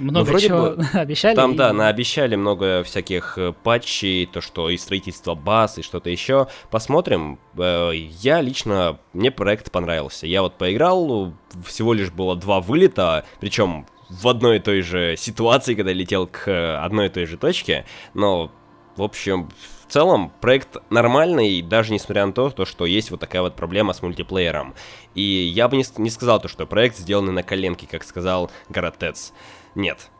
много 0.00 0.18
ну, 0.20 0.24
вроде 0.24 0.48
чего 0.48 0.70
бы, 0.70 0.86
обещали. 0.92 1.36
Там, 1.36 1.52
и... 1.52 1.56
да, 1.56 1.72
наобещали 1.72 2.34
много 2.36 2.82
всяких 2.82 3.38
э, 3.38 3.52
патчей, 3.52 4.26
то, 4.26 4.40
что 4.40 4.70
и 4.70 4.76
строительство 4.76 5.34
баз, 5.34 5.78
и 5.78 5.82
что-то 5.82 6.10
еще. 6.10 6.48
Посмотрим. 6.70 7.38
Э, 7.56 7.92
я 7.94 8.40
лично, 8.40 8.98
мне 9.12 9.30
проект 9.30 9.70
понравился. 9.70 10.26
Я 10.26 10.42
вот 10.42 10.58
поиграл, 10.58 11.34
всего 11.64 11.92
лишь 11.92 12.10
было 12.10 12.36
два 12.36 12.60
вылета, 12.60 13.24
причем 13.40 13.86
в 14.08 14.26
одной 14.28 14.56
и 14.56 14.60
той 14.60 14.82
же 14.82 15.14
ситуации, 15.16 15.74
когда 15.74 15.92
летел 15.92 16.26
к 16.26 16.48
э, 16.48 16.76
одной 16.76 17.06
и 17.06 17.10
той 17.10 17.26
же 17.26 17.36
точке. 17.36 17.84
Но, 18.14 18.50
в 18.96 19.02
общем, 19.02 19.48
в 19.86 19.92
целом 19.92 20.32
проект 20.40 20.76
нормальный, 20.90 21.62
даже 21.62 21.92
несмотря 21.92 22.26
на 22.26 22.32
то, 22.32 22.50
то, 22.50 22.64
что 22.64 22.86
есть 22.86 23.10
вот 23.10 23.20
такая 23.20 23.42
вот 23.42 23.54
проблема 23.54 23.92
с 23.92 24.02
мультиплеером. 24.02 24.74
И 25.14 25.22
я 25.22 25.68
бы 25.68 25.76
не, 25.76 25.84
не 25.98 26.10
сказал 26.10 26.40
то, 26.40 26.48
что 26.48 26.66
проект 26.66 26.96
сделанный 26.96 27.32
на 27.32 27.42
коленке, 27.42 27.86
как 27.86 28.04
сказал 28.04 28.50
Гаратец 28.68 29.32
нет. 29.74 30.10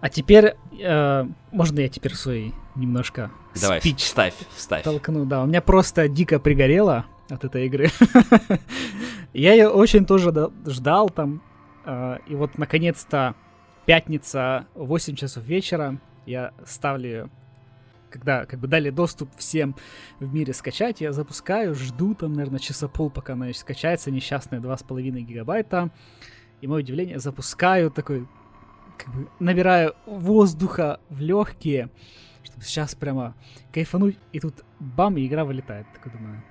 А 0.00 0.10
теперь, 0.10 0.54
э, 0.78 1.24
можно 1.50 1.80
я 1.80 1.88
теперь 1.88 2.14
свой 2.14 2.54
немножко 2.74 3.30
Давай, 3.58 3.80
спич 3.80 4.02
вставь, 4.02 4.34
вставь. 4.54 4.82
Толкну, 4.82 5.24
да. 5.24 5.42
У 5.42 5.46
меня 5.46 5.62
просто 5.62 6.08
дико 6.08 6.38
пригорело 6.38 7.06
от 7.30 7.44
этой 7.44 7.66
игры. 7.66 7.88
я 9.32 9.52
ее 9.52 9.68
очень 9.68 10.04
тоже 10.04 10.32
ждал 10.66 11.08
там. 11.08 11.42
Э, 11.86 12.18
и 12.26 12.34
вот, 12.34 12.58
наконец-то, 12.58 13.34
пятница, 13.86 14.66
8 14.74 15.14
часов 15.14 15.44
вечера, 15.44 15.98
я 16.26 16.52
ставлю 16.66 17.08
ее 17.08 17.30
когда 18.10 18.46
как 18.46 18.60
бы 18.60 18.68
дали 18.68 18.90
доступ 18.90 19.28
всем 19.36 19.74
в 20.20 20.32
мире 20.32 20.54
скачать, 20.54 21.00
я 21.00 21.10
запускаю, 21.10 21.74
жду 21.74 22.14
там, 22.14 22.32
наверное, 22.32 22.60
часа 22.60 22.86
пол, 22.86 23.10
пока 23.10 23.32
она 23.32 23.52
скачается, 23.52 24.12
несчастные 24.12 24.60
2,5 24.60 25.20
гигабайта. 25.22 25.90
И 26.64 26.66
мое 26.66 26.80
удивление, 26.80 27.18
запускаю 27.18 27.90
такой, 27.90 28.26
как 28.96 29.14
бы 29.14 29.28
набираю 29.38 29.94
воздуха 30.06 30.98
в 31.10 31.20
легкие, 31.20 31.90
чтобы 32.42 32.64
сейчас 32.64 32.94
прямо 32.94 33.34
кайфануть, 33.70 34.16
и 34.32 34.40
тут 34.40 34.64
бам, 34.80 35.18
и 35.18 35.26
игра 35.26 35.44
вылетает. 35.44 35.86
Такой 35.92 36.12
думаю, 36.12 36.42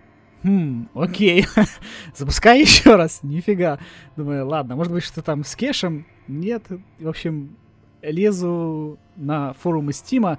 хм, 0.44 0.90
окей, 0.94 1.48
запускай 2.16 2.62
еще 2.62 2.96
раз, 2.96 3.24
нифига. 3.24 3.80
Думаю, 4.16 4.46
ладно, 4.46 4.76
может 4.76 4.94
быть, 4.94 5.04
что 5.04 5.24
там 5.24 5.44
с 5.44 5.56
кешем? 5.56 6.06
Нет, 6.28 6.68
в 7.00 7.08
общем, 7.08 7.58
лезу 8.04 9.00
на 9.16 9.54
форумы 9.54 9.94
Стима, 9.94 10.38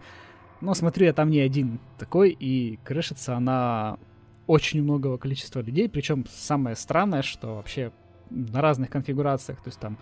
но 0.60 0.74
смотрю, 0.74 1.06
я 1.06 1.12
там 1.12 1.30
не 1.30 1.40
один 1.40 1.80
такой, 1.98 2.30
и 2.30 2.78
крышится 2.84 3.36
она 3.36 3.98
очень 4.46 4.84
многого 4.84 5.18
количества 5.18 5.58
людей, 5.58 5.88
причем 5.88 6.26
самое 6.30 6.76
странное, 6.76 7.22
что 7.22 7.56
вообще 7.56 7.90
на 8.30 8.60
разных 8.60 8.90
конфигурациях, 8.90 9.58
то 9.58 9.68
есть 9.68 9.78
там... 9.78 9.98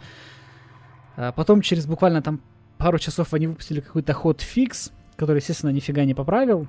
А 1.17 1.33
потом 1.33 1.61
через 1.61 1.87
буквально 1.87 2.23
там 2.23 2.41
пару 2.79 2.99
часов 2.99 3.35
они 3.35 3.47
выпустили 3.47 3.81
какой-то 3.81 4.13
ход 4.15 4.41
фикс, 4.41 4.93
который, 5.17 5.39
естественно, 5.39 5.71
нифига 5.71 6.05
не 6.05 6.15
поправил. 6.15 6.67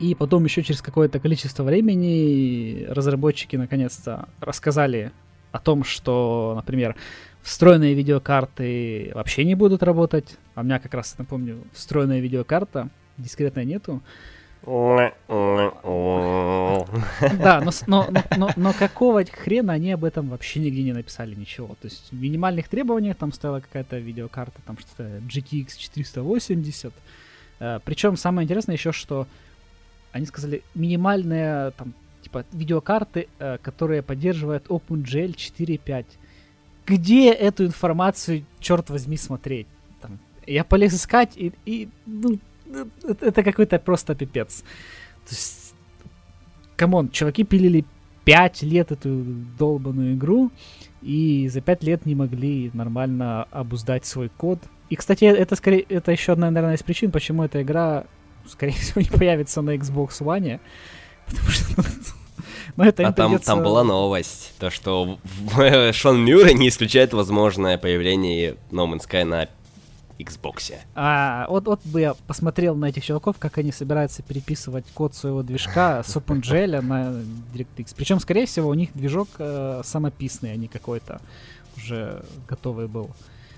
И 0.00 0.14
потом 0.14 0.44
еще 0.44 0.62
через 0.62 0.82
какое-то 0.82 1.20
количество 1.20 1.62
времени 1.62 2.84
разработчики 2.88 3.56
наконец-то 3.56 4.28
рассказали 4.40 5.12
о 5.52 5.60
том, 5.60 5.84
что, 5.84 6.54
например, 6.56 6.96
встроенные 7.42 7.94
видеокарты 7.94 9.12
вообще 9.14 9.44
не 9.44 9.54
будут 9.54 9.84
работать. 9.84 10.36
А 10.56 10.62
у 10.62 10.64
меня 10.64 10.80
как 10.80 10.94
раз, 10.94 11.16
напомню, 11.16 11.62
встроенная 11.72 12.18
видеокарта, 12.18 12.90
дискретной 13.18 13.64
нету. 13.64 14.02
Да, 17.38 17.60
но, 17.60 17.70
но, 17.86 18.08
но, 18.36 18.50
но 18.56 18.72
какого 18.72 19.24
хрена 19.24 19.74
они 19.74 19.92
об 19.92 20.04
этом 20.04 20.28
вообще 20.28 20.60
нигде 20.60 20.82
не 20.82 20.92
написали 20.92 21.34
ничего. 21.34 21.68
То 21.80 21.86
есть 21.86 22.10
в 22.10 22.14
минимальных 22.14 22.68
требованиях 22.68 23.16
там 23.16 23.32
стояла 23.32 23.60
какая-то 23.60 23.98
видеокарта, 23.98 24.60
там 24.66 24.78
что-то 24.78 25.04
GTX 25.28 25.76
480. 25.76 26.92
Причем 27.84 28.16
самое 28.16 28.44
интересное 28.44 28.76
еще, 28.76 28.92
что 28.92 29.26
они 30.12 30.26
сказали 30.26 30.62
минимальные 30.74 31.72
там 31.72 31.94
типа 32.22 32.44
видеокарты, 32.52 33.28
э, 33.38 33.58
которые 33.58 34.02
поддерживают 34.02 34.66
OpenGL 34.66 35.34
4.5. 35.34 36.06
Где 36.86 37.32
эту 37.32 37.66
информацию, 37.66 38.44
черт 38.60 38.90
возьми, 38.90 39.16
смотреть? 39.16 39.66
Там, 40.00 40.18
я 40.46 40.64
полез 40.64 40.94
искать, 40.94 41.36
и, 41.36 41.52
и 41.66 41.88
ну, 42.06 42.38
это, 43.02 43.26
это 43.26 43.42
какой-то 43.42 43.78
просто 43.78 44.14
пипец. 44.14 44.62
То 45.26 45.30
есть, 45.30 45.74
come 46.76 46.95
on, 46.95 47.10
чуваки 47.10 47.44
пилили 47.44 47.84
5 48.24 48.62
лет 48.62 48.92
эту 48.92 49.24
долбанную 49.58 50.14
игру, 50.14 50.50
и 51.02 51.48
за 51.48 51.60
5 51.60 51.82
лет 51.84 52.06
не 52.06 52.14
могли 52.14 52.70
нормально 52.72 53.44
обуздать 53.50 54.06
свой 54.06 54.28
код. 54.28 54.58
И, 54.90 54.96
кстати, 54.96 55.24
это 55.24 55.56
скорее, 55.56 55.82
это 55.82 56.12
еще 56.12 56.32
одна, 56.32 56.50
наверное, 56.50 56.76
из 56.76 56.82
причин, 56.82 57.10
почему 57.10 57.44
эта 57.44 57.62
игра, 57.62 58.04
скорее 58.46 58.72
всего, 58.80 59.00
не 59.00 59.10
появится 59.10 59.62
на 59.62 59.76
Xbox 59.76 60.20
One. 60.20 60.60
Потому 61.26 61.50
что 61.50 62.14
но 62.76 62.84
это 62.84 63.06
а 63.06 63.12
там, 63.12 63.30
придется... 63.30 63.52
там 63.52 63.62
была 63.62 63.84
новость, 63.84 64.54
то 64.58 64.70
что 64.70 65.18
Шон 65.92 66.24
Мюррей 66.24 66.54
не 66.54 66.68
исключает 66.68 67.12
возможное 67.12 67.78
появление 67.78 68.56
No 68.70 68.90
Man's 68.90 69.08
Sky 69.08 69.24
на 69.24 69.48
Xbox. 70.18 70.74
А, 70.94 71.46
вот, 71.48 71.66
вот 71.66 71.80
бы 71.84 72.00
я 72.00 72.14
посмотрел 72.26 72.74
на 72.76 72.86
этих 72.86 73.04
чуваков, 73.04 73.36
как 73.38 73.58
они 73.58 73.72
собираются 73.72 74.22
переписывать 74.22 74.84
код 74.92 75.14
своего 75.14 75.42
движка 75.42 76.02
с 76.02 76.16
OpenGL 76.16 76.80
на 76.80 77.22
DirectX. 77.52 77.94
Причем, 77.96 78.20
скорее 78.20 78.46
всего, 78.46 78.68
у 78.68 78.74
них 78.74 78.90
движок 78.94 79.28
э, 79.38 79.82
самописный, 79.84 80.52
а 80.52 80.56
не 80.56 80.68
какой-то 80.68 81.20
уже 81.76 82.24
готовый 82.48 82.86
был. 82.86 83.10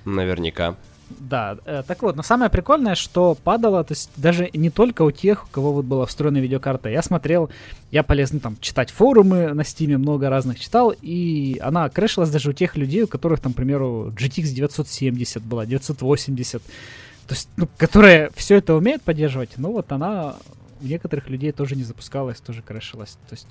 Наверняка. 0.05 0.77
Да, 1.09 1.57
э, 1.65 1.83
так 1.87 2.03
вот, 2.03 2.17
но 2.17 2.23
самое 2.23 2.51
прикольное, 2.51 2.97
что 2.97 3.37
падало, 3.37 3.85
то 3.85 3.93
есть 3.93 4.11
даже 4.17 4.51
не 4.53 4.71
только 4.71 5.03
у 5.03 5.13
тех, 5.13 5.45
у 5.45 5.49
кого 5.49 5.73
вот 5.73 5.85
была 5.85 6.05
встроена 6.05 6.39
видеокарта. 6.39 6.89
Я 6.89 7.03
смотрел, 7.03 7.49
я 7.93 8.03
полез, 8.03 8.33
ну, 8.33 8.41
там, 8.41 8.57
читать 8.61 8.91
форумы 8.91 9.53
на 9.55 9.65
стиме, 9.65 9.99
много 9.99 10.29
разных 10.29 10.59
читал, 10.59 10.93
и 11.01 11.59
она 11.63 11.89
крэшилась 11.89 12.31
даже 12.31 12.51
у 12.51 12.53
тех 12.53 12.77
людей, 12.77 13.03
у 13.03 13.07
которых, 13.07 13.41
там, 13.41 13.53
к 13.53 13.57
примеру, 13.57 14.13
GTX 14.17 14.49
970 14.53 15.43
была, 15.45 15.65
980, 15.65 16.63
то 16.63 17.35
есть, 17.35 17.49
ну, 17.57 17.69
которые 17.77 18.31
все 18.35 18.57
это 18.57 18.75
умеют 18.75 19.03
поддерживать, 19.03 19.51
но 19.59 19.71
вот 19.71 19.93
она 19.93 20.37
у 20.81 20.87
некоторых 20.87 21.29
людей 21.29 21.53
тоже 21.53 21.77
не 21.77 21.85
запускалась, 21.85 22.41
тоже 22.41 22.63
крэшилась. 22.63 23.19
То 23.29 23.35
есть 23.35 23.47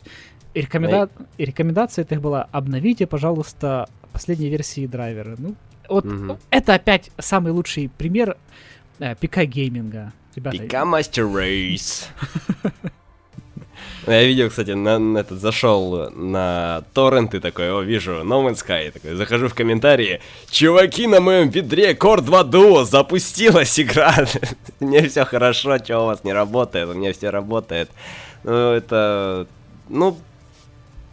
рекоменда... 0.54 1.10
рекомендация 1.38 2.04
это 2.04 2.20
была 2.20 2.48
обновите, 2.52 3.08
пожалуйста, 3.08 3.88
последние 4.12 4.50
версии 4.50 4.88
драйвера. 4.88 5.36
Ну, 5.38 5.56
вот 5.90 6.06
угу. 6.06 6.40
это 6.50 6.74
опять 6.74 7.12
самый 7.18 7.52
лучший 7.52 7.90
пример 7.90 8.38
э, 9.00 9.16
ПК 9.16 9.44
гейминга. 9.44 10.14
Ребята. 10.36 10.58
ПК 10.58 10.74
Master 10.74 11.32
Race. 11.32 12.08
Я 14.08 14.24
видел, 14.24 14.50
кстати, 14.50 14.72
на, 14.72 15.00
на 15.00 15.20
этот 15.20 15.40
зашел 15.40 16.12
на 16.12 16.84
торрент 16.94 17.34
и 17.34 17.40
такой, 17.40 17.72
о, 17.72 17.82
вижу, 17.82 18.22
No 18.24 18.46
Man's 18.46 18.64
Sky, 18.64 18.92
такой, 18.92 19.16
захожу 19.16 19.48
в 19.48 19.56
комментарии, 19.56 20.22
чуваки, 20.52 21.08
на 21.08 21.22
моем 21.22 21.50
ведре 21.50 21.94
Core 21.94 22.22
2 22.22 22.44
Duo 22.44 22.86
запустилась 22.86 23.80
игра, 23.80 24.14
мне 24.80 25.08
все 25.08 25.26
хорошо, 25.26 25.80
что 25.80 26.04
у 26.04 26.06
вас 26.06 26.24
не 26.24 26.34
работает, 26.34 26.90
у 26.90 26.94
меня 26.94 27.14
все 27.14 27.32
работает. 27.32 27.90
Ну, 28.44 28.74
это, 28.74 29.48
ну, 29.90 30.20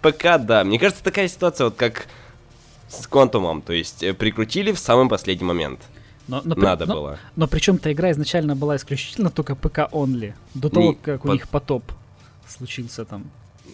ПК, 0.03 0.39
да, 0.39 0.63
мне 0.63 0.79
кажется, 0.79 1.03
такая 1.03 1.29
ситуация, 1.29 1.67
вот 1.67 1.77
как 1.77 2.09
с 2.93 3.09
Quantum, 3.09 3.63
то 3.63 3.73
есть 3.73 4.03
э, 4.03 4.13
прикрутили 4.13 4.73
в 4.73 4.79
самый 4.79 5.09
последний 5.09 5.47
момент. 5.47 5.81
Но, 6.29 6.41
но, 6.45 6.55
Надо 6.55 6.87
но, 6.87 6.95
было. 6.95 7.11
Но, 7.11 7.17
но 7.37 7.47
причем-то 7.49 7.93
игра 7.93 8.11
изначально 8.13 8.55
была 8.55 8.77
исключительно 8.77 9.31
только 9.31 9.55
ПК 9.55 9.79
only. 9.93 10.35
До 10.55 10.69
того, 10.69 10.91
Не, 10.91 10.95
как 10.95 11.23
под... 11.23 11.31
у 11.31 11.35
них 11.35 11.49
потоп 11.49 11.83
случился 12.47 13.05
там. 13.05 13.31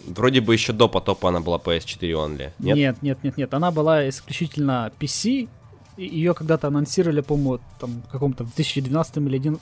Вроде 0.07 0.41
бы 0.41 0.53
еще 0.53 0.73
до 0.73 0.87
потопа 0.87 1.29
она 1.29 1.39
была 1.41 1.57
PS4 1.57 1.99
only. 1.99 2.51
Нет, 2.59 2.77
нет, 2.77 3.01
нет, 3.01 3.23
нет. 3.23 3.37
нет. 3.37 3.53
Она 3.53 3.71
была 3.71 4.07
исключительно 4.09 4.91
PC. 4.99 5.47
Ее 5.97 6.33
когда-то 6.33 6.67
анонсировали, 6.67 7.21
по-моему, 7.21 7.59
там 7.79 8.01
в 8.07 8.11
каком-то 8.11 8.45
в 8.45 8.55
2012 8.55 9.17
или 9.17 9.37
2011 9.37 9.61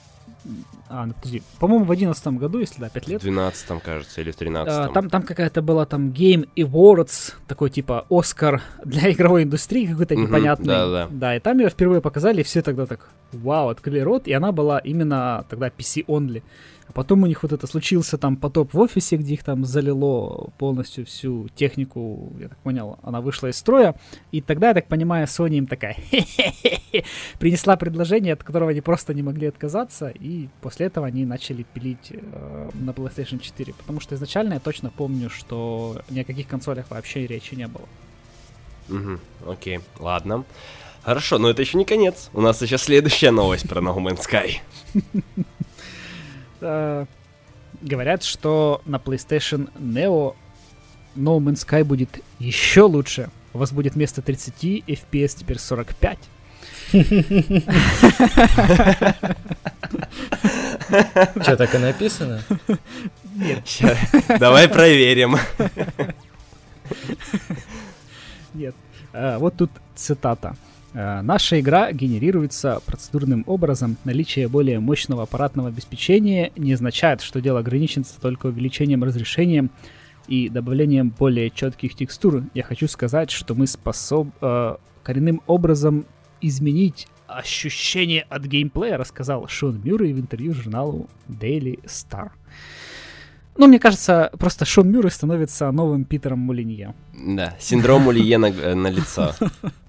а, 0.88 1.06
ну, 1.06 1.14
подожди. 1.14 1.42
По-моему, 1.58 1.84
в 1.84 1.90
одиннадцатом 1.90 2.38
году, 2.38 2.58
если 2.60 2.80
да, 2.80 2.88
5 2.88 3.08
лет. 3.08 3.20
В 3.20 3.24
12 3.24 3.82
кажется, 3.82 4.20
или 4.20 4.30
в 4.30 4.36
13 4.36 4.74
а, 4.74 4.88
Там, 4.88 5.10
там 5.10 5.22
какая-то 5.22 5.60
была 5.62 5.84
там 5.84 6.08
Game 6.08 6.48
Awards, 6.56 7.34
такой 7.46 7.70
типа 7.70 8.06
Оскар 8.08 8.62
для 8.84 9.10
игровой 9.12 9.42
индустрии 9.42 9.86
какой-то 9.86 10.16
непонятный. 10.16 10.66
Да, 10.66 10.88
да. 10.88 11.08
Да, 11.10 11.36
и 11.36 11.40
там 11.40 11.58
ее 11.58 11.68
впервые 11.68 12.00
показали, 12.00 12.40
и 12.40 12.44
все 12.44 12.62
тогда 12.62 12.86
так, 12.86 13.08
вау, 13.32 13.68
открыли 13.68 14.00
рот, 14.00 14.26
и 14.26 14.32
она 14.32 14.52
была 14.52 14.78
именно 14.78 15.44
тогда 15.48 15.68
PC-only. 15.68 16.42
А 16.88 16.92
потом 16.92 17.22
у 17.22 17.26
них 17.26 17.42
вот 17.42 17.52
это 17.52 17.66
случился 17.66 18.16
там 18.16 18.36
потоп 18.36 18.72
в 18.72 18.80
офисе, 18.80 19.16
где 19.16 19.34
их 19.34 19.44
там 19.44 19.64
залило 19.64 20.50
полностью 20.58 21.04
всю 21.04 21.48
технику, 21.54 22.32
я 22.40 22.48
так 22.48 22.58
понял, 22.58 22.98
она 23.02 23.20
вышла 23.20 23.48
из 23.48 23.56
строя. 23.56 23.94
И 24.32 24.40
тогда, 24.40 24.68
я 24.68 24.74
так 24.74 24.88
понимаю, 24.88 25.26
Sony 25.26 25.56
им 25.56 25.66
такая 25.66 25.96
принесла 27.38 27.76
предложение, 27.76 28.32
от 28.32 28.42
которого 28.42 28.70
они 28.70 28.80
просто 28.80 29.12
не 29.12 29.22
могли 29.22 29.48
отказаться. 29.48 30.08
И 30.08 30.48
после 30.62 30.86
этого 30.86 31.06
они 31.06 31.26
начали 31.26 31.62
пилить 31.62 32.10
э, 32.10 32.70
на 32.74 32.90
PlayStation 32.90 33.38
4. 33.38 33.74
Потому 33.74 34.00
что 34.00 34.14
изначально 34.14 34.54
я 34.54 34.60
точно 34.60 34.90
помню, 34.90 35.28
что 35.28 36.00
ни 36.08 36.20
о 36.20 36.24
каких 36.24 36.48
консолях 36.48 36.90
вообще 36.90 37.26
речи 37.26 37.54
не 37.54 37.66
было. 37.66 37.84
Угу, 38.88 39.50
окей, 39.50 39.80
ладно. 39.98 40.44
Хорошо, 41.02 41.38
но 41.38 41.50
это 41.50 41.62
еще 41.62 41.76
не 41.76 41.84
конец. 41.84 42.30
У 42.32 42.40
нас 42.40 42.60
еще 42.62 42.78
следующая 42.78 43.30
новость 43.30 43.68
про 43.68 43.80
No 43.80 43.96
Man's 43.96 44.20
Sky. 44.26 44.58
Э, 46.60 47.06
говорят, 47.80 48.22
что 48.22 48.80
на 48.84 48.96
PlayStation 48.96 49.70
Neo 49.78 50.34
No 51.16 51.38
Man's 51.38 51.66
Sky 51.66 51.84
будет 51.84 52.20
еще 52.38 52.82
лучше. 52.82 53.30
У 53.52 53.58
вас 53.58 53.72
будет 53.72 53.94
вместо 53.94 54.22
30 54.22 54.84
FPS 54.86 55.36
теперь 55.38 55.58
45. 55.58 56.18
Что, 61.42 61.56
так 61.56 61.74
и 61.74 61.78
написано? 61.78 62.42
Нет. 63.34 63.64
Давай 64.38 64.68
проверим. 64.68 65.36
Нет. 68.54 68.74
А, 69.12 69.38
вот 69.38 69.56
тут 69.56 69.70
цитата. 69.94 70.56
Э, 70.94 71.20
наша 71.22 71.60
игра 71.60 71.92
генерируется 71.92 72.80
процедурным 72.86 73.44
образом. 73.46 73.96
Наличие 74.04 74.48
более 74.48 74.80
мощного 74.80 75.24
аппаратного 75.24 75.68
обеспечения 75.68 76.52
не 76.56 76.72
означает, 76.72 77.20
что 77.20 77.40
дело 77.40 77.60
ограничится 77.60 78.20
только 78.20 78.46
увеличением 78.46 79.04
разрешения 79.04 79.68
и 80.26 80.48
добавлением 80.48 81.10
более 81.10 81.50
четких 81.50 81.94
текстур. 81.94 82.44
Я 82.54 82.62
хочу 82.62 82.88
сказать, 82.88 83.30
что 83.30 83.54
мы 83.54 83.66
способны 83.66 84.32
э, 84.40 84.76
коренным 85.02 85.42
образом 85.46 86.06
изменить 86.40 87.08
ощущение 87.26 88.22
от 88.28 88.44
геймплея, 88.44 88.96
рассказал 88.96 89.46
Шон 89.48 89.80
Мюррей 89.82 90.14
в 90.14 90.20
интервью 90.20 90.54
журналу 90.54 91.08
Daily 91.28 91.82
Star. 91.84 92.30
Ну, 93.56 93.66
мне 93.66 93.78
кажется, 93.78 94.30
просто 94.38 94.64
Шон 94.64 94.90
Мюррей 94.90 95.10
становится 95.10 95.70
новым 95.72 96.04
Питером 96.04 96.38
Мулинье. 96.38 96.94
Да, 97.12 97.54
синдром 97.58 98.02
Мулинье 98.02 98.38
на, 98.38 98.50
на 98.74 98.88
лицо. 98.88 99.34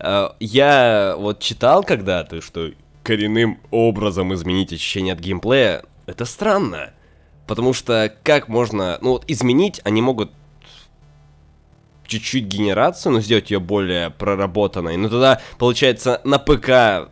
Э, 0.00 0.28
я 0.38 1.16
вот 1.18 1.40
читал 1.40 1.82
когда-то, 1.82 2.40
что 2.40 2.70
коренным 3.02 3.58
образом 3.72 4.32
изменить 4.32 4.72
ощущение 4.72 5.14
от 5.14 5.18
геймплея, 5.18 5.82
это 6.06 6.24
странно. 6.24 6.90
Потому 7.48 7.72
что 7.72 8.14
как 8.22 8.46
можно... 8.46 8.98
Ну 9.00 9.10
вот 9.10 9.24
изменить 9.26 9.80
они 9.82 10.00
могут 10.00 10.30
чуть-чуть 12.06 12.44
генерацию, 12.44 13.12
но 13.12 13.20
сделать 13.20 13.50
ее 13.50 13.60
более 13.60 14.10
проработанной. 14.10 14.96
Но 14.96 15.08
тогда, 15.08 15.40
получается, 15.58 16.20
на 16.24 16.38
ПК 16.38 17.10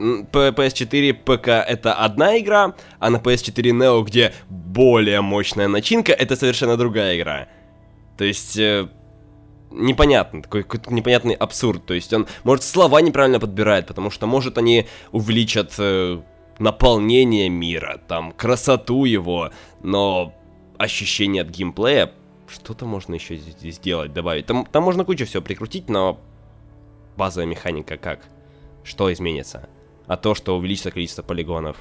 PS4 0.00 1.12
ПК 1.12 1.48
это 1.48 1.92
одна 1.94 2.38
игра, 2.38 2.74
а 2.98 3.10
на 3.10 3.16
PS4 3.16 3.70
Neo, 3.70 4.02
где 4.04 4.32
более 4.48 5.20
мощная 5.20 5.68
начинка, 5.68 6.12
это 6.12 6.36
совершенно 6.36 6.76
другая 6.76 7.18
игра. 7.18 7.48
То 8.16 8.24
есть, 8.24 8.58
э, 8.58 8.88
непонятно, 9.70 10.42
такой 10.42 10.62
какой-то 10.62 10.92
непонятный 10.92 11.34
абсурд. 11.34 11.84
То 11.86 11.94
есть 11.94 12.12
он, 12.12 12.26
может, 12.44 12.64
слова 12.64 13.00
неправильно 13.00 13.40
подбирает, 13.40 13.86
потому 13.86 14.10
что, 14.10 14.26
может, 14.26 14.58
они 14.58 14.86
увеличат 15.12 15.74
э, 15.78 16.20
наполнение 16.58 17.48
мира, 17.48 18.00
там, 18.06 18.32
красоту 18.32 19.04
его, 19.04 19.50
но 19.82 20.34
ощущение 20.78 21.42
от 21.42 21.48
геймплея, 21.48 22.12
что-то 22.48 22.84
можно 22.84 23.14
еще 23.14 23.36
здесь 23.36 23.76
сделать, 23.76 24.12
добавить. 24.12 24.46
Там, 24.46 24.66
там 24.66 24.82
можно 24.82 25.04
кучу 25.04 25.24
всего 25.26 25.42
прикрутить, 25.42 25.88
но 25.88 26.18
базовая 27.16 27.46
механика 27.46 27.96
как? 27.96 28.20
Что 28.82 29.12
изменится? 29.12 29.68
А 30.06 30.16
то, 30.16 30.34
что 30.34 30.56
увеличится 30.56 30.90
количество 30.90 31.22
полигонов. 31.22 31.76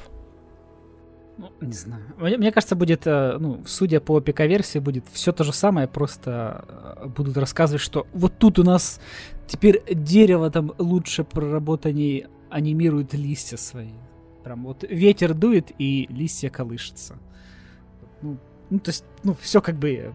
Ну, 1.40 1.52
не 1.62 1.72
знаю. 1.72 2.04
Мне, 2.18 2.38
мне 2.38 2.52
кажется, 2.52 2.76
будет, 2.76 3.08
э, 3.08 3.38
ну, 3.40 3.64
судя 3.66 4.02
по 4.02 4.20
ПК-версии, 4.20 4.80
будет 4.80 5.06
все 5.14 5.32
то 5.32 5.46
же 5.46 5.54
самое, 5.54 5.88
просто 5.88 6.66
э, 6.98 7.08
будут 7.08 7.38
рассказывать, 7.38 7.82
что 7.82 8.06
вот 8.14 8.34
тут 8.38 8.60
у 8.60 8.64
нас 8.64 9.00
теперь 9.48 9.82
дерево 9.90 10.52
там 10.52 10.74
лучше 10.78 11.24
проработаннее 11.24 12.28
анимирует 12.50 13.14
листья 13.14 13.56
свои. 13.56 13.94
Прям 14.44 14.66
вот 14.66 14.84
ветер 14.84 15.34
дует 15.34 15.72
и 15.78 16.08
листья 16.10 16.50
колышутся. 16.50 17.16
Ну, 18.22 18.38
ну 18.70 18.80
то 18.80 18.90
есть, 18.90 19.06
ну, 19.24 19.34
все 19.40 19.62
как 19.62 19.76
бы... 19.76 20.14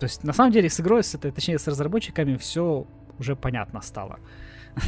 То 0.00 0.06
есть, 0.06 0.24
на 0.24 0.32
самом 0.32 0.50
деле, 0.50 0.68
с 0.68 0.80
игрой, 0.80 1.04
с 1.04 1.14
этой, 1.14 1.30
точнее, 1.30 1.60
с 1.60 1.68
разработчиками 1.68 2.36
все 2.36 2.84
уже 3.20 3.36
понятно 3.36 3.80
стало. 3.80 4.18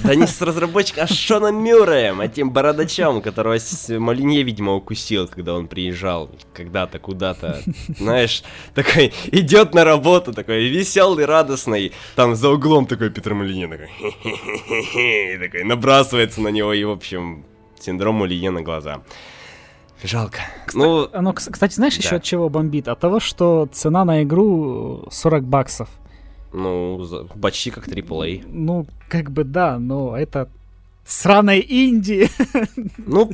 Да 0.03 0.15
не 0.15 0.27
с 0.27 0.43
разработчиком, 0.43 1.05
а 1.05 1.07
с 1.07 1.17
Шоном 1.17 1.63
Мюрреем, 1.63 2.21
а 2.21 2.29
тем 2.29 2.51
бородачом, 2.51 3.23
которого 3.23 3.57
Малинье, 3.89 4.43
видимо, 4.43 4.75
укусил, 4.75 5.29
когда 5.29 5.55
он 5.55 5.69
приезжал 5.69 6.29
такой 6.55 6.99
куда-то. 6.99 7.63
Знаешь, 7.97 8.43
такой 8.75 9.13
идет 9.31 9.75
на 9.75 9.85
работу, 9.85 10.33
такой 10.33 10.67
веселый, 10.69 11.25
радостный. 11.25 11.93
Там 12.17 12.35
за 12.35 12.51
углом 12.51 12.87
такой 12.87 13.11
Петр 13.11 13.35
Малинье 13.35 13.69
такой, 13.69 13.89
такой 15.39 15.65
набрасывается 15.65 16.41
на 16.41 16.49
него 16.49 16.73
и, 16.73 16.83
в 16.85 16.91
общем, 16.91 17.45
синдром 17.79 18.17
Малинье 18.17 18.51
на 18.51 18.63
глаза. 18.63 19.03
Жалко. 20.03 20.41
Кстати, 20.67 20.85
ну, 20.85 21.09
оно, 21.13 21.33
кстати, 21.33 21.75
знаешь 21.75 21.97
да. 21.97 22.03
еще 22.03 22.17
от 22.17 22.23
чего 22.23 22.49
бомбит? 22.49 22.89
От 22.89 23.01
того, 23.01 23.21
что 23.21 23.69
цена 23.73 24.05
на 24.05 24.23
игру 24.25 25.07
40 25.11 25.45
баксов. 25.45 25.89
Ну, 26.53 27.29
почти 27.41 27.71
как 27.71 27.89
AAA. 27.89 28.45
Ну, 28.47 28.87
как 29.09 29.31
бы 29.31 29.45
да, 29.45 29.79
но 29.79 30.17
это 30.17 30.49
сраная 31.05 31.59
Индия. 31.59 32.29
Ну, 32.99 33.31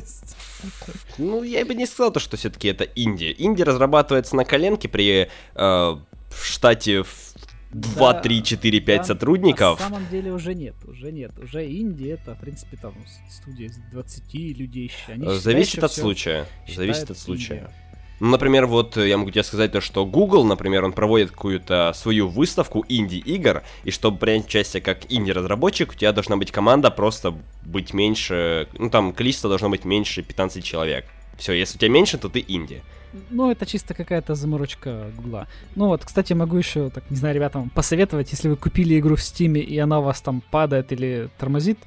ну, 1.17 1.43
я 1.43 1.65
бы 1.65 1.75
не 1.75 1.85
сказал, 1.85 2.11
то, 2.11 2.19
что 2.19 2.37
все-таки 2.37 2.67
это 2.67 2.83
Индия. 2.83 3.31
Индия 3.31 3.63
разрабатывается 3.63 4.35
на 4.35 4.45
коленке 4.45 4.87
при 4.87 5.29
э, 5.55 5.97
штате 6.31 7.03
в 7.03 7.33
2, 7.73 8.13
да, 8.13 8.19
3, 8.19 8.43
4, 8.43 8.79
5 8.79 8.97
да, 8.97 9.03
сотрудников. 9.03 9.79
На 9.79 9.87
самом 9.87 10.07
деле 10.09 10.31
уже 10.31 10.53
нет, 10.53 10.75
уже 10.85 11.11
нет. 11.11 11.31
Уже 11.39 11.65
Индия 11.65 12.11
это, 12.11 12.35
в 12.35 12.39
принципе, 12.39 12.77
там 12.77 12.93
студия 13.29 13.67
из 13.67 13.77
20 13.91 14.33
людей. 14.57 14.91
Они 15.07 15.27
Зависит 15.35 15.83
от 15.83 15.91
случая. 15.91 16.45
Зависит 16.67 17.09
от 17.09 17.17
случая. 17.17 17.55
Индия. 17.55 17.82
Ну, 18.19 18.29
например, 18.29 18.67
вот 18.67 18.95
э, 18.97 19.09
я 19.09 19.17
могу 19.17 19.31
тебе 19.31 19.43
сказать 19.43 19.71
то, 19.71 19.81
что 19.81 20.05
Google, 20.05 20.45
например, 20.45 20.85
он 20.85 20.93
проводит 20.93 21.31
какую-то 21.31 21.91
свою 21.95 22.27
выставку 22.27 22.85
инди-игр, 22.87 23.63
и 23.83 23.91
чтобы 23.91 24.17
принять 24.17 24.45
участие 24.45 24.81
как 24.81 25.11
инди-разработчик, 25.11 25.91
у 25.91 25.95
тебя 25.95 26.11
должна 26.11 26.37
быть 26.37 26.51
команда 26.51 26.91
просто 26.91 27.33
быть 27.65 27.93
меньше, 27.93 28.67
ну 28.77 28.89
там 28.89 29.13
количество 29.13 29.49
должно 29.49 29.69
быть 29.69 29.83
меньше 29.85 30.21
15 30.21 30.63
человек. 30.63 31.05
Все, 31.37 31.53
если 31.53 31.77
у 31.77 31.79
тебя 31.79 31.89
меньше, 31.89 32.17
то 32.17 32.29
ты 32.29 32.43
инди. 32.47 32.83
Ну, 33.29 33.51
это 33.51 33.65
чисто 33.65 33.93
какая-то 33.93 34.33
заморочка 34.35 35.11
Гугла. 35.15 35.47
Ну 35.75 35.87
вот, 35.87 36.03
кстати, 36.03 36.33
могу 36.33 36.57
еще, 36.57 36.89
так, 36.89 37.03
не 37.09 37.17
знаю, 37.17 37.35
ребятам 37.35 37.69
посоветовать, 37.69 38.31
если 38.31 38.49
вы 38.49 38.55
купили 38.55 38.99
игру 38.99 39.15
в 39.15 39.21
Стиме, 39.21 39.61
и 39.61 39.77
она 39.77 39.99
у 39.99 40.03
вас 40.03 40.21
там 40.21 40.41
падает 40.51 40.91
или 40.91 41.29
тормозит, 41.37 41.77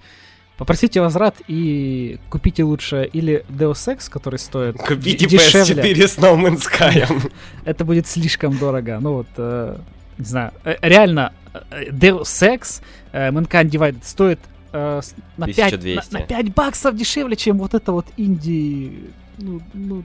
Попросите 0.57 1.03
возврат 1.03 1.37
и 1.49 2.19
купите 2.31 2.63
лучше 2.63 3.09
или 3.13 3.45
Deus 3.51 3.95
Ex, 3.95 4.09
который 4.11 4.39
стоит 4.39 4.79
Купите 4.79 5.27
дешевле. 5.27 5.83
PS4 5.83 6.07
с 6.07 6.19
No 6.19 6.35
Man's 6.35 6.63
Sky. 6.63 7.31
Это 7.65 7.85
будет 7.85 8.07
слишком 8.07 8.57
дорого. 8.57 8.99
Ну 9.01 9.13
вот, 9.13 9.27
э, 9.37 9.77
не 10.17 10.25
знаю, 10.25 10.53
э, 10.65 10.77
реально, 10.81 11.35
э, 11.53 11.91
Deus 11.91 12.23
Ex, 12.23 12.81
э, 13.13 13.31
Mankind 13.31 13.69
Divided 13.69 14.03
стоит 14.03 14.41
э, 14.73 15.03
на, 15.37 15.47
5, 15.47 15.85
на, 15.85 16.21
на 16.21 16.27
5 16.27 16.55
баксов 16.55 16.97
дешевле, 16.97 17.37
чем 17.37 17.59
вот 17.59 17.75
это 17.75 17.93
вот 17.93 18.07
инди... 18.17 19.11
Ну, 19.37 19.61
ну, 19.75 20.05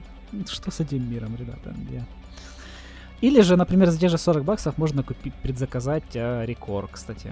что 0.50 0.70
с 0.70 0.80
этим 0.80 1.10
миром, 1.10 1.34
ребята? 1.38 1.74
Я... 1.90 2.04
Или 3.22 3.40
же, 3.40 3.56
например, 3.56 3.88
за 3.88 3.98
те 3.98 4.08
же 4.08 4.18
40 4.18 4.44
баксов 4.44 4.76
можно 4.76 5.02
купить, 5.02 5.32
предзаказать 5.42 6.14
э, 6.14 6.44
Рекор, 6.44 6.88
кстати 6.92 7.30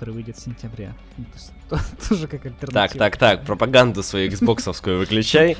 который 0.00 0.14
выйдет 0.14 0.38
в 0.38 0.40
сентябре. 0.40 0.94
Ну, 1.18 1.76
тоже 2.08 2.26
как 2.26 2.46
альтернатива. 2.46 2.72
Так, 2.72 2.92
так, 2.92 3.16
так, 3.18 3.44
пропаганду 3.44 4.02
свою 4.02 4.30
xboxовскую 4.30 4.98
выключай. 4.98 5.58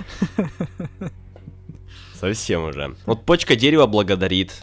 Совсем 2.15 2.65
уже. 2.65 2.97
Вот 3.05 3.27
почка 3.27 3.55
дерева 3.55 3.87
благодарит. 3.87 4.63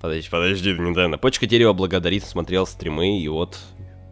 Подожди, 0.00 0.28
подожди, 0.28 0.72
Nintendo. 0.72 1.18
Почка 1.18 1.46
дерева 1.46 1.72
благодарит, 1.72 2.24
смотрел 2.24 2.66
стримы, 2.66 3.20
и 3.20 3.28
вот 3.28 3.60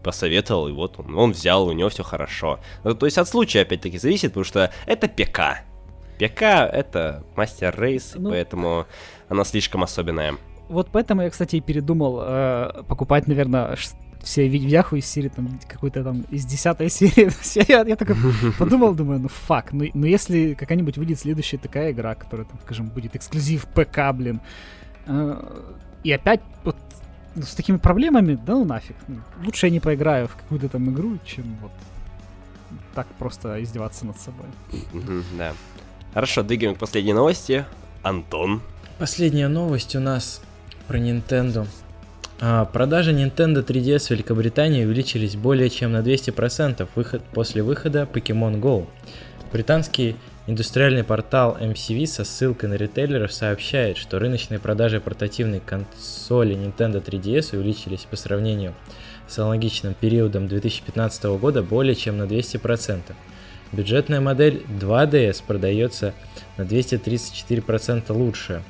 посоветовал, 0.04 0.68
и 0.68 0.72
вот 0.72 1.00
он, 1.00 1.18
он 1.18 1.32
взял, 1.32 1.66
у 1.66 1.72
него 1.72 1.88
все 1.88 2.04
хорошо. 2.04 2.61
Ну, 2.84 2.94
то 2.94 3.06
есть 3.06 3.18
от 3.18 3.28
случая 3.28 3.62
опять-таки 3.62 3.98
зависит, 3.98 4.30
потому 4.30 4.44
что 4.44 4.72
это 4.86 5.08
ПК. 5.08 5.64
ПК 6.20 6.42
это 6.42 7.24
мастер 7.34 7.74
рейс, 7.76 8.12
ну, 8.14 8.30
поэтому 8.30 8.86
она 9.28 9.42
слишком 9.42 9.82
особенная. 9.82 10.36
Вот 10.68 10.88
поэтому 10.92 11.22
я, 11.22 11.30
кстати, 11.30 11.56
и 11.56 11.61
передумал 11.61 12.20
э, 12.22 12.84
покупать, 12.86 13.26
наверное, 13.26 13.74
все 14.22 14.48
видяху 14.48 14.96
из 14.96 15.06
серии 15.06 15.28
там 15.28 15.58
какой-то 15.68 16.04
там 16.04 16.22
из 16.30 16.44
десятой 16.44 16.90
серии. 16.90 17.70
я, 17.70 17.82
я 17.82 17.96
такой 17.96 18.16
подумал, 18.58 18.94
думаю, 18.94 19.20
ну 19.20 19.28
фак, 19.28 19.72
ну, 19.72 19.86
ну 19.94 20.06
если 20.06 20.54
какая-нибудь 20.54 20.98
выйдет 20.98 21.18
следующая 21.18 21.58
такая 21.58 21.92
игра, 21.92 22.14
которая 22.14 22.46
там, 22.46 22.58
скажем, 22.64 22.88
будет 22.88 23.16
эксклюзив 23.16 23.66
ПК, 23.66 24.12
блин, 24.12 24.40
э, 25.06 25.62
и 26.04 26.12
опять 26.12 26.40
вот 26.64 26.76
ну, 27.34 27.42
с 27.42 27.54
такими 27.54 27.76
проблемами, 27.76 28.34
да 28.34 28.54
ну 28.54 28.64
нафиг. 28.64 28.96
Ну, 29.08 29.20
лучше 29.44 29.66
я 29.66 29.70
не 29.70 29.80
поиграю 29.80 30.28
в 30.28 30.36
какую-то 30.36 30.68
там 30.68 30.90
игру, 30.90 31.18
чем 31.24 31.44
вот 31.62 31.72
так 32.94 33.06
просто 33.18 33.62
издеваться 33.62 34.06
над 34.06 34.18
собой. 34.18 34.46
да. 35.38 35.54
Хорошо, 36.12 36.42
двигаем 36.42 36.74
к 36.74 36.78
последней 36.78 37.12
новости. 37.12 37.64
Антон. 38.02 38.62
Последняя 38.98 39.48
новость 39.48 39.94
у 39.94 40.00
нас 40.00 40.42
про 40.88 40.98
Nintendo. 40.98 41.66
А, 42.43 42.64
продажи 42.64 43.12
Nintendo 43.12 43.62
3DS 43.62 44.07
в 44.07 44.11
Великобритании 44.12 44.86
увеличились 44.86 45.36
более 45.36 45.68
чем 45.68 45.93
на 45.93 45.99
200% 45.99 46.88
выход, 46.95 47.22
после 47.34 47.62
выхода 47.62 48.09
Pokemon 48.11 48.59
Go. 48.59 48.86
Британский 49.53 50.16
индустриальный 50.47 51.05
портал 51.05 51.59
MCV 51.61 52.07
со 52.07 52.24
ссылкой 52.24 52.70
на 52.70 52.74
ритейлеров 52.74 53.30
сообщает, 53.30 53.99
что 53.99 54.18
рыночные 54.18 54.59
продажи 54.59 55.01
портативной 55.01 55.61
консоли 55.61 56.57
Nintendo 56.57 57.05
3DS 57.05 57.55
увеличились 57.55 58.07
по 58.11 58.16
сравнению 58.16 58.74
с 59.28 59.38
аналогичным 59.38 59.93
периодом 59.93 60.49
2015 60.49 61.24
года 61.38 61.62
более 61.62 61.95
чем 61.95 62.16
на 62.16 62.22
200%. 62.22 63.01
Бюджетная 63.72 64.22
модель 64.22 64.64
2DS 64.80 65.43
продается 65.47 66.14
на 66.57 66.62
234% 66.62 68.11
лучше, 68.14 68.62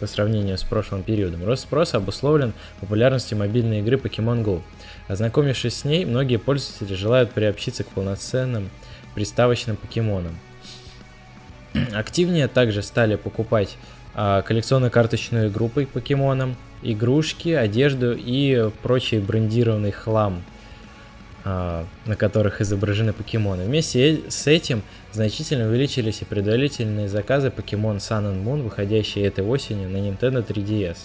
по 0.00 0.06
сравнению 0.06 0.58
с 0.58 0.62
прошлым 0.64 1.02
периодом. 1.02 1.44
Рост 1.44 1.62
спроса 1.62 1.96
обусловлен 1.98 2.52
популярностью 2.80 3.38
мобильной 3.38 3.80
игры 3.80 3.96
Pokemon 3.96 4.44
Go. 4.44 4.62
Ознакомившись 5.08 5.78
с 5.78 5.84
ней, 5.84 6.04
многие 6.04 6.36
пользователи 6.36 6.94
желают 6.94 7.32
приобщиться 7.32 7.84
к 7.84 7.88
полноценным 7.88 8.70
приставочным 9.14 9.76
покемонам. 9.76 10.36
Активнее 11.94 12.48
также 12.48 12.82
стали 12.82 13.16
покупать 13.16 13.76
а, 14.14 14.42
коллекционно-карточную 14.42 15.48
игру 15.48 15.68
по 15.68 15.84
покемонам, 15.84 16.56
игрушки, 16.82 17.50
одежду 17.50 18.14
и 18.16 18.70
прочий 18.82 19.18
брендированный 19.18 19.92
хлам– 19.92 20.42
на 21.46 22.16
которых 22.16 22.60
изображены 22.60 23.12
покемоны. 23.12 23.64
Вместе 23.64 24.22
с 24.28 24.48
этим 24.48 24.82
значительно 25.12 25.68
увеличились 25.68 26.22
и 26.22 26.24
предварительные 26.24 27.08
заказы 27.08 27.48
Pokemon 27.48 27.98
Sun 27.98 28.24
and 28.24 28.44
Moon, 28.44 28.62
выходящие 28.62 29.26
этой 29.26 29.44
осенью 29.44 29.88
на 29.88 29.98
Nintendo 29.98 30.44
3DS. 30.44 30.96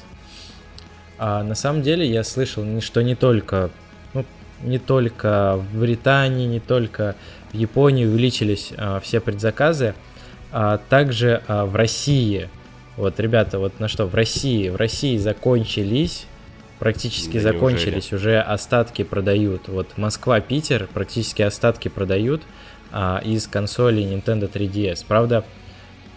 А 1.19 1.43
на 1.43 1.53
самом 1.53 1.83
деле 1.83 2.09
я 2.09 2.23
слышал, 2.23 2.65
что 2.81 3.03
не 3.03 3.13
только, 3.13 3.69
ну, 4.15 4.25
не 4.63 4.79
только 4.79 5.57
в 5.57 5.79
Британии, 5.79 6.47
не 6.47 6.59
только 6.59 7.15
в 7.51 7.55
Японии 7.55 8.05
увеличились 8.05 8.73
а, 8.75 8.99
все 8.99 9.19
предзаказы, 9.19 9.93
а 10.51 10.79
также 10.89 11.43
а, 11.47 11.67
в 11.67 11.75
России. 11.75 12.49
Вот, 12.97 13.19
ребята, 13.19 13.59
вот 13.59 13.79
на 13.79 13.87
что 13.87 14.07
в 14.07 14.15
России, 14.15 14.69
в 14.69 14.75
России 14.75 15.17
закончились 15.17 16.25
практически 16.81 17.37
да 17.37 17.51
закончились, 17.51 18.11
неужели? 18.11 18.15
уже 18.15 18.41
остатки 18.41 19.03
продают. 19.03 19.67
Вот 19.67 19.99
Москва-Питер 19.99 20.89
практически 20.91 21.43
остатки 21.43 21.89
продают 21.89 22.41
а, 22.91 23.21
из 23.23 23.45
консоли 23.45 24.01
Nintendo 24.01 24.51
3DS. 24.51 25.05
Правда, 25.07 25.45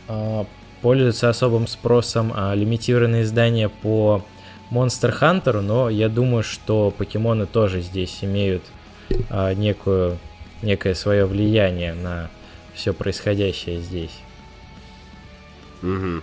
а, 0.08 0.46
пользуются 0.80 1.28
особым 1.28 1.66
спросом 1.66 2.32
а, 2.34 2.54
лимитированные 2.54 3.24
издания 3.24 3.68
по 3.68 4.24
Monster 4.70 5.14
Hunter, 5.20 5.60
но 5.60 5.90
я 5.90 6.08
думаю, 6.08 6.42
что 6.42 6.90
покемоны 6.90 7.44
тоже 7.44 7.82
здесь 7.82 8.20
имеют 8.22 8.62
а, 9.28 9.52
некую, 9.52 10.16
некое 10.62 10.94
свое 10.94 11.26
влияние 11.26 11.92
на 11.92 12.30
все 12.72 12.94
происходящее 12.94 13.82
здесь. 13.82 14.16
Угу. 15.82 16.22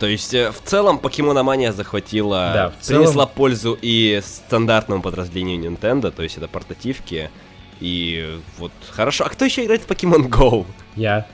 То 0.00 0.06
есть, 0.06 0.34
э, 0.34 0.50
в 0.50 0.60
целом, 0.64 0.98
покемономания 0.98 1.72
захватила, 1.72 2.50
Да, 2.54 2.70
в 2.70 2.82
целом- 2.82 3.02
принесла 3.04 3.26
пользу 3.26 3.78
и 3.80 4.20
стандартному 4.24 5.00
подразделению 5.02 5.70
Nintendo, 5.70 6.10
то 6.10 6.22
есть 6.22 6.36
это 6.38 6.48
портативки. 6.48 7.30
И 7.78 8.38
вот 8.58 8.72
хорошо. 8.90 9.24
А 9.26 9.28
кто 9.28 9.44
еще 9.44 9.64
играет 9.64 9.82
в 9.82 9.86
Pokemon 9.86 10.28
Go? 10.28 10.66
Я 10.96 11.26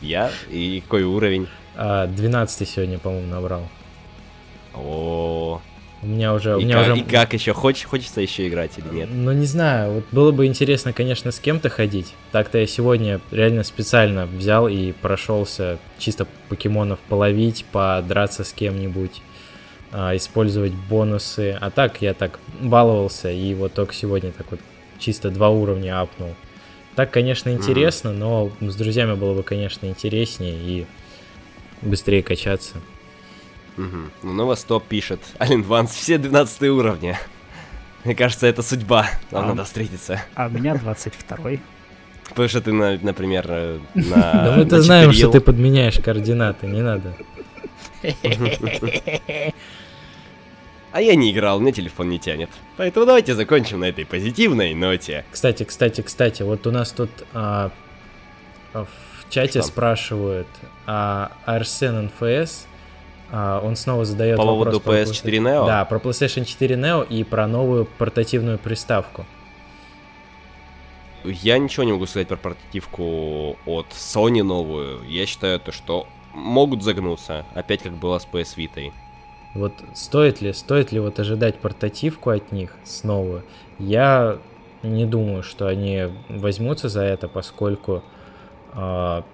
Я? 0.00 0.30
И 0.50 0.80
какой 0.80 1.04
уровень? 1.04 1.46
а, 1.76 2.06
12 2.06 2.66
сегодня, 2.68 2.98
по-моему, 2.98 3.28
набрал. 3.28 3.68
О, 4.74 5.60
У 6.02 6.06
меня 6.06 6.34
уже... 6.34 6.56
У 6.56 6.58
и, 6.58 6.64
меня 6.64 6.82
как, 6.82 6.92
уже... 6.92 7.00
и 7.00 7.04
как 7.04 7.32
еще? 7.32 7.52
Хочешь, 7.52 7.86
хочется 7.86 8.20
еще 8.20 8.48
играть 8.48 8.76
или 8.76 8.88
нет? 8.92 9.08
Ну, 9.12 9.30
не 9.32 9.46
знаю, 9.46 9.92
вот 9.92 10.04
было 10.10 10.32
бы 10.32 10.46
интересно, 10.46 10.92
конечно, 10.92 11.30
с 11.30 11.38
кем-то 11.38 11.68
ходить. 11.68 12.14
Так-то 12.32 12.58
я 12.58 12.66
сегодня 12.66 13.20
реально 13.30 13.62
специально 13.62 14.26
взял 14.26 14.66
и 14.66 14.92
прошелся 14.92 15.78
чисто 15.98 16.26
покемонов 16.48 16.98
половить, 17.08 17.64
подраться 17.70 18.42
с 18.42 18.52
кем-нибудь, 18.52 19.22
а, 19.92 20.16
использовать 20.16 20.72
бонусы. 20.72 21.56
А 21.60 21.70
так 21.70 22.02
я 22.02 22.14
так 22.14 22.40
баловался, 22.60 23.30
и 23.30 23.54
вот 23.54 23.72
только 23.74 23.94
сегодня 23.94 24.32
так 24.32 24.50
вот 24.50 24.60
чисто 24.98 25.30
два 25.30 25.50
уровня 25.50 26.00
апнул. 26.00 26.34
Так, 26.96 27.10
конечно, 27.10 27.50
интересно, 27.50 28.12
но 28.12 28.50
с 28.60 28.74
друзьями 28.74 29.14
было 29.14 29.34
бы, 29.34 29.42
конечно, 29.42 29.86
интереснее 29.86 30.54
и 30.54 30.86
быстрее 31.80 32.22
качаться. 32.22 32.74
Угу. 33.78 33.96
Ну, 34.22 34.32
Новостоп 34.32 34.84
пишет. 34.86 35.20
Ален 35.40 35.62
Ванс, 35.62 35.92
все 35.94 36.18
12 36.18 36.62
уровня. 36.70 37.18
Мне 38.04 38.14
кажется, 38.14 38.46
это 38.46 38.62
судьба. 38.62 39.06
Нам 39.30 39.44
А. 39.44 39.46
надо 39.48 39.64
встретиться. 39.64 40.22
А 40.34 40.46
у 40.46 40.50
меня 40.50 40.74
22-й. 40.74 41.60
Потому 42.28 42.48
что 42.48 42.60
ты, 42.60 42.72
на- 42.72 42.98
например, 42.98 43.46
э, 43.48 43.78
на... 43.94 44.32
Да 44.32 44.54
мы-то 44.56 44.76
на 44.76 44.82
знаем, 44.82 45.12
что 45.12 45.30
ты 45.30 45.40
подменяешь 45.40 45.98
координаты, 45.98 46.66
не 46.66 46.82
надо. 46.82 47.14
А 50.92 51.00
я 51.00 51.14
не 51.14 51.32
играл, 51.32 51.58
мне 51.58 51.72
телефон 51.72 52.10
не 52.10 52.18
тянет. 52.18 52.50
Поэтому 52.76 53.06
давайте 53.06 53.34
закончим 53.34 53.80
на 53.80 53.86
этой 53.86 54.04
позитивной 54.04 54.74
ноте. 54.74 55.24
Кстати, 55.30 55.64
кстати, 55.64 56.02
кстати, 56.02 56.42
вот 56.42 56.66
у 56.66 56.70
нас 56.70 56.92
тут 56.92 57.08
а, 57.32 57.70
в 58.74 58.86
чате 59.30 59.60
Что? 59.60 59.68
спрашивают, 59.68 60.48
а 60.86 61.32
Арсен 61.46 62.10
НФС, 62.20 62.66
он 63.32 63.76
снова 63.76 64.04
задает 64.04 64.36
По 64.36 64.44
вопрос 64.44 64.64
поводу 64.64 64.80
про 64.80 64.92
PS4 64.92 65.04
PlayStation 65.04 65.42
Neo? 65.42 65.66
Да, 65.66 65.84
про 65.86 65.98
PlayStation 65.98 66.44
4 66.44 66.76
Neo 66.76 67.06
и 67.08 67.24
про 67.24 67.46
новую 67.46 67.86
портативную 67.86 68.58
приставку. 68.58 69.24
Я 71.24 71.58
ничего 71.58 71.84
не 71.84 71.92
могу 71.92 72.06
сказать 72.06 72.28
про 72.28 72.36
портативку 72.36 73.56
от 73.64 73.86
Sony 73.90 74.42
новую. 74.42 75.02
Я 75.08 75.24
считаю 75.26 75.60
то, 75.60 75.72
что 75.72 76.06
могут 76.34 76.82
загнуться. 76.82 77.46
Опять 77.54 77.82
как 77.82 77.92
было 77.92 78.18
с 78.18 78.26
PS 78.30 78.56
Vita. 78.56 78.92
Вот 79.54 79.72
стоит 79.94 80.40
ли, 80.40 80.52
стоит 80.52 80.92
ли 80.92 81.00
вот 81.00 81.18
ожидать 81.20 81.56
портативку 81.58 82.30
от 82.30 82.52
них 82.52 82.74
снова? 82.84 83.42
Я 83.78 84.38
не 84.82 85.06
думаю, 85.06 85.42
что 85.42 85.66
они 85.66 86.08
возьмутся 86.28 86.88
за 86.88 87.02
это, 87.02 87.28
поскольку, 87.28 88.02
а, 88.72 89.24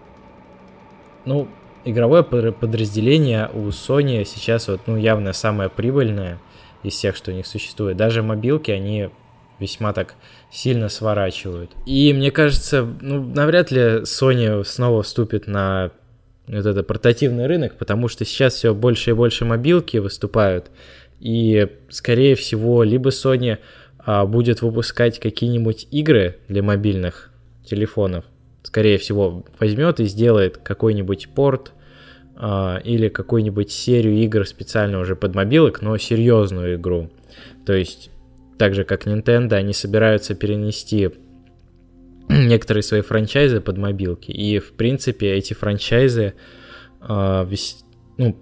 ну, 1.24 1.49
игровое 1.85 2.22
под- 2.22 2.57
подразделение 2.57 3.51
у 3.53 3.68
Sony 3.68 4.24
сейчас 4.24 4.68
вот, 4.68 4.81
ну, 4.87 4.97
явно 4.97 5.33
самое 5.33 5.68
прибыльное 5.70 6.39
из 6.83 6.95
всех, 6.95 7.16
что 7.16 7.31
у 7.31 7.35
них 7.35 7.47
существует. 7.47 7.97
Даже 7.97 8.22
мобилки, 8.22 8.70
они 8.70 9.11
весьма 9.59 9.93
так 9.93 10.14
сильно 10.51 10.89
сворачивают. 10.89 11.70
И 11.87 12.12
мне 12.12 12.31
кажется, 12.31 12.89
ну, 13.01 13.22
навряд 13.22 13.70
ли 13.70 14.03
Sony 14.03 14.64
снова 14.64 15.03
вступит 15.03 15.47
на 15.47 15.91
вот 16.47 16.64
это 16.64 16.83
портативный 16.83 17.47
рынок, 17.47 17.76
потому 17.76 18.09
что 18.09 18.24
сейчас 18.24 18.55
все 18.55 18.74
больше 18.74 19.11
и 19.11 19.14
больше 19.14 19.45
мобилки 19.45 19.99
выступают, 19.99 20.70
и 21.20 21.68
скорее 21.91 22.35
всего 22.37 22.83
либо 22.83 23.11
Sony 23.11 23.59
а, 23.99 24.24
будет 24.24 24.62
выпускать 24.62 25.18
какие-нибудь 25.18 25.89
игры 25.91 26.39
для 26.49 26.62
мобильных 26.62 27.31
телефонов, 27.64 28.24
скорее 28.63 28.99
всего 28.99 29.45
возьмет 29.59 30.01
и 30.01 30.05
сделает 30.05 30.59
какой-нибудь 30.59 31.29
порт 31.35 31.73
а, 32.37 32.81
или 32.85 33.09
какую-нибудь 33.09 33.71
серию 33.71 34.15
игр 34.23 34.47
специально 34.47 35.01
уже 35.01 35.17
под 35.17 35.35
мобилок, 35.35 35.83
но 35.83 35.97
серьезную 35.99 36.77
игру. 36.77 37.11
То 37.65 37.73
есть 37.73 38.11
так 38.59 38.75
же 38.75 38.85
как 38.85 39.07
Nintendo, 39.07 39.55
они 39.55 39.73
собираются 39.73 40.35
перенести 40.35 41.11
некоторые 42.29 42.83
свои 42.83 43.01
франчайзы 43.01 43.61
под 43.61 43.79
мобилки. 43.79 44.31
И, 44.31 44.59
в 44.59 44.73
принципе, 44.73 45.33
эти 45.33 45.55
франчайзы 45.55 46.35
а, 47.01 47.45
вес- 47.45 47.85
ну, 48.17 48.37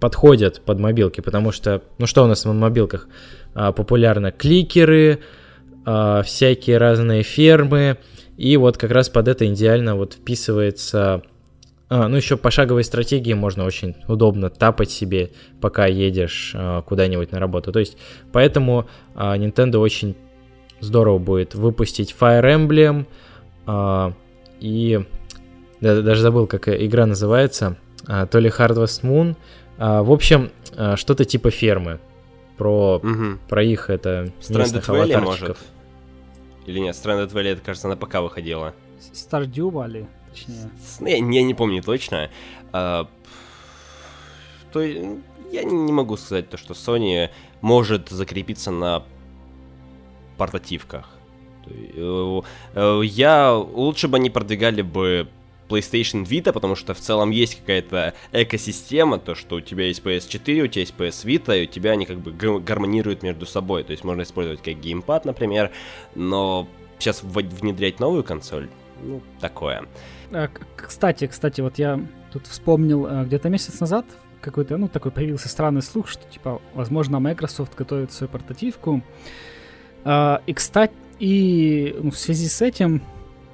подходят 0.00 0.60
под 0.60 0.80
мобилки, 0.80 1.20
потому 1.20 1.52
что, 1.52 1.82
ну 1.98 2.06
что 2.06 2.24
у 2.24 2.26
нас 2.26 2.44
на 2.44 2.52
мобилках 2.52 3.08
А, 3.54 3.72
популярно? 3.72 4.32
Кликеры, 4.32 5.20
а, 5.84 6.22
всякие 6.22 6.78
разные 6.78 7.22
фермы, 7.22 7.98
и 8.42 8.56
вот 8.56 8.76
как 8.76 8.90
раз 8.90 9.08
под 9.08 9.28
это 9.28 9.46
идеально 9.46 9.94
вот 9.94 10.14
вписывается... 10.14 11.22
а, 11.88 12.08
ну, 12.08 12.16
еще 12.16 12.36
пошаговой 12.36 12.82
стратегии 12.82 13.34
можно 13.34 13.64
очень 13.64 13.94
удобно 14.08 14.50
тапать 14.50 14.90
себе, 14.90 15.30
пока 15.60 15.86
едешь 15.86 16.52
а, 16.56 16.82
куда-нибудь 16.82 17.30
на 17.30 17.38
работу. 17.38 17.70
То 17.70 17.78
есть, 17.78 17.96
поэтому 18.32 18.86
а, 19.14 19.36
Nintendo 19.38 19.76
очень 19.76 20.16
здорово 20.80 21.18
будет 21.18 21.54
выпустить 21.54 22.16
Fire 22.18 22.42
Emblem, 22.42 23.06
а, 23.66 24.12
и 24.58 25.04
да, 25.80 26.02
даже 26.02 26.22
забыл, 26.22 26.48
как 26.48 26.68
игра 26.68 27.06
называется, 27.06 27.76
а, 28.08 28.26
то 28.26 28.40
ли 28.40 28.48
Harvest 28.48 29.02
Moon. 29.04 29.36
А, 29.78 30.02
в 30.02 30.10
общем, 30.10 30.50
а, 30.76 30.96
что-то 30.96 31.24
типа 31.24 31.50
фермы. 31.52 32.00
Про, 32.56 32.96
Угу. 32.96 33.38
про 33.48 33.62
их 33.62 33.88
это 33.88 34.32
Stranded 34.40 34.84
Valley, 34.84 35.20
может? 35.20 35.56
Или 36.66 36.78
нет, 36.78 36.94
Stranded 36.94 37.32
Valley, 37.32 37.48
это, 37.52 37.60
кажется, 37.62 37.88
на 37.88 37.96
ПК 37.96 38.16
выходила. 38.16 38.74
Stardew 39.12 39.70
Valley, 39.70 40.06
точнее. 40.30 40.70
Я, 41.00 41.16
я 41.16 41.42
не 41.42 41.54
помню 41.54 41.82
точно. 41.82 42.30
А, 42.72 43.08
то 44.72 44.80
я 44.80 45.64
не 45.64 45.92
могу 45.92 46.16
сказать 46.16 46.48
то, 46.48 46.56
что 46.56 46.74
Sony 46.74 47.30
может 47.60 48.08
закрепиться 48.08 48.70
на 48.70 49.04
портативках. 50.38 51.08
Э, 51.66 52.40
Я 53.04 53.54
лучше 53.54 54.08
бы 54.08 54.16
они 54.16 54.30
продвигали 54.30 54.82
бы 54.82 55.28
PlayStation 55.72 56.24
Vita, 56.24 56.52
потому 56.52 56.74
что 56.74 56.94
в 56.94 56.98
целом 57.00 57.30
есть 57.30 57.60
какая-то 57.60 58.14
экосистема, 58.32 59.18
то, 59.18 59.34
что 59.34 59.56
у 59.56 59.60
тебя 59.60 59.86
есть 59.86 60.02
PS4, 60.02 60.60
у 60.62 60.66
тебя 60.66 60.80
есть 60.80 60.94
PS 60.96 61.24
Vita, 61.24 61.58
и 61.58 61.64
у 61.64 61.66
тебя 61.66 61.92
они 61.92 62.04
как 62.06 62.18
бы 62.20 62.32
га- 62.32 62.58
гармонируют 62.58 63.22
между 63.22 63.46
собой. 63.46 63.84
То 63.84 63.92
есть 63.92 64.04
можно 64.04 64.22
использовать 64.22 64.62
как 64.62 64.78
геймпад, 64.80 65.24
например, 65.24 65.70
но 66.14 66.68
сейчас 66.98 67.22
внедрять 67.22 68.00
новую 68.00 68.22
консоль, 68.24 68.68
ну, 69.02 69.20
такое. 69.40 69.86
А, 70.30 70.48
Кстати, 70.76 71.26
кстати, 71.26 71.60
вот 71.60 71.78
я 71.78 72.00
тут 72.32 72.46
вспомнил 72.46 73.06
а, 73.06 73.24
где-то 73.24 73.48
месяц 73.48 73.80
назад 73.80 74.04
какой-то, 74.40 74.76
ну, 74.76 74.88
такой 74.88 75.10
появился 75.12 75.48
странный 75.48 75.82
слух, 75.82 76.08
что, 76.08 76.28
типа, 76.28 76.60
возможно, 76.74 77.20
Microsoft 77.20 77.74
готовит 77.76 78.12
свою 78.12 78.30
портативку. 78.30 79.02
А, 80.04 80.42
И, 80.46 80.52
кстати, 80.52 80.92
и 81.18 81.94
ну, 82.02 82.10
в 82.10 82.18
связи 82.18 82.48
с 82.48 82.60
этим, 82.62 83.02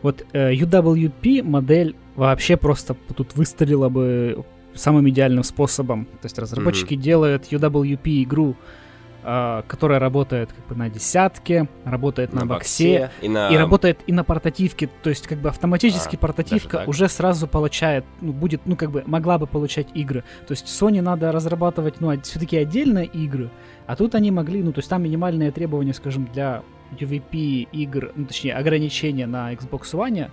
вот 0.02 0.24
э, 0.32 0.52
UWP 0.54 1.42
модель 1.42 1.96
вообще 2.18 2.56
просто 2.56 2.96
тут 3.16 3.34
выстрелила 3.36 3.88
бы 3.88 4.44
самым 4.74 5.08
идеальным 5.08 5.44
способом. 5.44 6.06
То 6.06 6.24
есть 6.24 6.38
разработчики 6.38 6.94
делают 6.94 7.52
UWP 7.52 8.24
игру, 8.24 8.56
а, 9.22 9.62
которая 9.68 9.98
работает 9.98 10.52
как 10.52 10.66
бы 10.66 10.74
на 10.74 10.90
десятке, 10.90 11.68
работает 11.84 12.32
на, 12.32 12.44
боксе, 12.44 13.10
и 13.20 13.28
на... 13.28 13.50
и 13.50 13.56
работает 13.56 14.00
и 14.06 14.12
на 14.12 14.24
портативке, 14.24 14.88
то 15.02 15.10
есть 15.10 15.26
как 15.26 15.38
бы 15.38 15.48
автоматически 15.48 16.16
А, 16.16 16.18
портативка 16.18 16.84
уже 16.86 17.08
сразу 17.08 17.46
получает, 17.46 18.04
ну, 18.20 18.32
будет, 18.32 18.62
ну, 18.64 18.76
как 18.76 18.90
бы 18.90 19.02
могла 19.06 19.38
бы 19.38 19.46
получать 19.46 19.88
игры. 19.94 20.24
То 20.46 20.52
есть 20.52 20.66
Sony 20.66 21.00
надо 21.00 21.30
разрабатывать, 21.30 22.00
ну, 22.00 22.20
все-таки 22.22 22.56
отдельно 22.56 23.00
игры, 23.00 23.50
а 23.86 23.96
тут 23.96 24.14
они 24.14 24.30
могли, 24.30 24.62
ну, 24.62 24.72
то 24.72 24.80
есть 24.80 24.90
там 24.90 25.02
минимальные 25.02 25.52
требования, 25.52 25.94
скажем, 25.94 26.28
для 26.32 26.62
UVP 26.98 27.68
игр, 27.72 28.12
ну, 28.14 28.26
точнее, 28.26 28.54
ограничения 28.54 29.26
на 29.26 29.52
Xbox 29.52 29.92
One, 29.92 30.30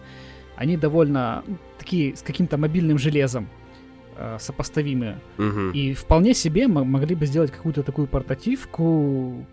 они 0.55 0.77
довольно 0.77 1.43
такие 1.77 2.15
с 2.15 2.21
каким-то 2.21 2.57
мобильным 2.57 2.97
железом 2.97 3.47
э, 4.17 4.37
сопоставимые. 4.39 5.19
Мгм. 5.37 5.71
И 5.71 5.93
вполне 5.93 6.33
себе 6.33 6.67
могли 6.67 7.15
бы 7.15 7.25
сделать 7.25 7.51
какую-то 7.51 7.83
такую 7.83 8.07
портативку 8.07 9.45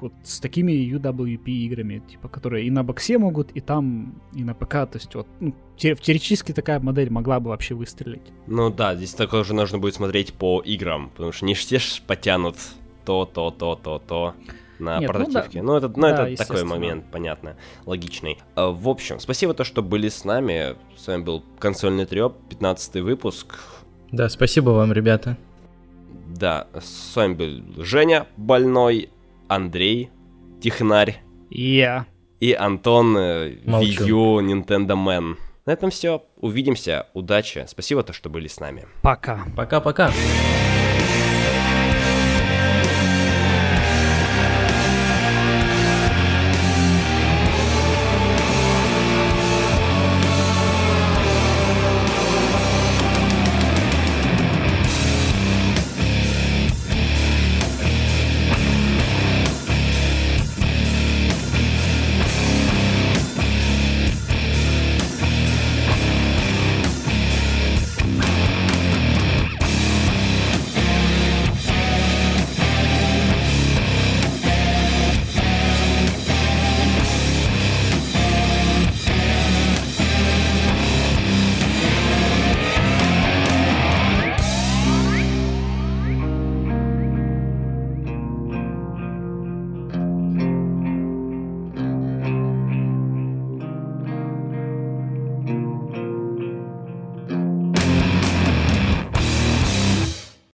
вот 0.00 0.12
с 0.22 0.40
такими 0.40 0.72
UWP 0.72 1.44
играми, 1.44 2.02
типа, 2.10 2.28
которые 2.28 2.66
и 2.66 2.70
на 2.70 2.82
боксе 2.82 3.18
могут, 3.18 3.50
и 3.52 3.60
там, 3.60 4.14
и 4.32 4.42
на 4.44 4.54
ПК. 4.54 4.72
То 4.72 4.92
есть 4.94 5.14
вот 5.14 5.26
ну, 5.40 5.54
те- 5.76 5.94
теоретически 5.94 6.52
такая 6.52 6.80
модель 6.80 7.10
могла 7.10 7.40
бы 7.40 7.50
вообще 7.50 7.74
выстрелить. 7.74 8.32
Ну 8.46 8.70
да, 8.70 8.96
здесь 8.96 9.14
такое 9.14 9.42
уже 9.42 9.54
нужно 9.54 9.78
будет 9.78 9.94
смотреть 9.94 10.32
по 10.32 10.62
играм, 10.62 11.10
потому 11.10 11.32
что 11.32 11.44
не 11.44 11.54
все 11.54 11.78
ж 11.78 12.02
потянут 12.06 12.56
то, 13.04 13.24
то, 13.26 13.50
то, 13.50 13.76
то, 13.76 13.98
то 13.98 14.34
на 14.80 14.98
Нет, 14.98 15.10
ну 15.12 15.18
портативке. 15.24 15.58
да. 15.60 15.64
Ну, 15.64 15.76
это, 15.76 15.88
ну, 15.88 16.00
Да, 16.02 16.28
это 16.28 16.46
такой 16.46 16.64
момент, 16.64 17.04
понятно, 17.12 17.56
логичный. 17.86 18.38
А, 18.54 18.70
В 18.70 18.88
общем, 18.88 19.20
спасибо 19.20 19.54
то, 19.54 19.64
что 19.64 19.82
были 19.82 20.08
с 20.08 20.24
нами. 20.24 20.76
С 20.96 21.06
вами 21.06 21.22
был 21.22 21.44
консольный 21.58 22.06
треп, 22.06 22.34
15 22.48 22.96
выпуск. 22.96 23.58
Да, 24.10 24.28
спасибо 24.28 24.70
вам, 24.70 24.92
ребята. 24.92 25.36
Да, 26.28 26.66
с 26.80 27.14
вами 27.16 27.34
был 27.34 27.84
Женя 27.84 28.26
Больной, 28.36 29.10
Андрей 29.48 30.10
Технарь 30.60 31.22
Я. 31.50 32.06
и 32.40 32.52
Антон 32.52 33.16
э, 33.16 33.58
Молчу. 33.64 34.04
Wii 34.04 34.08
U 34.08 34.40
Nintendo 34.40 34.94
Man. 34.96 35.36
На 35.66 35.72
этом 35.72 35.90
все. 35.90 36.24
Увидимся. 36.36 37.06
Удачи. 37.14 37.64
Спасибо 37.68 38.02
то, 38.02 38.12
что 38.12 38.30
были 38.30 38.48
с 38.48 38.60
нами. 38.60 38.86
Пока. 39.02 39.44
Пока-пока. 39.56 40.10